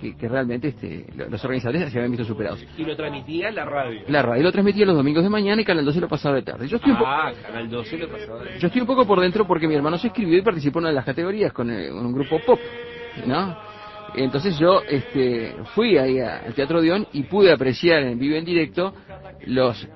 que, 0.00 0.16
que 0.16 0.28
realmente 0.28 0.68
este, 0.68 1.04
lo- 1.16 1.28
los 1.28 1.44
organizadores 1.44 1.90
se 1.92 1.98
habían 1.98 2.12
visto 2.12 2.24
superados. 2.24 2.64
Y 2.78 2.84
lo 2.84 2.96
transmitía 2.96 3.50
la 3.50 3.64
radio. 3.66 4.00
La 4.08 4.22
radio 4.22 4.44
lo 4.44 4.52
transmitía 4.52 4.86
los 4.86 4.96
domingos 4.96 5.22
de 5.24 5.28
mañana 5.28 5.60
y 5.60 5.64
Canal 5.64 5.84
12 5.84 6.00
lo 6.00 6.08
pasaba 6.08 6.36
de 6.36 6.42
tarde. 6.42 6.68
Yo 6.68 6.76
estoy 6.76 6.92
un 6.92 6.98
poco... 6.98 7.10
Ah, 7.10 7.32
Canal 7.46 7.68
12 7.68 7.98
lo 7.98 8.08
pasaba. 8.08 8.44
Yo 8.58 8.66
estoy 8.68 8.80
un 8.80 8.86
poco 8.86 9.04
por 9.06 9.20
dentro 9.20 9.46
porque 9.46 9.68
mi 9.68 9.74
hermano 9.74 9.98
se 9.98 10.06
escribió 10.06 10.38
y 10.38 10.42
participó 10.42 10.78
en 10.78 10.84
una 10.84 10.88
de 10.90 10.94
las 10.94 11.04
categorías 11.04 11.52
con, 11.52 11.70
eh, 11.70 11.90
con 11.90 12.06
un 12.06 12.12
grupo 12.14 12.38
pop, 12.46 12.58
¿no? 13.26 13.56
Entonces 14.14 14.58
yo 14.58 14.82
este, 14.88 15.54
fui 15.74 15.96
ahí 15.96 16.18
al 16.18 16.52
Teatro 16.54 16.80
Odeón 16.80 17.06
y 17.12 17.22
pude 17.24 17.52
apreciar 17.52 18.02
en 18.02 18.18
vivo 18.18 18.36
en 18.36 18.44
directo 18.44 18.92
los 19.46 19.86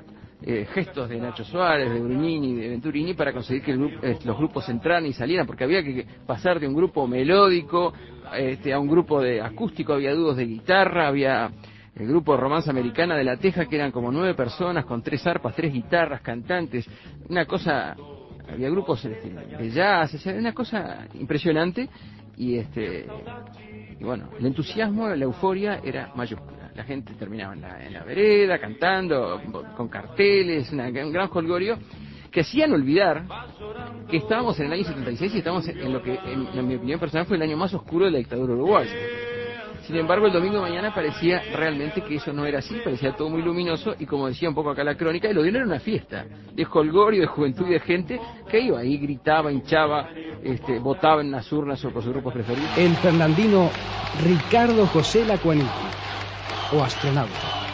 eh, 0.42 0.66
gestos 0.72 1.08
de 1.08 1.18
Nacho 1.18 1.42
Suárez, 1.44 1.90
de 1.90 2.00
Brugnini, 2.00 2.54
de 2.54 2.68
Venturini 2.68 3.14
para 3.14 3.32
conseguir 3.32 3.62
que 3.62 3.72
el 3.72 3.78
grupo- 3.78 4.06
eh, 4.06 4.18
los 4.24 4.36
grupos 4.36 4.68
entraran 4.68 5.06
y 5.06 5.12
salieran, 5.12 5.46
porque 5.46 5.64
había 5.64 5.82
que 5.82 6.06
pasar 6.26 6.60
de 6.60 6.68
un 6.68 6.74
grupo 6.74 7.06
melódico 7.08 7.92
este, 8.36 8.72
a 8.72 8.78
un 8.78 8.88
grupo 8.88 9.20
de 9.20 9.40
acústico, 9.40 9.94
había 9.94 10.14
dúos 10.14 10.36
de 10.36 10.44
guitarra, 10.46 11.08
había 11.08 11.50
el 11.96 12.06
grupo 12.06 12.34
de 12.34 12.40
Romanza 12.40 12.70
Americana 12.70 13.16
de 13.16 13.24
La 13.24 13.36
Teja, 13.36 13.66
que 13.66 13.76
eran 13.76 13.90
como 13.90 14.12
nueve 14.12 14.34
personas 14.34 14.84
con 14.84 15.02
tres 15.02 15.26
arpas, 15.26 15.54
tres 15.56 15.72
guitarras, 15.72 16.20
cantantes, 16.20 16.86
una 17.28 17.46
cosa, 17.46 17.96
había 18.48 18.68
grupos 18.68 19.04
este, 19.04 19.30
de 19.30 19.70
jazz, 19.70 20.24
una 20.26 20.52
cosa 20.52 21.06
impresionante 21.14 21.88
y 22.36 22.56
este 22.56 23.06
y 24.00 24.04
bueno, 24.04 24.28
el 24.38 24.46
entusiasmo, 24.46 25.08
la 25.08 25.24
euforia 25.24 25.80
era 25.84 26.12
mayúscula. 26.14 26.70
La 26.74 26.82
gente 26.82 27.14
terminaba 27.14 27.54
en 27.54 27.60
la, 27.60 27.86
en 27.86 27.92
la 27.92 28.02
vereda 28.02 28.58
cantando, 28.58 29.40
con 29.76 29.88
carteles, 29.88 30.72
una- 30.72 30.88
un 30.88 31.12
gran 31.12 31.28
holgorio 31.32 31.78
que 32.32 32.40
hacían 32.40 32.72
olvidar 32.72 33.22
que 34.10 34.16
estábamos 34.16 34.58
en 34.58 34.66
el 34.66 34.72
año 34.72 34.84
76 34.84 35.34
y 35.34 35.38
estábamos 35.38 35.68
en 35.68 35.92
lo 35.92 36.02
que, 36.02 36.14
en, 36.16 36.48
en 36.52 36.66
mi 36.66 36.74
opinión 36.74 36.98
personal, 36.98 37.26
fue 37.26 37.36
el 37.36 37.42
año 37.42 37.56
más 37.56 37.72
oscuro 37.74 38.06
de 38.06 38.10
la 38.10 38.18
dictadura 38.18 38.54
uruguaya. 38.54 38.90
Sin 39.86 39.96
embargo, 39.96 40.26
el 40.26 40.32
domingo 40.32 40.62
mañana 40.62 40.94
parecía 40.94 41.42
realmente 41.54 42.00
que 42.02 42.16
eso 42.16 42.32
no 42.32 42.46
era 42.46 42.60
así, 42.60 42.76
parecía 42.82 43.12
todo 43.12 43.28
muy 43.28 43.42
luminoso 43.42 43.94
y 43.98 44.06
como 44.06 44.28
decía 44.28 44.48
un 44.48 44.54
poco 44.54 44.70
acá 44.70 44.82
la 44.82 44.96
crónica, 44.96 45.28
el 45.28 45.36
Odeón 45.36 45.56
era 45.56 45.64
una 45.66 45.80
fiesta 45.80 46.24
de 46.52 46.66
holgorio, 46.70 47.20
de 47.20 47.26
juventud 47.26 47.66
y 47.68 47.72
de 47.72 47.80
gente 47.80 48.20
que 48.48 48.60
iba 48.60 48.78
ahí, 48.78 48.96
gritaba, 48.96 49.52
hinchaba, 49.52 50.08
este, 50.42 50.78
votaba 50.78 51.20
en 51.20 51.30
las 51.30 51.52
urnas 51.52 51.84
o 51.84 51.90
por 51.90 52.02
sus 52.02 52.12
grupos 52.12 52.32
preferidos. 52.32 52.78
El 52.78 52.96
fernandino 52.96 53.70
Ricardo 54.24 54.86
José 54.86 55.24
Lacuaniti, 55.26 55.68
o 56.72 56.82
astronauta. 56.82 57.64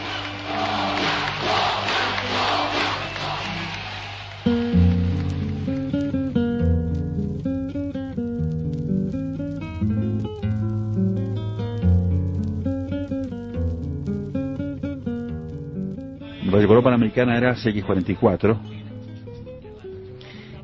Radio 16.51 16.67
Color 16.67 16.83
Panamericana 16.83 17.37
era 17.37 17.55
CX44. 17.55 18.57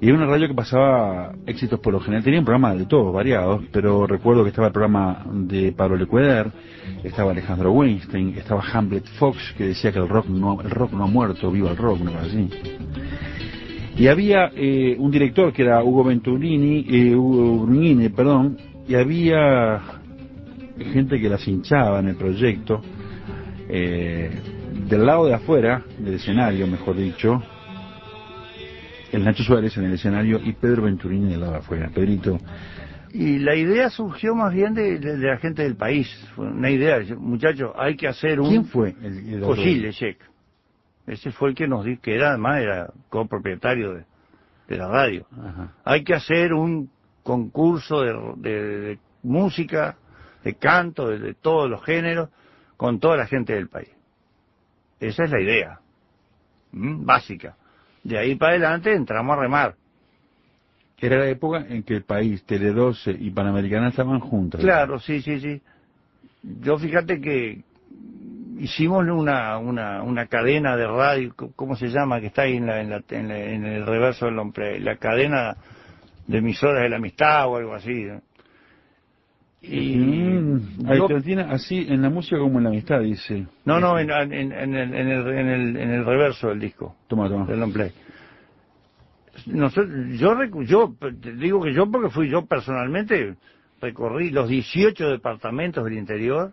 Y 0.01 0.09
era 0.09 0.17
una 0.19 0.27
radio 0.27 0.49
que 0.49 0.55
pasaba 0.55 1.33
éxitos 1.47 1.81
por 1.81 1.93
lo 1.93 2.01
general. 2.01 2.23
Tenía 2.23 2.41
un 2.41 2.45
programa 2.45 2.75
de 2.75 2.87
todos, 2.87 3.15
variados, 3.15 3.63
pero 3.73 4.07
recuerdo 4.07 4.43
que 4.43 4.51
estaba 4.51 4.67
el 4.67 4.73
programa 4.73 5.25
de 5.33 5.73
Pablo 5.73 5.97
Lecueder, 5.97 6.51
estaba 7.03 7.31
Alejandro 7.31 7.73
Weinstein, 7.73 8.37
estaba 8.37 8.63
Hamlet 8.73 9.07
Fox, 9.19 9.55
que 9.57 9.69
decía 9.69 9.93
que 9.93 9.99
el 9.99 10.09
rock 10.09 10.27
no, 10.27 10.61
el 10.61 10.71
rock 10.71 10.93
no 10.93 11.05
ha 11.05 11.07
muerto, 11.07 11.51
viva 11.51 11.71
el 11.71 11.77
rock, 11.77 12.01
una 12.03 12.13
cosa 12.13 12.27
así. 12.27 12.51
Y 13.97 14.09
había 14.09 14.51
eh, 14.55 14.97
un 14.99 15.11
director 15.11 15.53
que 15.53 15.63
era 15.63 15.83
Hugo 15.83 16.05
Venturini, 16.05 16.85
eh, 16.89 17.17
Hugo 17.17 17.61
Brugnini, 17.61 18.11
perdón, 18.11 18.59
y 18.87 18.95
había 18.95 19.81
gente 20.93 21.19
que 21.19 21.29
las 21.31 21.47
hinchaba 21.49 22.01
en 22.01 22.09
el 22.09 22.17
proyecto, 22.17 22.83
eh, 23.69 24.31
del 24.89 25.05
lado 25.07 25.27
de 25.27 25.35
afuera, 25.35 25.83
del 25.99 26.15
escenario, 26.15 26.67
mejor 26.67 26.97
dicho, 26.97 27.43
el 29.13 29.25
Nacho 29.25 29.43
Suárez 29.43 29.77
en 29.77 29.85
el 29.85 29.95
escenario 29.95 30.41
y 30.43 30.53
Pedro 30.53 30.83
Venturini 30.83 31.31
del 31.31 31.41
lado 31.41 31.53
de 31.53 31.59
afuera. 31.59 31.91
Pedrito, 31.95 32.39
Y 33.13 33.39
la 33.39 33.55
idea 33.55 33.89
surgió 33.91 34.35
más 34.35 34.53
bien 34.53 34.75
de, 34.75 34.99
de- 34.99 35.17
de 35.17 35.27
la 35.29 35.39
gente 35.39 35.63
del 35.63 35.77
país. 35.77 36.09
Fue 36.35 36.47
una 36.49 36.71
idea, 36.71 36.99
muchachos, 37.17 37.73
hay 37.77 37.97
que 37.97 38.09
hacer 38.09 38.41
un... 38.41 38.49
¿quién 38.49 38.65
fue 38.67 38.95
el, 39.03 39.35
el. 39.35 39.41
Ese 41.07 41.31
fue 41.31 41.51
el 41.51 41.55
que 41.55 41.69
nos 41.69 41.85
dijo, 41.85 42.03
que 42.03 42.15
era 42.17 42.31
además 42.31 42.61
era 42.61 42.93
copropietario 43.09 43.95
de, 43.95 44.05
de 44.69 44.77
la 44.77 44.89
radio. 44.89 45.25
Ajá. 45.33 45.73
Hay 45.85 46.03
que 46.03 46.15
hacer 46.15 46.53
un 46.53 46.91
concurso 47.23 48.03
de, 48.03 48.99
música, 49.23 49.97
de 50.45 50.55
canto, 50.55 51.09
de 51.09 51.35
todos 51.35 51.71
los 51.71 51.83
géneros, 51.85 52.29
con 52.77 52.99
toda 53.01 53.17
la 53.17 53.27
gente 53.27 53.55
del 53.55 53.69
país. 53.69 53.89
Esa 55.01 55.25
es 55.25 55.31
la 55.31 55.41
idea, 55.41 55.81
¿m? 56.73 56.99
básica. 57.05 57.57
De 58.03 58.19
ahí 58.19 58.35
para 58.37 58.53
adelante 58.53 58.93
entramos 58.95 59.37
a 59.37 59.41
remar. 59.41 59.75
Era 60.99 61.19
la 61.19 61.29
época 61.29 61.65
en 61.69 61.83
que 61.83 61.95
el 61.97 62.05
país, 62.05 62.43
Tele 62.45 62.71
12 62.73 63.11
y 63.19 63.31
Panamericana 63.31 63.89
estaban 63.89 64.19
juntas. 64.21 64.61
Claro, 64.61 64.99
sí, 64.99 65.21
sí, 65.21 65.41
sí. 65.41 65.61
Yo 66.63 66.79
fíjate 66.79 67.21
que 67.21 67.63
hicimos 68.59 69.07
una, 69.07 69.59
una, 69.59 70.03
una 70.03 70.27
cadena 70.27 70.75
de 70.77 70.87
radio, 70.87 71.35
¿cómo 71.55 71.77
se 71.77 71.89
llama? 71.89 72.21
Que 72.21 72.29
está 72.29 72.43
ahí 72.43 72.57
en, 72.57 72.67
la, 72.67 72.81
en, 72.81 72.91
la- 72.91 73.03
en 73.11 73.29
la- 73.29 73.39
en 73.45 73.65
el 73.67 73.85
reverso 73.85 74.25
del 74.27 74.37
nombre, 74.37 74.81
la 74.81 74.97
cadena 74.97 75.57
de 76.27 76.39
emisoras 76.39 76.83
de 76.83 76.89
la 76.89 76.97
amistad 76.97 77.47
o 77.49 77.57
algo 77.57 77.75
así. 77.75 78.05
¿no? 78.05 78.23
Y 79.69 79.97
Mm, 79.97 80.95
yo- 80.97 81.21
tiene 81.23 81.43
así 81.43 81.87
en 81.89 82.03
la 82.03 82.09
música 82.11 82.39
como 82.39 82.59
en 82.59 82.65
la 82.65 82.71
amistad, 82.71 83.01
dice. 83.01 83.47
no, 83.65 83.81
no, 83.81 83.99
en, 83.99 84.11
en, 84.11 84.33
en 84.33 84.75
el, 84.75 84.95
en, 84.95 85.09
el, 85.09 85.29
en, 85.29 85.49
el, 85.49 85.77
en 85.77 85.91
el 85.91 86.05
reverso 86.05 86.49
del 86.49 86.61
disco. 86.61 86.95
Toma, 87.09 87.29
toma. 87.29 87.47
Del 87.47 87.59
long 87.61 87.73
play. 87.73 87.91
Yo, 89.47 90.35
recu- 90.35 90.65
yo 90.65 90.95
te 91.21 91.33
digo 91.35 91.63
que 91.63 91.75
yo 91.75 91.91
porque 91.91 92.11
fui 92.11 92.29
yo 92.31 92.47
personalmente, 92.47 93.37
recorrí 93.81 94.31
los 94.31 94.49
18 94.49 95.11
departamentos 95.11 95.85
del 95.85 95.95
interior 95.99 96.53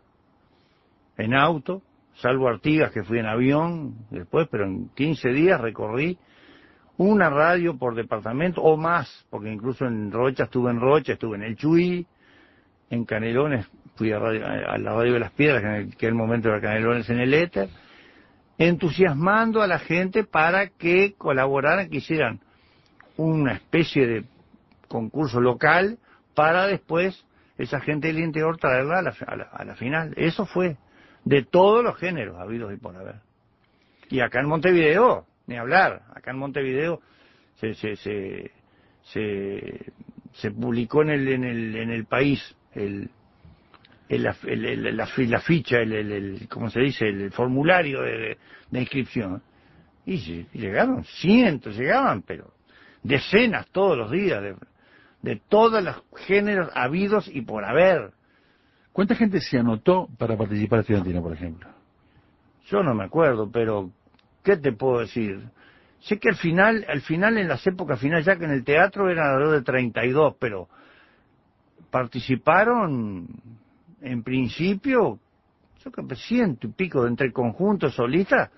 en 1.18 1.34
auto, 1.34 1.82
salvo 2.16 2.48
Artigas 2.50 2.92
que 2.92 3.04
fui 3.04 3.20
en 3.20 3.26
avión 3.26 3.96
después, 4.12 4.48
pero 4.52 4.66
en 4.66 4.90
15 4.96 5.30
días 5.30 5.62
recorrí 5.62 6.18
una 6.98 7.30
radio 7.30 7.78
por 7.78 7.96
departamento 7.96 8.62
o 8.62 8.76
más, 8.78 9.26
porque 9.30 9.52
incluso 9.52 9.86
en 9.86 10.12
Rocha 10.12 10.44
estuve 10.44 10.72
en 10.72 10.80
Rocha, 10.80 11.14
estuve 11.14 11.38
en 11.38 11.44
el 11.44 11.56
Chuy, 11.56 12.06
en 12.90 13.06
Canelones 13.06 13.68
fui 13.96 14.12
a, 14.12 14.20
radio- 14.20 14.46
a 14.46 14.78
la 14.78 14.94
radio 14.94 15.14
de 15.14 15.20
las 15.20 15.32
Piedras, 15.32 15.62
que 15.62 15.68
en 15.68 15.74
el, 15.76 15.96
que 15.98 16.06
en 16.08 16.10
el 16.12 16.16
momento 16.18 16.50
era 16.50 16.62
Canelones 16.62 17.10
en 17.10 17.20
el 17.20 17.34
éter, 17.34 17.70
entusiasmando 18.58 19.62
a 19.62 19.68
la 19.68 19.80
gente 19.80 20.24
para 20.24 20.68
que 20.70 21.14
colaboraran, 21.18 21.90
que 21.90 21.98
hicieran 21.98 22.40
una 23.18 23.54
especie 23.54 24.08
de 24.08 24.24
concurso 24.88 25.42
local 25.42 25.98
para 26.36 26.68
después 26.68 27.26
esa 27.58 27.80
gente 27.80 28.08
del 28.08 28.20
interior 28.20 28.58
traerla 28.58 29.00
a 29.00 29.02
la, 29.02 29.16
a 29.28 29.36
la- 29.36 29.44
a 29.52 29.66
la 29.66 29.76
final. 29.76 30.14
Eso 30.18 30.46
fue 30.46 30.78
de 31.26 31.44
todos 31.44 31.84
los 31.84 31.98
géneros 31.98 32.38
habidos 32.40 32.74
y 32.74 32.78
por 32.78 32.96
haber. 32.96 33.16
Y 34.10 34.20
acá 34.20 34.40
en 34.40 34.48
Montevideo, 34.48 35.26
ni 35.48 35.56
hablar, 35.58 36.02
acá 36.14 36.32
en 36.32 36.38
Montevideo 36.38 37.02
se, 37.56 37.74
se, 37.76 37.96
se, 37.96 38.52
se, 39.04 39.92
se 40.34 40.52
publicó 40.52 41.02
en 41.04 41.10
el, 41.10 41.28
en 41.28 41.44
el, 41.44 41.76
en 41.76 41.90
el 41.92 42.06
país 42.06 42.56
el, 42.76 43.10
el, 44.10 44.26
el- 44.44 44.66
el- 44.66 44.98
la, 44.98 45.08
la 45.18 45.40
ficha, 45.40 45.78
el, 45.80 45.94
el, 45.94 46.12
el- 46.12 46.48
¿cómo 46.50 46.70
se 46.70 46.80
dice? 46.82 47.08
El, 47.08 47.32
formulario 47.32 48.02
de, 48.02 48.38
inscripción. 48.72 49.42
Y 50.06 50.18
lle- 50.18 50.48
llegaron 50.54 51.04
cientos, 51.06 51.78
llegaban, 51.78 52.22
pero 52.24 52.54
decenas 53.04 53.68
todos 53.68 53.98
los 53.98 54.12
días 54.12 54.42
de, 54.42 54.56
de 55.22 55.42
todos 55.50 55.84
los 55.84 56.04
géneros 56.26 56.70
habidos 56.74 57.28
y 57.28 57.42
por 57.42 57.66
haber. 57.66 58.12
¿Cuánta 58.92 59.16
gente 59.16 59.40
se 59.42 59.58
anotó 59.58 60.08
para 60.18 60.38
participar 60.38 60.78
en 60.78 60.82
Estudiantina, 60.82 61.22
por 61.22 61.34
ejemplo? 61.34 61.68
Yo 62.68 62.84
no 62.84 62.94
me 62.94 63.04
acuerdo, 63.06 63.50
pero 63.52 63.90
¿qué 64.44 64.58
te 64.58 64.72
puedo 64.72 65.00
decir? 65.00 65.40
Sé 66.02 66.20
que 66.20 66.30
al 66.30 66.36
final, 66.36 66.86
al 66.88 67.02
final 67.02 67.38
en 67.38 67.48
las 67.48 67.66
épocas 67.66 68.00
finales, 68.00 68.26
ya 68.26 68.36
que 68.36 68.46
en 68.46 68.52
el 68.52 68.64
teatro 68.64 69.10
eran 69.10 69.32
alrededor 69.32 69.56
de 69.60 69.64
32, 69.64 70.36
pero 70.40 70.68
participaron 71.94 73.28
en 74.02 74.24
principio, 74.24 75.20
yo 75.86 75.92
creo 75.92 76.08
que 76.08 76.16
ciento 76.16 76.66
y 76.66 76.72
pico 76.72 77.04
de 77.04 77.10
entre 77.10 77.32
conjuntos 77.32 77.94
solistas, 77.94 78.50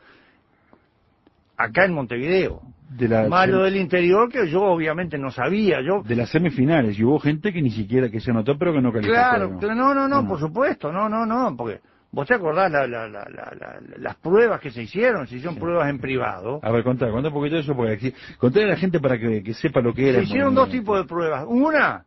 acá 1.57 1.83
en 1.83 1.93
Montevideo. 1.93 2.61
De 2.87 3.09
la, 3.09 3.27
del 3.27 3.75
interior 3.75 4.31
que 4.31 4.47
yo 4.49 4.61
obviamente 4.63 5.17
no 5.17 5.31
sabía, 5.31 5.81
yo 5.81 6.01
de 6.01 6.15
las 6.15 6.29
semifinales, 6.29 6.97
y 6.97 7.03
hubo 7.03 7.19
gente 7.19 7.51
que 7.51 7.61
ni 7.61 7.71
siquiera 7.71 8.09
que 8.09 8.21
se 8.21 8.31
anotó, 8.31 8.57
pero 8.57 8.71
que 8.71 8.79
no 8.81 8.93
calificó. 8.93 9.13
Claro, 9.13 9.49
¿no? 9.49 9.75
no, 9.75 9.93
no, 9.93 10.07
no, 10.07 10.27
por 10.27 10.39
supuesto, 10.39 10.93
no, 10.93 11.09
no, 11.09 11.25
no, 11.25 11.57
porque 11.57 11.81
vos 12.11 12.25
te 12.25 12.35
acordás 12.35 12.71
la, 12.71 12.87
la, 12.87 13.09
la, 13.09 13.25
la- 13.27 13.53
la- 13.59 13.79
las 13.97 14.15
pruebas 14.15 14.61
que 14.61 14.71
se 14.71 14.83
hicieron, 14.83 15.27
se 15.27 15.35
hicieron 15.35 15.57
pruebas 15.57 15.89
en 15.89 15.99
privado. 15.99 16.61
A 16.63 16.71
ver, 16.71 16.85
contá, 16.85 17.09
contá 17.11 17.27
un 17.27 17.33
poquito 17.33 17.55
de 17.55 17.61
eso, 17.63 17.75
porque 17.75 18.13
contale 18.37 18.65
a 18.67 18.69
la 18.69 18.77
gente 18.77 19.01
para 19.01 19.19
que, 19.19 19.43
que 19.43 19.53
sepa 19.53 19.81
lo 19.81 19.93
que 19.93 20.09
era. 20.09 20.19
Se 20.19 20.25
hicieron 20.25 20.55
dos 20.55 20.69
tipos 20.69 20.97
de 20.97 21.05
pruebas. 21.05 21.43
Una, 21.49 22.05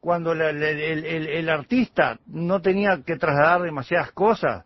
cuando 0.00 0.34
la- 0.34 0.52
la- 0.52 0.70
el, 0.70 1.04
el- 1.26 1.48
artista 1.48 2.18
no 2.26 2.60
tenía 2.60 3.02
que 3.04 3.16
trasladar 3.16 3.62
demasiadas 3.62 4.12
cosas, 4.12 4.64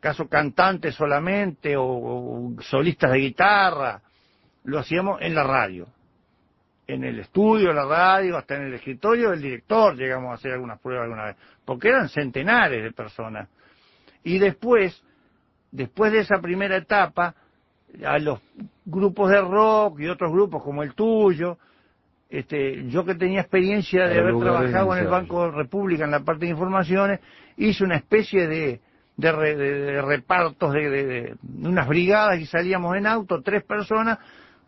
caso 0.00 0.28
cantantes 0.28 0.94
solamente 0.94 1.74
o, 1.76 2.54
solistas 2.60 3.12
de 3.12 3.18
guitarra, 3.18 4.00
lo 4.64 4.78
hacíamos 4.78 5.20
en 5.20 5.34
la 5.34 5.44
radio. 5.44 5.88
En 6.86 7.04
el 7.04 7.20
estudio, 7.20 7.72
la 7.72 7.84
radio, 7.84 8.36
hasta 8.36 8.56
en 8.56 8.62
el 8.62 8.74
escritorio 8.74 9.30
del 9.30 9.42
director 9.42 9.94
llegamos 9.94 10.30
a 10.30 10.34
hacer 10.34 10.52
algunas 10.52 10.80
pruebas 10.80 11.04
alguna 11.04 11.26
vez, 11.26 11.36
porque 11.64 11.88
eran 11.88 12.08
centenares 12.08 12.82
de 12.82 12.92
personas. 12.92 13.48
Y 14.24 14.38
después, 14.38 15.02
después 15.70 16.12
de 16.12 16.20
esa 16.20 16.40
primera 16.40 16.76
etapa, 16.76 17.34
a 18.04 18.18
los 18.18 18.40
grupos 18.84 19.30
de 19.30 19.40
rock 19.40 20.00
y 20.00 20.08
otros 20.08 20.32
grupos 20.32 20.62
como 20.62 20.82
el 20.82 20.94
tuyo, 20.94 21.58
este, 22.32 22.88
yo 22.88 23.04
que 23.04 23.14
tenía 23.14 23.40
experiencia 23.42 24.08
de 24.08 24.18
haber 24.18 24.34
de 24.34 24.40
trabajado 24.40 24.96
en 24.96 25.04
el. 25.04 25.10
Banco 25.10 25.50
República 25.50 26.04
en 26.04 26.10
la 26.10 26.20
parte 26.20 26.46
de 26.46 26.50
informaciones, 26.52 27.20
hice 27.56 27.84
una 27.84 27.96
especie 27.96 28.46
de, 28.48 28.80
de, 29.16 29.32
re- 29.32 29.56
de- 29.56 29.80
de 29.92 30.02
repartos 30.02 30.72
de, 30.72 30.88
de- 30.90 31.04
de 31.06 31.34
unas 31.68 31.86
brigadas 31.86 32.40
y 32.40 32.46
salíamos 32.46 32.96
en 32.96 33.06
auto, 33.06 33.42
tres 33.42 33.62
personas, 33.64 34.18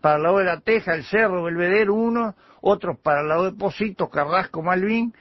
para 0.00 0.16
el 0.16 0.22
lado 0.24 0.38
de 0.38 0.44
la 0.44 0.60
Teja, 0.60 0.94
el 0.94 1.04
Cerro, 1.04 1.42
Belvedere, 1.44 1.90
uno, 1.90 2.34
otros 2.60 2.98
para 2.98 3.22
el 3.22 3.28
lado 3.28 3.50
de 3.50 3.56
Positos, 3.56 4.10
Carrasco, 4.10 4.62
Malvin, 4.62 5.12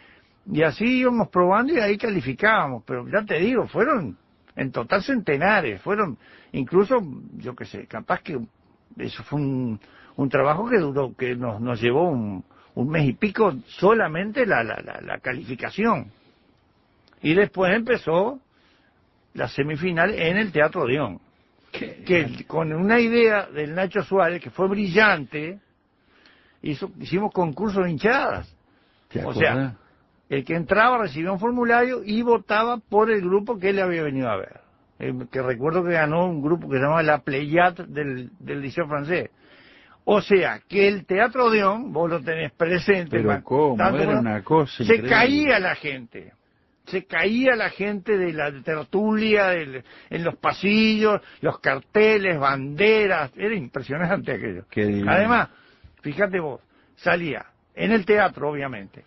y 0.52 0.62
así 0.64 1.00
íbamos 1.00 1.30
probando 1.30 1.74
y 1.74 1.80
ahí 1.80 1.98
calificábamos, 1.98 2.84
pero 2.86 3.06
ya 3.08 3.24
te 3.26 3.40
digo, 3.40 3.66
fueron 3.68 4.18
en 4.58 4.72
total 4.74 5.02
centenares, 5.02 5.82
fueron 5.82 6.18
incluso, 6.52 7.00
yo 7.38 7.56
qué 7.56 7.64
sé, 7.64 7.88
capaz 7.88 8.22
que 8.22 8.38
eso 8.98 9.24
fue 9.24 9.40
un, 9.40 9.80
un 10.16 10.30
trabajo 10.30 10.70
que 10.70 10.78
duró, 10.78 11.16
que 11.16 11.36
nos, 11.36 11.60
nos 11.60 11.82
llevó 11.82 12.10
un, 12.10 12.44
un 12.76 12.90
mes 12.90 13.08
y 13.08 13.14
pico 13.14 13.54
solamente 13.68 14.46
la, 14.46 14.64
la, 14.64 14.82
la, 14.84 15.02
la 15.02 15.20
calificación. 15.20 16.12
Y 17.22 17.34
después 17.34 17.74
empezó 17.76 18.40
la 19.34 19.48
semifinal 19.48 20.14
en 20.14 20.38
el 20.38 20.52
Teatro 20.52 20.86
Dion, 20.86 21.20
que 21.72 22.46
con 22.46 22.72
una 22.74 23.00
idea 23.00 23.48
del 23.48 23.74
Nacho 23.74 24.04
Suárez, 24.04 24.42
que 24.42 24.52
fue 24.52 24.68
brillante, 24.68 25.60
hizo, 26.62 26.92
hicimos 27.00 27.32
concursos 27.34 27.84
de 27.86 27.92
hinchadas. 27.92 28.56
¿Te 29.10 29.24
O 29.26 29.34
sea, 29.34 29.76
el 30.30 30.44
que 30.44 30.56
entraba 30.56 30.98
recibía 30.98 31.32
un 31.32 31.40
formulario 31.40 32.02
y 32.04 32.22
votaba 32.22 32.78
por 32.78 33.10
el 33.12 33.22
grupo 33.22 33.58
que 33.58 33.70
él 33.70 33.80
había 33.80 34.04
venido 34.04 34.30
a 34.30 34.38
ver. 34.38 34.62
Eh, 35.00 35.14
que 35.32 35.42
recuerdo 35.42 35.84
que 35.84 35.94
ganó 35.94 36.26
un 36.26 36.42
grupo 36.42 36.70
que 36.70 36.78
se 36.78 36.84
llama 36.84 37.02
La 37.02 37.20
Pléiade 37.20 37.86
del, 37.88 38.30
del 38.40 38.62
Liceo 38.62 38.88
Francés. 38.88 39.32
O 40.06 40.22
sea, 40.22 40.60
que 40.68 40.88
el 40.88 41.06
Teatro 41.06 41.46
Odeón, 41.46 41.94
vos 41.94 42.10
lo 42.10 42.22
tenés 42.22 42.52
presente, 42.52 43.18
Pero 43.18 43.30
man, 43.30 43.42
cómo, 43.42 43.78
tanto 43.78 43.98
era 44.00 44.06
como- 44.08 44.20
una 44.20 44.44
cosa 44.44 44.76
se 44.78 44.84
increíble. 44.84 45.10
caía 45.10 45.60
la 45.60 45.76
gente. 45.76 46.34
Se 46.86 47.06
caía 47.06 47.56
la 47.56 47.70
gente 47.70 48.18
de 48.18 48.34
la 48.34 48.52
tertulia, 48.62 49.48
del- 49.48 49.84
en 50.10 50.24
los 50.26 50.36
pasillos, 50.36 51.22
los 51.40 51.60
carteles, 51.60 52.38
banderas, 52.38 53.32
era 53.38 53.56
impresionante 53.56 54.34
aquello. 54.34 54.66
Qué. 54.70 55.02
Además, 55.08 55.48
fíjate 56.02 56.42
vos, 56.42 56.60
salía 56.98 57.46
en 57.74 57.94
el 57.94 58.06
teatro, 58.06 58.50
obviamente, 58.50 59.06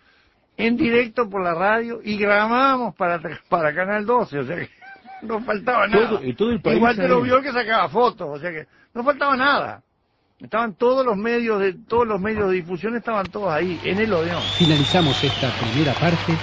en 0.57 0.75
directo 0.75 1.29
por 1.29 1.43
la 1.43 1.53
radio 1.53 1.99
y 2.03 2.17
grabábamos 2.17 2.95
para, 2.95 3.21
para 3.47 3.75
Canal 3.75 4.03
12, 4.07 4.39
o 4.39 4.43
sea 4.45 4.55
que 4.55 4.69
no 5.21 5.39
faltaba 5.41 5.87
nada. 5.87 6.09
Todo- 6.09 6.23
y 6.23 6.33
todo 6.33 6.49
el 6.51 6.61
país 6.61 6.77
Igual 6.77 6.95
te 6.95 7.07
lo 7.07 7.21
vio 7.21 7.39
que 7.43 7.51
sacaba 7.51 7.87
fotos, 7.89 8.27
o 8.27 8.39
sea 8.39 8.49
que 8.49 8.65
no 8.95 9.03
faltaba 9.03 9.37
nada. 9.37 9.83
Estaban 10.39 10.75
todos 10.75 11.03
los 11.03 11.17
medios 11.17 11.59
de 11.59 11.73
todos 11.73 12.05
los 12.05 12.21
medios 12.21 12.49
de 12.51 12.57
difusión 12.57 12.95
estaban 12.95 13.25
todos 13.25 13.51
ahí 13.51 13.79
en 13.83 13.97
el 13.97 14.13
Odeón. 14.13 14.39
Finalizamos 14.55 15.23
esta 15.23 15.49
primera 15.49 15.93
parte 15.93 16.37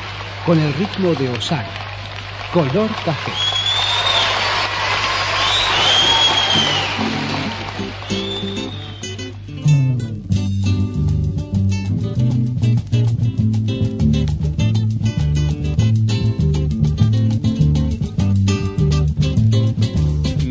con 0.45 0.59
el 0.59 0.75
ritmo 0.75 1.15
de 1.15 1.29
Osana, 1.29 1.69
color 2.53 2.91
café. 3.05 3.31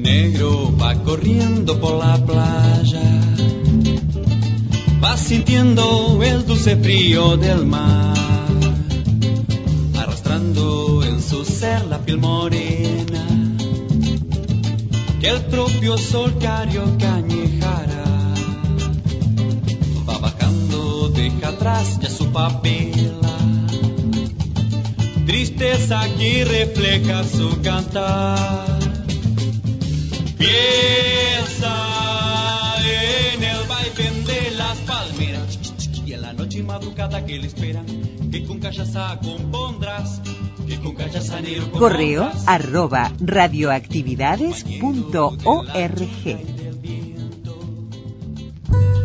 Negro 0.01 0.77
va 0.81 0.95
corriendo 1.03 1.77
por 1.81 1.97
la 1.97 2.17
playa, 2.25 2.52
sintiendo 5.23 6.21
el 6.21 6.45
dulce 6.45 6.75
frío 6.75 7.37
del 7.37 7.65
mar, 7.65 8.13
arrastrando 9.97 11.01
en 11.03 11.21
su 11.21 11.45
ser 11.45 11.85
la 11.85 11.99
piel 11.99 12.17
morena, 12.17 13.25
que 15.21 15.29
el 15.29 15.41
propio 15.45 15.97
sol 15.97 16.37
carioca 16.39 17.15
añejara. 17.15 18.03
Va 20.07 20.17
bajando, 20.17 21.09
deja 21.09 21.49
atrás 21.49 21.99
ya 22.01 22.09
su 22.09 22.27
papela, 22.31 23.37
tristeza 25.25 26.03
que 26.17 26.43
refleja 26.43 27.23
su 27.23 27.61
cantar. 27.61 28.79
Piensa 30.37 31.22
que 37.09 37.37
le 37.37 37.47
esperan, 37.47 37.85
que 38.31 38.45
con 38.45 38.61
compondrás, 39.21 40.21
que 40.67 40.79
con 40.79 40.95
negro 41.43 41.69
Correo 41.71 42.31
arroba 42.47 43.11
radioactividades.org. 43.19 45.99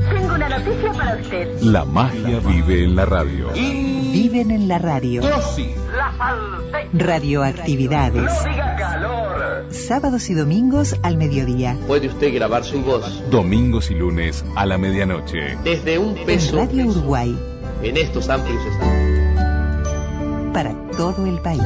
Tengo 0.08 0.34
una 0.34 0.48
noticia 0.48 0.92
para 0.92 1.16
usted. 1.16 1.60
La 1.62 1.84
magia 1.84 2.38
vive 2.38 2.84
en 2.84 2.94
la 2.94 3.04
radio. 3.04 3.48
Viven 3.52 4.52
en 4.52 4.68
la 4.68 4.78
radio. 4.78 5.22
La. 5.22 6.86
Radioactividades. 6.92 8.22
No 8.22 8.50
diga 8.50 8.76
calor. 8.76 9.66
Sábados 9.70 10.30
y 10.30 10.34
domingos 10.34 10.96
al 11.02 11.16
mediodía. 11.16 11.76
Puede 11.86 12.06
usted 12.06 12.32
grabar 12.32 12.64
su 12.64 12.80
voz 12.80 13.28
Domingos 13.28 13.90
y 13.90 13.94
lunes 13.94 14.44
a 14.54 14.64
la 14.66 14.78
medianoche. 14.78 15.56
desde 15.64 15.98
un 15.98 16.16
En 16.16 16.26
peso 16.26 16.58
Radio 16.58 16.86
Uruguay. 16.86 17.36
En 17.82 17.96
estos 17.96 18.28
amplios 18.28 18.64
estudios. 18.64 20.52
Para 20.52 20.74
todo 20.96 21.26
el 21.26 21.40
país. 21.40 21.62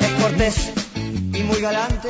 Es 0.00 0.22
cortés 0.22 0.72
y 1.34 1.42
muy 1.42 1.60
galante, 1.60 2.08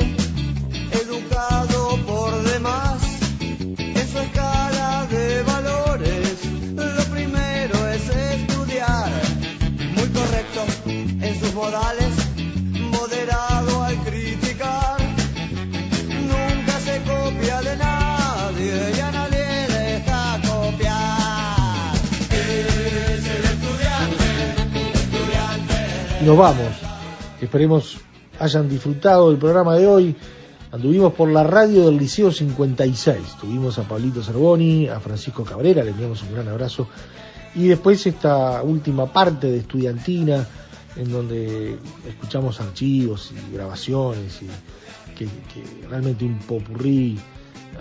nos 26.25 26.37
vamos. 26.37 26.73
Esperemos 27.41 27.97
hayan 28.39 28.69
disfrutado 28.69 29.29
del 29.29 29.37
programa 29.37 29.75
de 29.75 29.87
hoy. 29.87 30.15
Anduvimos 30.71 31.13
por 31.13 31.29
la 31.29 31.43
radio 31.43 31.87
del 31.87 31.97
Liceo 31.97 32.31
56. 32.31 33.17
Tuvimos 33.41 33.77
a 33.77 33.83
Pablito 33.83 34.23
Cervoni, 34.23 34.87
a 34.87 34.99
Francisco 35.01 35.43
Cabrera, 35.43 35.83
le 35.83 35.91
enviamos 35.91 36.23
un 36.23 36.33
gran 36.33 36.47
abrazo. 36.47 36.87
Y 37.55 37.67
después 37.67 38.07
esta 38.07 38.63
última 38.63 39.11
parte 39.11 39.51
de 39.51 39.57
estudiantina, 39.57 40.47
en 40.95 41.11
donde 41.11 41.77
escuchamos 42.07 42.59
archivos 42.61 43.31
y 43.31 43.53
grabaciones, 43.53 44.41
y 44.41 44.47
que, 45.15 45.27
realmente 45.89 46.23
un 46.23 46.39
popurrí 46.39 47.19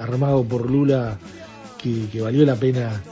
armado 0.00 0.42
por 0.42 0.68
Lula 0.68 1.16
que, 1.78 2.20
valió 2.20 2.44
la 2.44 2.56
pena 2.56 3.02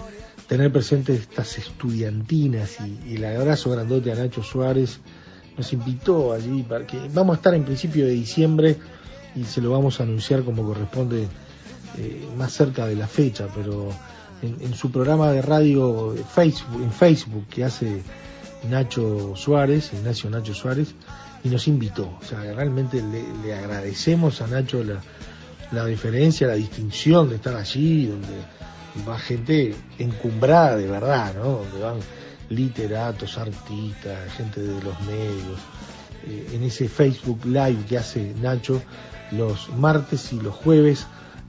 tener 0.49 0.73
presentes 0.73 1.21
estas 1.21 1.59
estudiantinas 1.59 2.79
y 3.07 3.15
el 3.15 3.25
abrazo 3.25 3.71
grandote 3.71 4.11
a 4.11 4.17
Nacho 4.17 4.43
Suárez 4.43 5.01
nos 5.61 5.75
invitó 5.75 6.33
allí 6.33 6.63
para 6.63 6.87
que 6.87 6.99
vamos 7.13 7.35
a 7.35 7.37
estar 7.37 7.55
en 7.55 7.65
principio 7.65 8.07
de 8.07 8.13
diciembre 8.13 8.79
y 9.37 9.45
se 9.45 9.61
lo 9.61 9.71
vamos 9.71 10.01
a 10.01 10.05
anunciar 10.05 10.43
como 10.43 10.65
corresponde 10.65 11.29
eh, 11.99 12.29
más 12.35 12.55
cerca 12.55 12.87
de 12.87 12.97
la 12.97 13.07
fecha, 13.07 13.47
pero 13.55 13.91
en, 14.41 14.73
su 14.73 14.91
programa 14.91 15.31
de 15.33 15.43
radio 15.43 16.15
de 16.15 16.25
Facebook, 16.25 16.83
en 16.83 16.91
Facebook 16.91 17.47
que 17.51 17.63
hace 17.65 18.01
Nacho 18.71 19.37
Suárez, 19.37 19.93
Ignacio 19.93 20.31
Nacho 20.31 20.55
Suárez, 20.55 20.95
y 21.45 21.51
nos 21.51 21.69
invitó. 21.69 22.17
O 22.19 22.25
sea, 22.25 22.41
realmente 22.41 23.03
le, 23.03 23.55
agradecemos 23.55 24.41
a 24.41 24.47
Nacho 24.47 24.83
la, 24.83 25.03
la 25.73 25.85
deferencia, 25.85 26.47
la 26.47 26.55
distinción 26.55 27.29
de 27.29 27.37
estar 27.37 27.55
allí, 27.55 28.07
donde 28.07 28.29
va 29.07 29.19
gente 29.19 29.75
encumbrada 29.99 30.79
de 30.79 30.87
verdad, 30.87 31.35
¿no? 31.35 31.61
Literatos, 32.51 33.39
artistas, 33.39 34.33
gente 34.33 34.61
de 34.61 34.83
los 34.83 35.01
medios, 35.03 35.59
eh, 36.27 36.51
en 36.53 36.63
ese 36.65 36.89
Facebook 36.89 37.45
Live 37.47 37.85
que 37.89 37.97
hace 37.97 38.35
Nacho 38.41 38.83
los 39.33 39.71
martes 39.71 40.33
y 40.33 40.41
los 40.41 40.55
jueves 40.55 41.07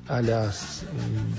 a 0.08 0.22
las 0.22 0.84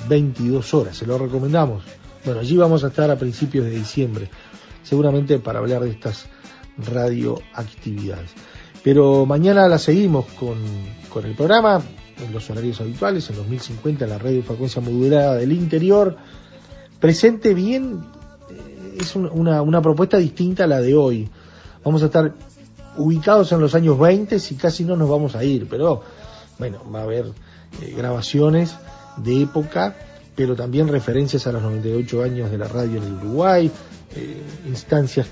mm, 0.04 0.08
22 0.08 0.74
horas. 0.74 0.96
Se 0.96 1.06
lo 1.06 1.16
recomendamos. 1.16 1.84
Bueno, 2.24 2.40
allí 2.40 2.56
vamos 2.56 2.84
a 2.84 2.88
estar 2.88 3.10
a 3.10 3.16
principios 3.16 3.64
de 3.64 3.72
diciembre, 3.72 4.28
seguramente 4.82 5.38
para 5.38 5.60
hablar 5.60 5.82
de 5.82 5.90
estas 5.90 6.26
radioactividades. 6.78 8.30
Pero 8.82 9.26
mañana 9.26 9.68
la 9.68 9.78
seguimos 9.78 10.26
con, 10.32 10.56
con 11.08 11.24
el 11.24 11.34
programa, 11.34 11.80
en 12.18 12.32
los 12.32 12.48
horarios 12.50 12.80
habituales, 12.80 13.28
en 13.30 13.36
los 13.36 13.46
1050 13.46 14.04
en 14.04 14.10
la 14.10 14.18
radio 14.18 14.42
frecuencia 14.42 14.80
modulada 14.80 15.36
del 15.36 15.52
interior. 15.52 16.16
Presente 17.00 17.54
bien, 17.54 18.00
es 18.98 19.14
un- 19.16 19.30
una, 19.32 19.62
una 19.62 19.80
propuesta 19.82 20.16
distinta 20.18 20.64
a 20.64 20.66
la 20.66 20.80
de 20.80 20.94
hoy. 20.94 21.28
Vamos 21.84 22.02
a 22.02 22.06
estar 22.06 22.32
ubicados 22.96 23.50
en 23.52 23.60
los 23.60 23.74
años 23.74 23.98
20 23.98 24.36
y 24.50 24.54
casi 24.54 24.84
no 24.84 24.96
nos 24.96 25.08
vamos 25.08 25.34
a 25.34 25.42
ir, 25.44 25.66
pero 25.68 26.02
bueno, 26.58 26.78
va 26.94 27.00
a 27.00 27.02
haber 27.04 27.26
eh, 27.80 27.94
grabaciones 27.96 28.74
de 29.16 29.42
época, 29.42 29.96
pero 30.36 30.54
también 30.54 30.88
referencias 30.88 31.46
a 31.46 31.52
los 31.52 31.62
98 31.62 32.22
años 32.22 32.50
de 32.50 32.58
la 32.58 32.68
radio 32.68 32.98
en 32.98 33.04
el 33.04 33.12
Uruguay, 33.14 33.70
eh, 34.14 34.42
instancias 34.66 35.26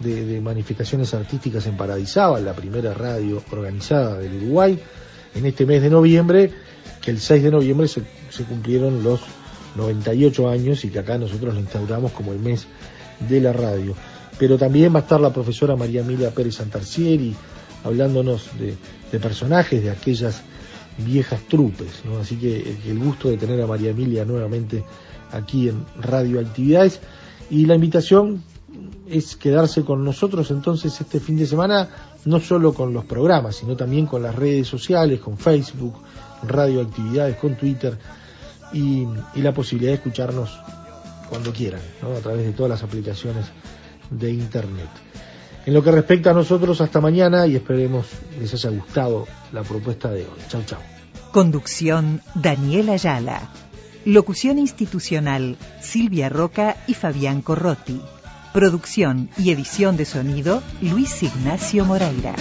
de, 0.00 0.24
de 0.24 0.40
manifestaciones 0.40 1.12
artísticas 1.14 1.66
en 1.66 1.76
Paradisábal, 1.76 2.44
la 2.44 2.54
primera 2.54 2.94
radio 2.94 3.42
organizada 3.52 4.18
del 4.18 4.34
Uruguay, 4.42 4.78
en 5.34 5.46
este 5.46 5.66
mes 5.66 5.82
de 5.82 5.90
noviembre, 5.90 6.50
que 7.00 7.10
el 7.10 7.20
6 7.20 7.42
de 7.44 7.50
noviembre 7.50 7.86
se, 7.86 8.02
se 8.30 8.44
cumplieron 8.44 9.02
los 9.02 9.20
98 9.76 10.48
años 10.48 10.84
y 10.84 10.88
que 10.90 10.98
acá 11.00 11.18
nosotros 11.18 11.54
lo 11.54 11.60
instauramos 11.60 12.12
como 12.12 12.32
el 12.32 12.38
mes 12.38 12.66
de 13.20 13.40
la 13.40 13.52
radio. 13.52 13.94
Pero 14.38 14.58
también 14.58 14.92
va 14.94 14.98
a 14.98 15.02
estar 15.02 15.20
la 15.20 15.32
profesora 15.32 15.76
María 15.76 16.00
Emilia 16.00 16.30
Pérez 16.30 16.56
Santarcieri 16.56 17.34
hablándonos 17.84 18.50
de, 18.58 18.76
personajes 19.18 19.82
de 19.82 19.90
aquellas 19.90 20.42
viejas 20.98 21.40
trupes. 21.48 22.02
Así 22.20 22.36
que 22.36 22.56
eh, 22.58 22.76
el 22.88 22.98
gusto 22.98 23.28
de 23.28 23.36
tener 23.36 23.60
a 23.60 23.66
María 23.66 23.90
Emilia 23.90 24.24
nuevamente 24.24 24.82
aquí 25.30 25.68
en 25.68 25.84
Radio 26.00 26.40
Actividades 26.40 27.00
y 27.50 27.66
la 27.66 27.76
invitación 27.76 28.42
es 29.08 29.36
quedarse 29.36 29.84
con 29.84 30.04
nosotros 30.04 30.50
entonces 30.50 31.00
este 31.00 31.20
fin 31.20 31.36
de 31.36 31.46
semana, 31.46 31.88
no 32.24 32.40
solo 32.40 32.72
con 32.72 32.92
los 32.92 33.04
programas, 33.04 33.56
sino 33.56 33.76
también 33.76 34.06
con 34.06 34.22
las 34.22 34.34
redes 34.34 34.66
sociales, 34.66 35.20
con 35.20 35.38
Facebook, 35.38 35.94
Radio 36.42 36.80
Actividades, 36.80 37.36
con 37.36 37.54
Twitter 37.56 37.96
y, 38.72 39.06
y 39.34 39.42
la 39.42 39.52
posibilidad 39.52 39.92
de 39.92 39.96
escucharnos 39.96 40.58
cuando 41.34 41.52
quieran, 41.52 41.80
a 42.00 42.20
través 42.20 42.46
de 42.46 42.52
todas 42.52 42.70
las 42.70 42.84
aplicaciones 42.84 43.46
de 44.08 44.30
Internet. 44.30 44.88
En 45.66 45.74
lo 45.74 45.82
que 45.82 45.90
respecta 45.90 46.30
a 46.30 46.32
nosotros, 46.32 46.80
hasta 46.80 47.00
mañana 47.00 47.44
y 47.48 47.56
esperemos 47.56 48.06
les 48.38 48.54
haya 48.54 48.70
gustado 48.70 49.26
la 49.52 49.64
propuesta 49.64 50.12
de 50.12 50.20
hoy. 50.20 50.38
Chau, 50.48 50.62
chau. 50.64 50.78
Conducción 51.32 52.22
Daniela 52.36 52.92
Ayala. 52.92 53.50
Locución 54.04 54.60
institucional 54.60 55.56
Silvia 55.80 56.28
Roca 56.28 56.76
y 56.86 56.94
Fabián 56.94 57.42
Corrotti. 57.42 58.00
Producción 58.52 59.28
y 59.36 59.50
edición 59.50 59.96
de 59.96 60.04
sonido 60.04 60.62
Luis 60.82 61.20
Ignacio 61.24 61.84
Moreira. 61.84 62.36